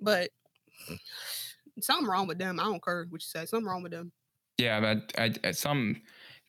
But 0.00 0.30
something 1.80 2.08
wrong 2.08 2.26
with 2.26 2.38
them. 2.38 2.58
I 2.58 2.64
don't 2.64 2.82
care 2.82 3.06
what 3.08 3.20
you 3.20 3.26
say. 3.26 3.46
Something 3.46 3.68
wrong 3.68 3.82
with 3.82 3.92
them. 3.92 4.12
Yeah, 4.58 4.80
but 4.80 5.12
I, 5.18 5.34
I 5.42 5.50
some 5.52 6.02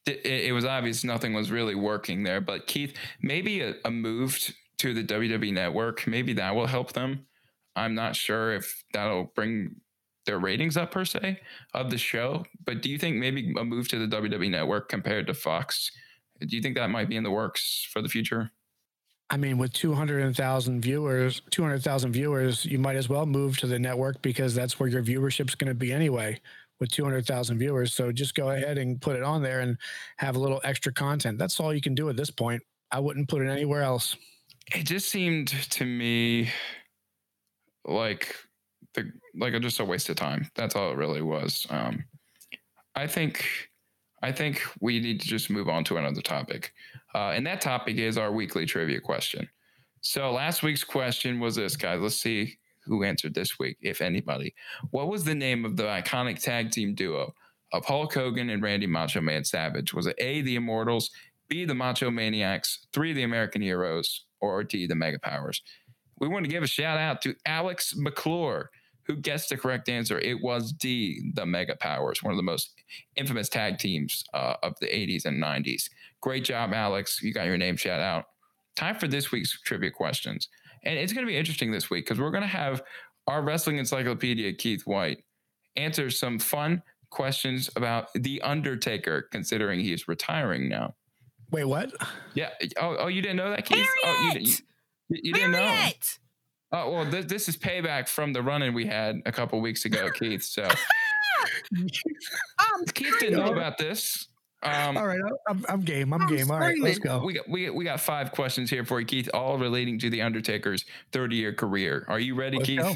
it, 0.06 0.54
was 0.54 0.66
obvious 0.66 1.04
nothing 1.04 1.34
was 1.34 1.52
really 1.52 1.76
working 1.76 2.24
there. 2.24 2.42
But 2.42 2.68
Keith, 2.68 2.96
maybe 3.22 3.62
a, 3.62 3.76
a 3.86 3.92
move 3.92 4.54
to 4.80 4.94
the 4.94 5.04
WWE 5.04 5.54
network, 5.54 6.08
maybe 6.08 6.34
that 6.34 6.56
will 6.56 6.68
help 6.68 6.94
them. 6.94 7.26
I'm 7.76 7.96
not 7.96 8.16
sure 8.16 8.54
if 8.54 8.84
that'll 8.94 9.32
bring 9.36 9.76
their 10.26 10.40
ratings 10.40 10.78
up 10.78 10.92
per 10.92 11.06
se 11.06 11.40
of 11.74 11.90
the 11.90 11.98
show. 11.98 12.46
But 12.66 12.82
do 12.82 12.90
you 12.90 12.98
think 12.98 13.18
maybe 13.18 13.54
a 13.58 13.64
move 13.64 13.88
to 13.90 14.06
the 14.06 14.16
WWE 14.16 14.50
network 14.50 14.90
compared 14.90 15.28
to 15.28 15.34
Fox? 15.34 15.92
Do 16.40 16.56
you 16.56 16.62
think 16.62 16.76
that 16.76 16.90
might 16.90 17.10
be 17.10 17.16
in 17.16 17.24
the 17.24 17.32
works 17.32 17.88
for 17.92 18.02
the 18.02 18.10
future? 18.10 18.52
I 19.30 19.38
mean, 19.38 19.58
with 19.58 19.72
200,000 19.72 20.82
viewers, 20.82 21.42
200,000 21.52 22.12
viewers, 22.12 22.66
you 22.66 22.78
might 22.78 22.98
as 22.98 23.08
well 23.08 23.26
move 23.26 23.58
to 23.60 23.68
the 23.68 23.80
network 23.80 24.22
because 24.22 24.54
that's 24.54 24.78
where 24.78 24.90
your 24.90 25.02
viewership's 25.02 25.56
going 25.56 25.70
to 25.70 25.74
be 25.76 25.94
anyway 25.94 26.42
with 26.82 26.92
200,000 26.92 27.60
viewers. 27.60 27.94
So 27.94 28.12
just 28.12 28.36
go 28.36 28.50
ahead 28.50 28.78
and 28.78 29.00
put 29.00 29.16
it 29.16 29.24
on 29.24 29.42
there 29.42 29.62
and 29.62 29.78
have 30.18 30.36
a 30.36 30.40
little 30.40 30.60
extra 30.66 30.92
content. 30.92 31.38
That's 31.38 31.60
all 31.60 31.74
you 31.74 31.80
can 31.80 31.96
do 31.96 32.10
at 32.10 32.18
this 32.18 32.32
point. 32.32 32.62
I 32.92 33.00
wouldn't 33.00 33.30
put 33.30 33.42
it 33.42 33.48
anywhere 33.48 33.84
else. 33.84 34.18
It 34.74 34.84
just 34.84 35.10
seemed 35.10 35.48
to 35.48 35.86
me 35.86 36.50
like 37.86 38.36
the 38.96 39.12
like 39.36 39.60
just 39.62 39.80
a 39.80 39.86
waste 39.86 40.10
of 40.10 40.16
time. 40.16 40.50
That's 40.56 40.76
all 40.76 40.92
it 40.92 40.98
really 40.98 41.22
was. 41.22 41.66
Um, 41.70 42.04
I 42.96 43.08
think 43.08 43.46
I 44.22 44.32
think 44.32 44.62
we 44.82 45.00
need 45.00 45.22
to 45.22 45.28
just 45.28 45.50
move 45.50 45.70
on 45.70 45.84
to 45.86 45.98
another 45.98 46.22
topic, 46.22 46.74
uh, 47.16 47.30
and 47.30 47.46
that 47.48 47.62
topic 47.62 47.98
is 47.98 48.18
our 48.18 48.32
weekly 48.32 48.66
trivia 48.66 49.00
question. 49.00 49.48
So 50.02 50.32
last 50.32 50.64
week's 50.64 50.84
question 50.84 51.40
was 51.40 51.56
this, 51.56 51.76
guys. 51.76 52.02
Let's 52.02 52.16
see 52.16 52.58
who 52.92 53.04
answered 53.04 53.34
this 53.34 53.58
week, 53.58 53.78
if 53.82 54.02
anybody. 54.02 54.54
What 54.90 55.08
was 55.08 55.24
the 55.24 55.34
name 55.34 55.64
of 55.64 55.78
the 55.78 55.84
iconic 55.84 56.42
tag 56.42 56.72
team 56.72 56.94
duo 56.94 57.34
of 57.72 57.86
Hulk 57.86 58.14
Hogan 58.14 58.50
and 58.50 58.62
Randy 58.62 58.86
Macho 58.86 59.22
Man 59.22 59.46
Savage? 59.46 59.94
Was 59.94 60.08
it 60.08 60.18
A, 60.20 60.42
the 60.42 60.58
Immortals, 60.58 61.10
B, 61.48 61.64
the 61.64 61.74
Macho 61.74 62.12
Maniacs, 62.12 62.86
three, 62.92 63.14
the 63.14 63.24
American 63.24 63.62
Heroes, 63.62 64.26
or 64.42 64.62
D, 64.66 64.88
the 64.88 64.96
Mega 64.96 65.20
Powers? 65.20 65.62
We 66.20 66.28
want 66.28 66.44
to 66.44 66.52
give 66.52 66.64
a 66.64 66.68
shout 66.68 66.98
out 66.98 67.22
to 67.22 67.34
Alex 67.46 67.96
McClure, 67.96 68.70
who 69.04 69.16
guessed 69.16 69.48
the 69.48 69.58
correct 69.58 69.88
answer. 69.88 70.20
It 70.20 70.42
was 70.42 70.74
D, 70.74 71.32
the 71.34 71.46
Mega 71.46 71.78
Powers, 71.78 72.22
one 72.22 72.34
of 72.34 72.38
the 72.38 72.44
most 72.44 72.74
infamous 73.16 73.48
tag 73.48 73.78
teams 73.78 74.26
uh, 74.34 74.56
of 74.62 74.76
the 74.82 74.88
80s 74.88 75.26
and 75.26 75.42
90s. 75.42 75.84
Great 76.20 76.44
job, 76.44 76.74
Alex. 76.74 77.22
You 77.24 77.34
got 77.34 77.46
your 77.46 77.58
name 77.58 77.78
shout 77.78 78.02
out. 78.02 78.26
Time 78.76 78.96
for 78.96 79.08
this 79.08 79.32
week's 79.32 79.58
trivia 79.62 79.92
questions. 79.92 80.50
And 80.84 80.98
it's 80.98 81.14
going 81.14 81.26
to 81.26 81.32
be 81.32 81.38
interesting 81.38 81.72
this 81.72 81.90
week 81.90 82.06
because 82.06 82.20
we're 82.20 82.32
going 82.32 82.42
to 82.42 82.48
have 82.48 82.82
our 83.28 83.42
wrestling 83.42 83.78
encyclopedia, 83.78 84.54
Keith 84.54 84.86
White, 84.88 85.24
answer 85.76 86.10
some 86.10 86.40
fun 86.40 86.82
questions 87.12 87.70
about 87.76 88.08
The 88.14 88.42
Undertaker, 88.42 89.28
considering 89.32 89.80
he's 89.80 90.08
retiring 90.08 90.70
now. 90.70 90.96
Wait, 91.52 91.66
what? 91.66 91.92
Yeah. 92.34 92.50
Oh, 92.80 92.98
oh 93.00 93.08
you 93.08 93.22
didn't 93.22 93.38
know 93.38 93.50
that, 93.50 93.66
Keith? 93.66 93.88
Harriet! 94.04 94.36
Oh, 94.36 94.40
you, 94.40 94.56
you, 95.10 95.20
you 95.24 95.34
didn't 95.34 95.52
know? 95.52 95.90
Oh, 96.74 96.92
well, 96.92 97.12
th- 97.12 97.28
this 97.28 97.50
is 97.50 97.58
payback 97.58 98.08
from 98.08 98.32
the 98.32 98.42
run 98.42 98.62
in 98.62 98.74
we 98.74 98.86
had 98.86 99.22
a 99.26 99.32
couple 99.32 99.60
weeks 99.60 99.84
ago, 99.84 100.10
Keith. 100.12 100.44
So 100.44 100.68
Keith 102.94 103.20
didn't 103.20 103.40
know 103.40 103.52
about 103.52 103.78
this. 103.78 104.30
Um, 104.64 104.96
all 104.96 105.08
right, 105.08 105.20
I'm, 105.50 105.66
I'm 105.68 105.82
game. 105.82 106.14
I'm, 106.14 106.22
I'm 106.22 106.28
game. 106.28 106.52
All 106.52 106.60
right, 106.60 106.78
let's 106.80 107.00
go. 107.00 107.24
We 107.24 107.34
got 107.34 107.50
we, 107.50 107.70
we 107.72 107.84
got 107.84 108.00
five 108.00 108.32
questions 108.32 108.70
here 108.70 108.86
for 108.86 109.00
you, 109.00 109.06
Keith, 109.06 109.30
all 109.34 109.58
relating 109.58 109.98
to 110.00 110.10
the 110.10 110.22
Undertaker's 110.22 110.86
30 111.14 111.36
year 111.36 111.54
career. 111.54 112.06
Are 112.08 112.20
you 112.20 112.36
ready, 112.36 112.58
let's 112.58 112.68
Keith? 112.68 112.82
Go. 112.82 112.96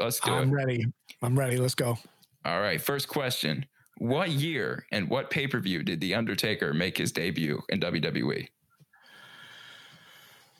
Let's 0.00 0.20
do 0.20 0.30
I'm 0.30 0.38
it. 0.38 0.42
I'm 0.42 0.52
ready. 0.52 0.86
I'm 1.22 1.38
ready. 1.38 1.56
Let's 1.56 1.74
go. 1.74 1.98
All 2.44 2.60
right. 2.60 2.80
First 2.80 3.08
question: 3.08 3.66
What 3.98 4.30
year 4.30 4.86
and 4.92 5.08
what 5.08 5.28
pay 5.28 5.48
per 5.48 5.58
view 5.58 5.82
did 5.82 6.00
the 6.00 6.14
Undertaker 6.14 6.72
make 6.72 6.98
his 6.98 7.10
debut 7.10 7.60
in 7.68 7.80
WWE? 7.80 8.48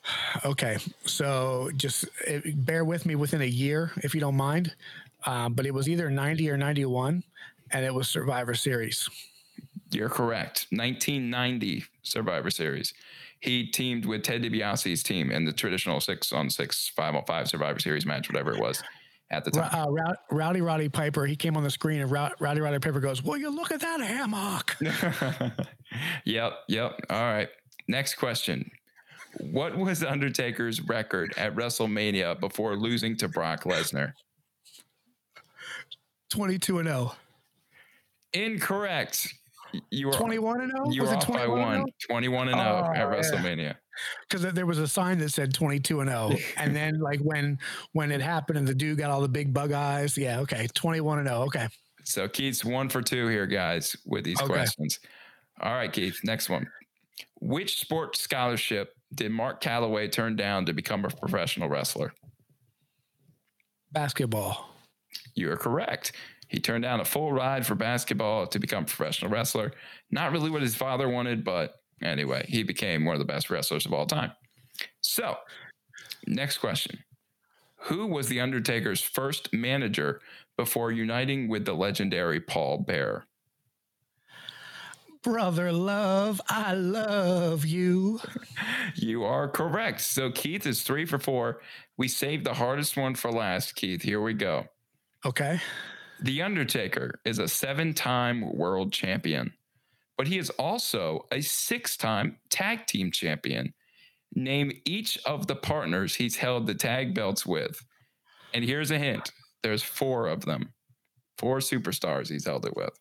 Okay, 0.44 0.78
so 1.04 1.70
just 1.76 2.06
bear 2.54 2.84
with 2.84 3.06
me 3.06 3.14
within 3.14 3.40
a 3.42 3.46
year, 3.46 3.92
if 3.98 4.16
you 4.16 4.20
don't 4.20 4.36
mind. 4.36 4.74
Um, 5.26 5.52
but 5.52 5.64
it 5.64 5.72
was 5.72 5.88
either 5.88 6.10
90 6.10 6.50
or 6.50 6.56
91, 6.56 7.22
and 7.70 7.84
it 7.84 7.94
was 7.94 8.08
Survivor 8.08 8.54
Series. 8.54 9.08
You're 9.94 10.08
correct. 10.08 10.66
1990 10.70 11.84
Survivor 12.02 12.50
Series. 12.50 12.94
He 13.40 13.66
teamed 13.66 14.06
with 14.06 14.22
Ted 14.22 14.42
DiBiase's 14.42 15.02
team 15.02 15.30
in 15.30 15.44
the 15.44 15.52
traditional 15.52 16.00
six 16.00 16.32
on 16.32 16.48
six, 16.48 16.88
five 16.94 17.14
on 17.14 17.24
five 17.24 17.48
Survivor 17.48 17.80
Series 17.80 18.06
match, 18.06 18.28
whatever 18.28 18.52
it 18.52 18.60
was 18.60 18.82
at 19.32 19.44
the 19.44 19.50
time. 19.50 19.70
Uh, 19.72 20.12
Rowdy 20.30 20.60
Roddy 20.60 20.88
Piper, 20.88 21.26
he 21.26 21.34
came 21.34 21.56
on 21.56 21.64
the 21.64 21.70
screen 21.70 22.00
and 22.00 22.10
Rowdy 22.10 22.60
Roddy 22.60 22.78
Piper 22.78 23.00
goes, 23.00 23.22
Will 23.22 23.36
you 23.36 23.50
look 23.50 23.72
at 23.72 23.80
that 23.80 24.00
hammock? 24.00 24.76
yep, 26.24 26.52
yep. 26.68 27.00
All 27.10 27.22
right. 27.22 27.48
Next 27.88 28.14
question. 28.14 28.70
What 29.40 29.76
was 29.76 30.04
Undertaker's 30.04 30.80
record 30.82 31.34
at 31.36 31.56
WrestleMania 31.56 32.38
before 32.38 32.76
losing 32.76 33.16
to 33.16 33.28
Brock 33.28 33.64
Lesnar? 33.64 34.12
22 36.30 36.78
and 36.78 36.88
0. 36.88 37.14
Incorrect. 38.34 39.34
You 39.90 40.08
were 40.08 40.12
21 40.12 40.60
and 40.60 40.70
0. 40.70 40.90
You 40.90 41.02
were 41.02 41.08
off 41.08 41.28
by 41.28 41.46
one. 41.46 41.84
21 42.08 42.48
and 42.48 42.58
0 42.58 42.66
oh, 42.66 42.92
at 42.94 43.08
WrestleMania. 43.08 43.74
Because 44.28 44.52
there 44.52 44.66
was 44.66 44.78
a 44.78 44.88
sign 44.88 45.18
that 45.18 45.30
said 45.30 45.54
22 45.54 46.00
and 46.00 46.10
0, 46.10 46.32
and 46.56 46.74
then 46.76 47.00
like 47.00 47.20
when 47.20 47.58
when 47.92 48.10
it 48.10 48.20
happened 48.20 48.58
and 48.58 48.66
the 48.66 48.74
dude 48.74 48.98
got 48.98 49.10
all 49.10 49.20
the 49.20 49.28
big 49.28 49.52
bug 49.52 49.72
eyes. 49.72 50.16
Yeah, 50.16 50.40
okay, 50.40 50.66
21 50.74 51.20
and 51.20 51.28
0. 51.28 51.42
Okay. 51.42 51.68
So 52.04 52.28
Keith's 52.28 52.64
one 52.64 52.88
for 52.88 53.00
two 53.00 53.28
here, 53.28 53.46
guys, 53.46 53.96
with 54.04 54.24
these 54.24 54.40
okay. 54.40 54.52
questions. 54.52 54.98
All 55.60 55.72
right, 55.72 55.92
Keith. 55.92 56.18
Next 56.24 56.48
one. 56.48 56.66
Which 57.40 57.78
sports 57.78 58.20
scholarship 58.20 58.94
did 59.14 59.30
Mark 59.30 59.62
Calaway 59.62 60.10
turn 60.10 60.36
down 60.36 60.66
to 60.66 60.72
become 60.72 61.04
a 61.04 61.08
professional 61.08 61.68
wrestler? 61.68 62.12
Basketball. 63.92 64.70
You 65.34 65.50
are 65.52 65.56
correct. 65.56 66.12
He 66.52 66.60
turned 66.60 66.82
down 66.82 67.00
a 67.00 67.04
full 67.04 67.32
ride 67.32 67.66
for 67.66 67.74
basketball 67.74 68.46
to 68.46 68.58
become 68.58 68.84
a 68.84 68.86
professional 68.86 69.30
wrestler. 69.30 69.72
Not 70.10 70.32
really 70.32 70.50
what 70.50 70.60
his 70.60 70.74
father 70.74 71.08
wanted, 71.08 71.44
but 71.44 71.76
anyway, 72.02 72.44
he 72.46 72.62
became 72.62 73.06
one 73.06 73.14
of 73.14 73.20
the 73.20 73.24
best 73.24 73.48
wrestlers 73.48 73.86
of 73.86 73.94
all 73.94 74.04
time. 74.04 74.32
So, 75.00 75.36
next 76.26 76.58
question 76.58 76.98
Who 77.84 78.06
was 78.06 78.28
The 78.28 78.40
Undertaker's 78.40 79.00
first 79.00 79.50
manager 79.54 80.20
before 80.58 80.92
uniting 80.92 81.48
with 81.48 81.64
the 81.64 81.72
legendary 81.72 82.38
Paul 82.38 82.84
Bearer? 82.86 83.24
Brother 85.22 85.72
Love, 85.72 86.38
I 86.50 86.74
love 86.74 87.64
you. 87.64 88.20
you 88.96 89.24
are 89.24 89.48
correct. 89.48 90.02
So 90.02 90.30
Keith 90.30 90.66
is 90.66 90.82
three 90.82 91.06
for 91.06 91.18
four. 91.18 91.62
We 91.96 92.08
saved 92.08 92.44
the 92.44 92.54
hardest 92.54 92.98
one 92.98 93.14
for 93.14 93.32
last, 93.32 93.74
Keith. 93.74 94.02
Here 94.02 94.20
we 94.20 94.34
go. 94.34 94.66
Okay. 95.24 95.60
The 96.22 96.42
Undertaker 96.42 97.20
is 97.24 97.38
a 97.38 97.48
seven 97.48 97.94
time 97.94 98.56
world 98.56 98.92
champion. 98.92 99.52
but 100.16 100.28
he 100.28 100.38
is 100.38 100.50
also 100.50 101.26
a 101.32 101.40
six 101.40 101.96
time 101.96 102.36
tag 102.48 102.86
team 102.86 103.10
champion. 103.10 103.74
Name 104.34 104.72
each 104.84 105.18
of 105.26 105.46
the 105.46 105.56
partners 105.56 106.14
he's 106.14 106.36
held 106.36 106.66
the 106.66 106.74
tag 106.74 107.14
belts 107.14 107.44
with. 107.44 107.84
And 108.54 108.64
here's 108.64 108.90
a 108.90 108.98
hint 108.98 109.32
there's 109.62 109.82
four 109.82 110.28
of 110.28 110.44
them, 110.44 110.72
four 111.38 111.58
superstars 111.58 112.28
he's 112.28 112.46
held 112.46 112.66
it 112.66 112.76
with. 112.76 112.96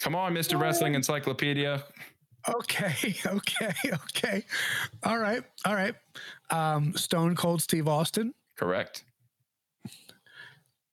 Come 0.00 0.14
on, 0.14 0.34
Mr. 0.34 0.58
Wrestling 0.60 0.94
Encyclopedia. 0.94 1.84
Okay, 2.48 3.16
okay, 3.26 3.72
okay. 3.92 4.44
All 5.02 5.18
right, 5.18 5.42
all 5.64 5.74
right. 5.74 5.94
Um, 6.50 6.94
Stone 6.96 7.34
Cold 7.36 7.60
Steve 7.62 7.88
Austin, 7.88 8.32
Correct. 8.56 9.04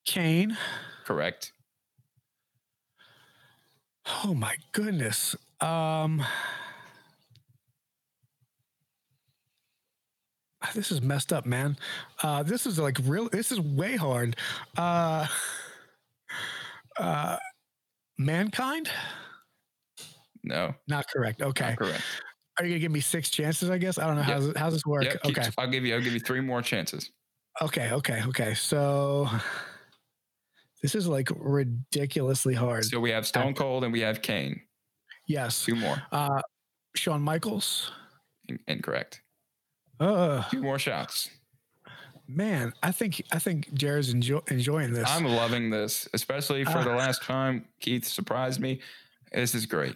Kane. 0.05 0.57
Correct. 1.05 1.51
Oh 4.23 4.33
my 4.33 4.55
goodness. 4.73 5.35
Um, 5.61 6.23
this 10.75 10.91
is 10.91 11.01
messed 11.01 11.31
up, 11.33 11.45
man. 11.45 11.77
Uh, 12.21 12.43
this 12.43 12.65
is 12.65 12.79
like 12.79 12.97
real. 13.03 13.29
This 13.29 13.51
is 13.51 13.59
way 13.59 13.95
hard. 13.95 14.35
Uh, 14.77 15.27
uh, 16.99 17.37
mankind. 18.17 18.89
No. 20.43 20.75
Not 20.87 21.05
correct. 21.09 21.41
Okay. 21.41 21.69
Not 21.69 21.77
correct. 21.77 22.01
Are 22.59 22.65
you 22.65 22.71
gonna 22.73 22.79
give 22.79 22.91
me 22.91 22.99
six 22.99 23.29
chances? 23.31 23.69
I 23.69 23.77
guess 23.77 23.97
I 23.97 24.05
don't 24.05 24.15
know 24.15 24.21
Yep. 24.21 24.29
how's 24.29 24.57
how's 24.57 24.73
this 24.73 24.85
work. 24.85 25.05
Yep, 25.05 25.25
okay. 25.25 25.49
I'll 25.57 25.67
give 25.67 25.85
you. 25.85 25.95
I'll 25.95 26.01
give 26.01 26.13
you 26.13 26.19
three 26.19 26.41
more 26.41 26.61
chances. 26.61 27.09
Okay. 27.61 27.91
Okay. 27.91 28.21
Okay. 28.27 28.53
So 28.53 29.27
this 30.83 30.93
is 30.93 31.07
like 31.07 31.29
ridiculously 31.35 32.53
hard. 32.53 32.85
So 32.85 32.99
we 32.99 33.09
have 33.09 33.25
Stone 33.25 33.55
Cold 33.55 33.83
and 33.83 33.91
we 33.91 34.01
have 34.01 34.21
Kane. 34.21 34.61
yes. 35.27 35.65
Two 35.65 35.75
more. 35.75 35.99
Uh, 36.11 36.41
Shawn 36.95 37.21
Michaels. 37.23 37.91
In- 38.47 38.59
Incorrect. 38.67 39.21
Uh, 39.99 40.43
Two 40.49 40.61
more 40.61 40.77
shots. 40.77 41.29
man, 42.27 42.73
I 42.83 42.91
think 42.91 43.23
I 43.31 43.39
think 43.39 43.73
Jared's 43.73 44.09
enjoy, 44.13 44.41
enjoying 44.49 44.91
this. 44.93 45.09
I'm 45.09 45.25
loving 45.25 45.69
this, 45.69 46.07
especially 46.13 46.63
for 46.65 46.77
Uh, 46.79 46.83
the 46.83 46.95
last 46.95 47.23
time 47.23 47.65
Keith 47.79 48.05
surprised 48.05 48.59
me. 48.59 48.81
This 49.31 49.55
is 49.55 49.65
great. 49.65 49.95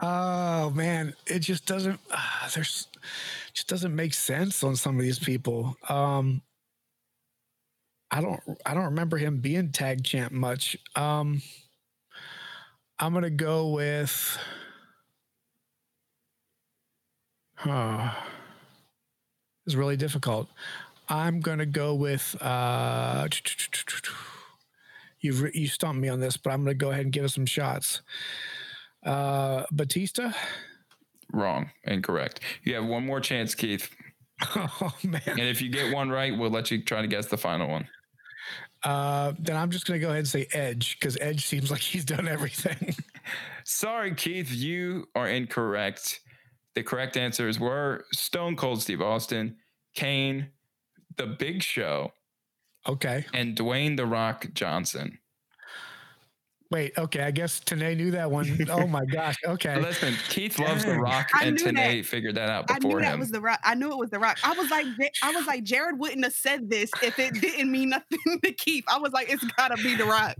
Oh 0.00 0.70
man, 0.70 1.14
it 1.26 1.38
just 1.40 1.64
doesn't. 1.66 1.98
Uh, 2.10 2.48
there's 2.54 2.88
just 3.54 3.68
doesn't 3.68 3.94
make 3.94 4.14
sense 4.14 4.62
on 4.64 4.76
some 4.76 4.96
of 4.96 5.02
these 5.02 5.18
people. 5.18 5.76
Um, 5.88 6.42
I 8.10 8.20
don't. 8.20 8.40
I 8.66 8.74
don't 8.74 8.84
remember 8.86 9.16
him 9.16 9.38
being 9.38 9.70
tag 9.70 10.02
champ 10.04 10.32
much. 10.32 10.76
Um, 10.96 11.42
I'm 12.98 13.14
gonna 13.14 13.30
go 13.30 13.68
with. 13.68 14.38
Huh. 17.54 18.10
It's 19.66 19.74
really 19.74 19.96
difficult. 19.96 20.48
I'm 21.08 21.40
gonna 21.40 21.66
go 21.66 21.94
with. 21.94 22.36
Uh, 22.40 23.28
you've 25.20 25.42
re- 25.42 25.52
you 25.54 25.68
stumped 25.68 26.00
me 26.00 26.08
on 26.08 26.20
this, 26.20 26.36
but 26.36 26.50
I'm 26.50 26.64
gonna 26.64 26.74
go 26.74 26.90
ahead 26.90 27.04
and 27.04 27.12
give 27.12 27.24
it 27.24 27.30
some 27.30 27.46
shots. 27.46 28.02
Uh, 29.04 29.64
Batista. 29.70 30.32
Wrong. 31.32 31.70
Incorrect. 31.84 32.40
You 32.64 32.74
have 32.74 32.86
one 32.86 33.06
more 33.06 33.20
chance, 33.20 33.54
Keith. 33.54 33.90
Oh 34.56 34.94
man. 35.02 35.20
And 35.26 35.40
if 35.40 35.60
you 35.60 35.68
get 35.68 35.94
one 35.94 36.08
right, 36.08 36.36
we'll 36.36 36.48
let 36.48 36.70
you 36.70 36.82
try 36.82 37.02
to 37.02 37.06
guess 37.06 37.26
the 37.26 37.36
final 37.36 37.68
one. 37.68 37.86
Uh, 38.82 39.32
then 39.38 39.56
I'm 39.56 39.70
just 39.70 39.86
gonna 39.86 39.98
go 39.98 40.08
ahead 40.08 40.20
and 40.20 40.28
say 40.28 40.46
Edge 40.52 40.98
because 40.98 41.16
Edge 41.20 41.46
seems 41.46 41.70
like 41.70 41.80
he's 41.80 42.04
done 42.04 42.26
everything. 42.28 42.94
Sorry, 43.64 44.14
Keith, 44.14 44.50
you 44.52 45.06
are 45.14 45.28
incorrect. 45.28 46.20
The 46.74 46.82
correct 46.82 47.16
answers 47.16 47.60
were 47.60 48.04
Stone 48.12 48.56
Cold 48.56 48.80
Steve 48.82 49.02
Austin, 49.02 49.56
Kane, 49.94 50.48
The 51.16 51.26
Big 51.26 51.62
Show, 51.62 52.12
okay. 52.88 53.26
and 53.34 53.56
Dwayne 53.56 53.96
The 53.96 54.06
Rock 54.06 54.46
Johnson. 54.54 55.19
Wait. 56.70 56.96
Okay. 56.96 57.22
I 57.22 57.30
guess 57.32 57.58
Ta'Naye 57.60 57.96
knew 57.96 58.12
that 58.12 58.30
one. 58.30 58.58
Oh 58.70 58.86
my 58.86 59.04
gosh. 59.04 59.36
Okay. 59.46 59.80
Listen, 59.80 60.14
Keith 60.28 60.58
loves 60.58 60.84
The 60.84 60.94
Rock, 60.98 61.28
I 61.34 61.46
and 61.46 61.56
knew 61.56 61.64
Ta'Naye 61.64 61.98
that. 62.02 62.06
figured 62.06 62.36
that 62.36 62.48
out 62.48 62.70
I 62.70 62.74
knew 62.74 62.80
before 62.88 63.00
that 63.00 63.14
him. 63.14 63.20
was 63.20 63.30
the 63.30 63.40
rock. 63.40 63.58
I 63.64 63.74
knew 63.74 63.90
it 63.90 63.98
was 63.98 64.10
the 64.10 64.18
rock. 64.20 64.38
I 64.44 64.52
was 64.52 64.70
like, 64.70 64.86
I 65.22 65.32
was 65.32 65.46
like, 65.46 65.64
Jared 65.64 65.98
wouldn't 65.98 66.22
have 66.24 66.32
said 66.32 66.70
this 66.70 66.90
if 67.02 67.18
it 67.18 67.34
didn't 67.40 67.70
mean 67.72 67.88
nothing 67.90 68.18
to 68.44 68.52
Keith. 68.52 68.84
I 68.88 68.98
was 68.98 69.12
like, 69.12 69.28
it's 69.32 69.42
gotta 69.56 69.76
be 69.82 69.96
the 69.96 70.04
rock. 70.04 70.36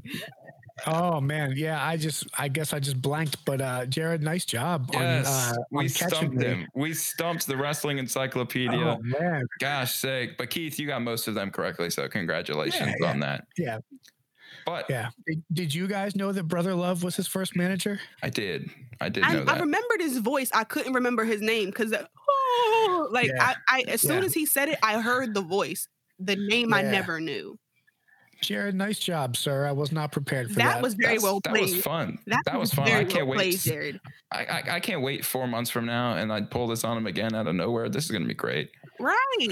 Oh 0.87 1.21
man. 1.21 1.55
Yeah. 1.57 1.85
I 1.85 1.97
just. 1.97 2.27
I 2.39 2.49
guess 2.49 2.73
I 2.73 2.79
just 2.79 3.03
blanked. 3.03 3.45
But 3.45 3.61
uh, 3.61 3.87
Jared, 3.87 4.23
nice 4.23 4.45
job. 4.47 4.89
Yes, 4.93 5.27
on, 5.27 5.55
uh, 5.59 5.63
we 5.73 5.79
on 5.85 5.89
catching 5.91 6.09
stumped 6.09 6.37
me. 6.37 6.45
him. 6.47 6.67
We 6.75 6.95
stumped 6.95 7.47
the 7.49 7.57
wrestling 7.57 7.99
encyclopedia. 7.99 8.79
Oh 8.79 8.99
man. 9.03 9.45
Gosh 9.59 9.95
sake. 9.97 10.39
But 10.39 10.49
Keith, 10.51 10.79
you 10.79 10.87
got 10.87 11.03
most 11.03 11.29
of 11.29 11.35
them 11.35 11.51
correctly. 11.51 11.91
So 11.91 12.09
congratulations 12.09 12.95
Yeah, 13.01 13.11
on 13.11 13.21
that. 13.21 13.45
Yeah. 13.59 13.79
But 14.67 14.87
Yeah. 14.89 15.11
Did, 15.27 15.43
did 15.53 15.75
you 15.75 15.87
guys 15.87 16.15
know 16.17 16.33
that 16.33 16.45
Brother 16.45 16.75
Love 16.75 17.03
was 17.03 17.17
his 17.17 17.27
first 17.27 17.57
manager? 17.57 18.01
I 18.23 18.31
did. 18.31 18.71
I 19.01 19.09
did 19.09 19.25
I, 19.25 19.33
know 19.35 19.45
I 19.49 19.59
remembered 19.59 20.01
his 20.01 20.19
voice. 20.19 20.51
I 20.55 20.65
couldn't 20.65 20.93
remember 20.93 21.25
his 21.25 21.41
name 21.41 21.67
because, 21.67 21.93
oh, 21.95 23.09
like, 23.11 23.29
Yeah. 23.29 23.55
I, 23.69 23.79
I, 23.79 23.85
as 23.89 24.01
soon 24.03 24.21
Yeah. 24.21 24.27
as 24.27 24.35
he 24.35 24.47
said 24.47 24.69
it, 24.69 24.79
I 24.83 25.01
heard 25.01 25.35
the 25.35 25.43
voice. 25.43 25.89
The 26.19 26.37
name 26.37 26.75
I 26.75 26.83
never 26.83 27.19
knew. 27.21 27.59
Jared, 28.43 28.75
nice 28.75 28.99
job, 28.99 29.37
sir. 29.37 29.67
I 29.67 29.73
was 29.73 29.93
not 29.93 30.13
prepared 30.13 30.49
for 30.49 30.55
That 30.57 30.75
that. 30.75 30.83
was 30.83 30.95
very 30.95 31.17
That's- 31.19 31.23
well 31.23 31.41
played. 31.43 31.55
that 31.57 31.59
played. 31.67 31.75
was 31.77 31.83
fun. 31.85 32.19
That, 32.27 32.43
That 32.47 32.59
was 32.59 32.73
fun. 32.73 32.87
I 32.87 32.91
Very 32.91 33.05
can't 33.05 33.27
well 33.27 33.37
wait. 33.37 33.51
played, 33.51 33.59
Jared. 33.61 34.01
I, 34.33 34.45
I, 34.45 34.63
I 34.77 34.81
can't 34.81 35.03
wait 35.03 35.25
four 35.27 35.47
months 35.47 35.71
from 35.71 35.85
now 35.87 36.15
and 36.17 36.33
I'd 36.33 36.51
pull 36.51 36.67
this 36.67 36.83
on 36.85 36.97
him 36.97 37.07
again 37.07 37.35
out 37.35 37.47
of 37.47 37.55
nowhere. 37.55 37.89
This 37.91 38.05
is 38.07 38.11
going 38.11 38.23
to 38.23 38.29
be 38.29 38.33
great. 38.35 38.71
Right. 38.99 39.49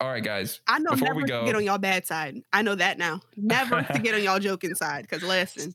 All 0.00 0.08
right, 0.08 0.24
guys. 0.24 0.60
I 0.66 0.78
know 0.78 0.92
Before 0.92 1.08
never 1.08 1.16
we 1.16 1.22
to 1.24 1.28
go- 1.28 1.44
get 1.44 1.54
on 1.56 1.62
y'all 1.64 1.76
bad 1.76 2.06
side. 2.06 2.40
I 2.54 2.62
know 2.62 2.74
that 2.74 2.96
now. 2.96 3.20
Never 3.36 3.82
to 3.82 3.98
get 3.98 4.14
on 4.14 4.22
y'all 4.22 4.38
joking 4.38 4.74
side. 4.76 5.02
Because 5.02 5.22
listen, 5.22 5.74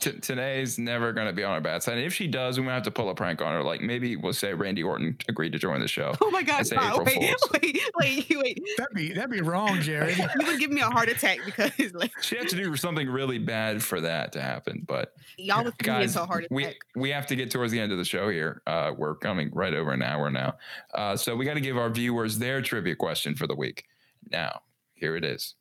T- 0.00 0.18
today's 0.18 0.76
never 0.76 1.12
going 1.12 1.28
to 1.28 1.32
be 1.32 1.44
on 1.44 1.52
our 1.52 1.60
bad 1.60 1.82
side. 1.84 1.98
And 1.98 2.04
if 2.04 2.12
she 2.12 2.26
does, 2.26 2.58
we 2.58 2.66
might 2.66 2.74
have 2.74 2.82
to 2.82 2.90
pull 2.90 3.10
a 3.10 3.14
prank 3.14 3.40
on 3.40 3.52
her. 3.52 3.62
Like 3.62 3.80
maybe 3.80 4.16
we'll 4.16 4.32
say 4.32 4.54
Randy 4.54 4.82
Orton 4.82 5.16
agreed 5.28 5.52
to 5.52 5.58
join 5.58 5.78
the 5.80 5.86
show. 5.86 6.14
oh 6.20 6.30
my 6.32 6.42
God, 6.42 6.66
say 6.66 6.76
wait, 6.76 7.36
wait, 7.62 7.80
wait, 8.00 8.26
wait. 8.36 8.62
That'd 8.76 8.94
be 8.94 9.12
that'd 9.12 9.30
be 9.30 9.40
wrong, 9.40 9.80
Jared. 9.80 10.16
You 10.40 10.46
would 10.48 10.58
give 10.58 10.72
me 10.72 10.80
a 10.80 10.90
heart 10.90 11.08
attack 11.08 11.38
because 11.46 11.70
like, 11.94 12.10
She 12.22 12.36
had 12.36 12.48
to 12.48 12.56
do 12.56 12.74
something 12.74 13.08
really 13.08 13.38
bad 13.38 13.82
for 13.84 14.00
that 14.00 14.32
to 14.32 14.40
happen. 14.42 14.82
But 14.86 15.14
y'all 15.38 15.62
would 15.62 15.78
give 15.78 15.86
me 15.94 16.00
guys, 16.00 16.10
into 16.16 16.22
a 16.24 16.26
heart 16.26 16.44
attack. 16.50 16.50
we 16.94 17.00
we 17.02 17.10
have 17.10 17.26
to 17.28 17.36
get 17.36 17.52
towards 17.52 17.70
the 17.70 17.78
end 17.78 17.92
of 17.92 17.98
the 17.98 18.04
show 18.04 18.28
here. 18.30 18.62
Uh, 18.66 18.92
we're 18.96 19.14
coming 19.14 19.50
right 19.52 19.74
over 19.74 19.92
an 19.92 20.02
hour 20.02 20.28
now, 20.30 20.54
uh, 20.94 21.16
so 21.16 21.36
we 21.36 21.44
got 21.44 21.54
to 21.54 21.60
give 21.60 21.76
our 21.78 21.90
viewers 21.90 22.38
their 22.38 22.60
trivia 22.60 22.96
question 22.96 23.36
for 23.44 23.48
the 23.48 23.54
week. 23.54 23.84
Now, 24.30 24.62
here 24.94 25.16
it 25.16 25.24
is: 25.24 25.54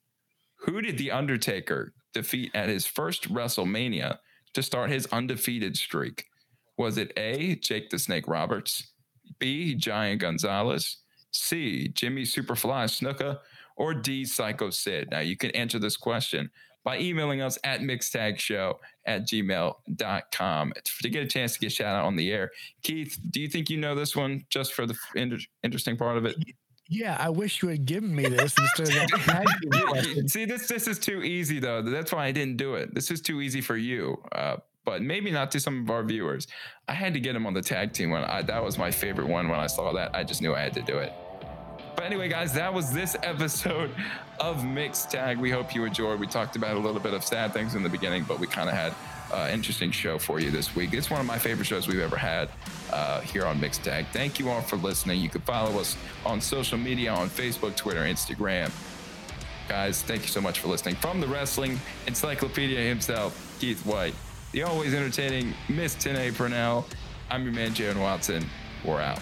Who 0.60 0.82
did 0.82 0.98
the 0.98 1.12
Undertaker 1.12 1.94
defeat 2.14 2.52
at 2.54 2.70
his 2.70 2.86
first 2.86 3.32
WrestleMania 3.34 4.20
to 4.54 4.64
start 4.64 4.90
his 4.90 5.06
undefeated 5.08 5.76
streak? 5.76 6.26
Was 6.78 6.98
it 6.98 7.12
A. 7.18 7.56
Jake 7.56 7.90
the 7.90 8.00
Snake 8.00 8.28
Roberts, 8.28 8.94
B. 9.38 9.76
Giant 9.76 10.22
Gonzalez, 10.22 10.98
C. 11.32 11.90
Jimmy 11.90 12.24
Superfly 12.24 12.86
Snuka, 12.86 13.40
or 13.76 13.94
D. 13.94 14.24
Psycho 14.24 14.70
Sid? 14.70 15.10
Now, 15.12 15.20
you 15.20 15.36
can 15.36 15.52
answer 15.52 15.78
this 15.78 15.98
question 15.98 16.50
by 16.86 17.00
emailing 17.00 17.42
us 17.42 17.58
at 17.66 17.82
mixtagshow 17.82 18.76
at 19.06 19.28
gmail.com 19.28 20.74
to 21.02 21.10
get 21.10 21.24
a 21.24 21.28
chance 21.28 21.54
to 21.54 21.60
get 21.60 21.72
shout 21.72 21.96
out 21.96 22.06
on 22.06 22.16
the 22.16 22.32
air. 22.32 22.50
Keith, 22.82 23.20
do 23.30 23.42
you 23.42 23.48
think 23.50 23.70
you 23.70 23.78
know 23.78 23.94
this 23.94 24.16
one 24.16 24.46
just 24.50 24.74
for 24.74 24.86
the 24.86 24.96
inter- 25.16 25.38
interesting 25.64 25.98
part 25.98 26.18
of 26.18 26.26
it? 26.26 26.36
Yeah, 26.94 27.18
I 27.20 27.30
wish 27.30 27.64
you 27.64 27.70
had 27.70 27.86
given 27.86 28.16
me 28.16 28.28
this 28.28 28.54
instead 28.78 28.90
of 28.90 29.26
that. 29.26 30.26
See, 30.28 30.46
this 30.46 30.68
this 30.68 30.88
is 30.88 31.00
too 31.00 31.24
easy 31.24 31.60
though. 31.60 31.82
That's 31.82 32.12
why 32.12 32.26
I 32.26 32.32
didn't 32.32 32.58
do 32.58 32.76
it. 32.76 32.94
This 32.94 33.10
is 33.10 33.20
too 33.20 33.42
easy 33.42 33.62
for 33.62 33.76
you. 33.76 34.22
Uh, 34.32 34.58
but 34.86 35.02
maybe 35.02 35.32
not 35.32 35.50
to 35.52 35.60
some 35.60 35.82
of 35.82 35.90
our 35.90 36.04
viewers. 36.04 36.48
I 36.88 36.94
had 36.94 37.14
to 37.14 37.20
get 37.20 37.36
him 37.36 37.48
on 37.48 37.54
the 37.54 37.62
tag 37.62 37.94
team 37.94 38.12
one. 38.12 38.24
I, 38.26 38.42
that 38.44 38.64
was 38.64 38.78
my 38.78 38.92
favorite 38.92 39.28
one 39.28 39.48
when 39.48 39.60
I 39.60 39.68
saw 39.68 39.94
that. 39.94 40.14
I 40.14 40.24
just 40.24 40.42
knew 40.42 40.54
I 40.54 40.60
had 40.60 40.74
to 40.74 40.82
do 40.82 40.98
it. 40.98 41.14
But 41.96 42.06
anyway, 42.06 42.28
guys, 42.28 42.54
that 42.54 42.74
was 42.74 42.92
this 42.94 43.16
episode 43.24 43.92
of 44.40 44.66
Mixed 44.66 45.10
Tag. 45.10 45.38
We 45.38 45.50
hope 45.50 45.74
you 45.74 45.86
enjoyed. 45.86 46.20
We 46.20 46.28
talked 46.28 46.58
about 46.58 46.76
a 46.76 46.80
little 46.80 47.00
bit 47.00 47.14
of 47.14 47.24
sad 47.24 47.54
things 47.54 47.76
in 47.76 47.84
the 47.84 47.90
beginning, 47.90 48.26
but 48.28 48.40
we 48.40 48.48
kind 48.48 48.70
of 48.70 48.76
had 48.76 48.94
an 49.34 49.52
interesting 49.52 49.92
show 49.92 50.18
for 50.18 50.40
you 50.40 50.52
this 50.52 50.76
week. 50.76 50.94
It's 50.94 51.10
one 51.10 51.20
of 51.20 51.26
my 51.26 51.38
favorite 51.38 51.66
shows 51.66 51.88
we've 51.88 52.00
ever 52.00 52.18
had 52.18 52.50
uh, 52.92 53.22
here 53.22 53.46
on 53.46 53.60
Mixed 53.60 53.84
Tag. 53.84 54.06
Thank 54.14 54.40
you 54.40 54.50
all 54.50 54.62
for 54.62 54.78
listening. 54.78 55.20
You 55.20 55.30
can 55.30 55.42
follow 55.42 55.80
us 55.80 55.98
on 56.26 56.40
social 56.40 56.78
media 56.78 57.12
on 57.14 57.30
Facebook, 57.30 57.76
Twitter, 57.76 58.02
Instagram. 58.04 58.72
Guys, 59.68 60.02
thank 60.02 60.22
you 60.22 60.28
so 60.28 60.42
much 60.42 60.60
for 60.60 60.68
listening. 60.68 60.96
From 60.96 61.22
the 61.22 61.28
Wrestling 61.28 61.80
Encyclopedia 62.08 62.80
himself, 62.80 63.58
Keith 63.60 63.86
White, 63.86 64.14
the 64.52 64.64
always 64.64 64.94
entertaining 64.94 65.54
Miss 65.70 65.96
Ta'Naye 65.96 66.36
Purnell, 66.36 66.86
I'm 67.32 67.44
your 67.44 67.54
man, 67.54 67.74
Jared 67.74 67.98
Watson. 67.98 68.46
We're 68.86 69.02
out. 69.02 69.20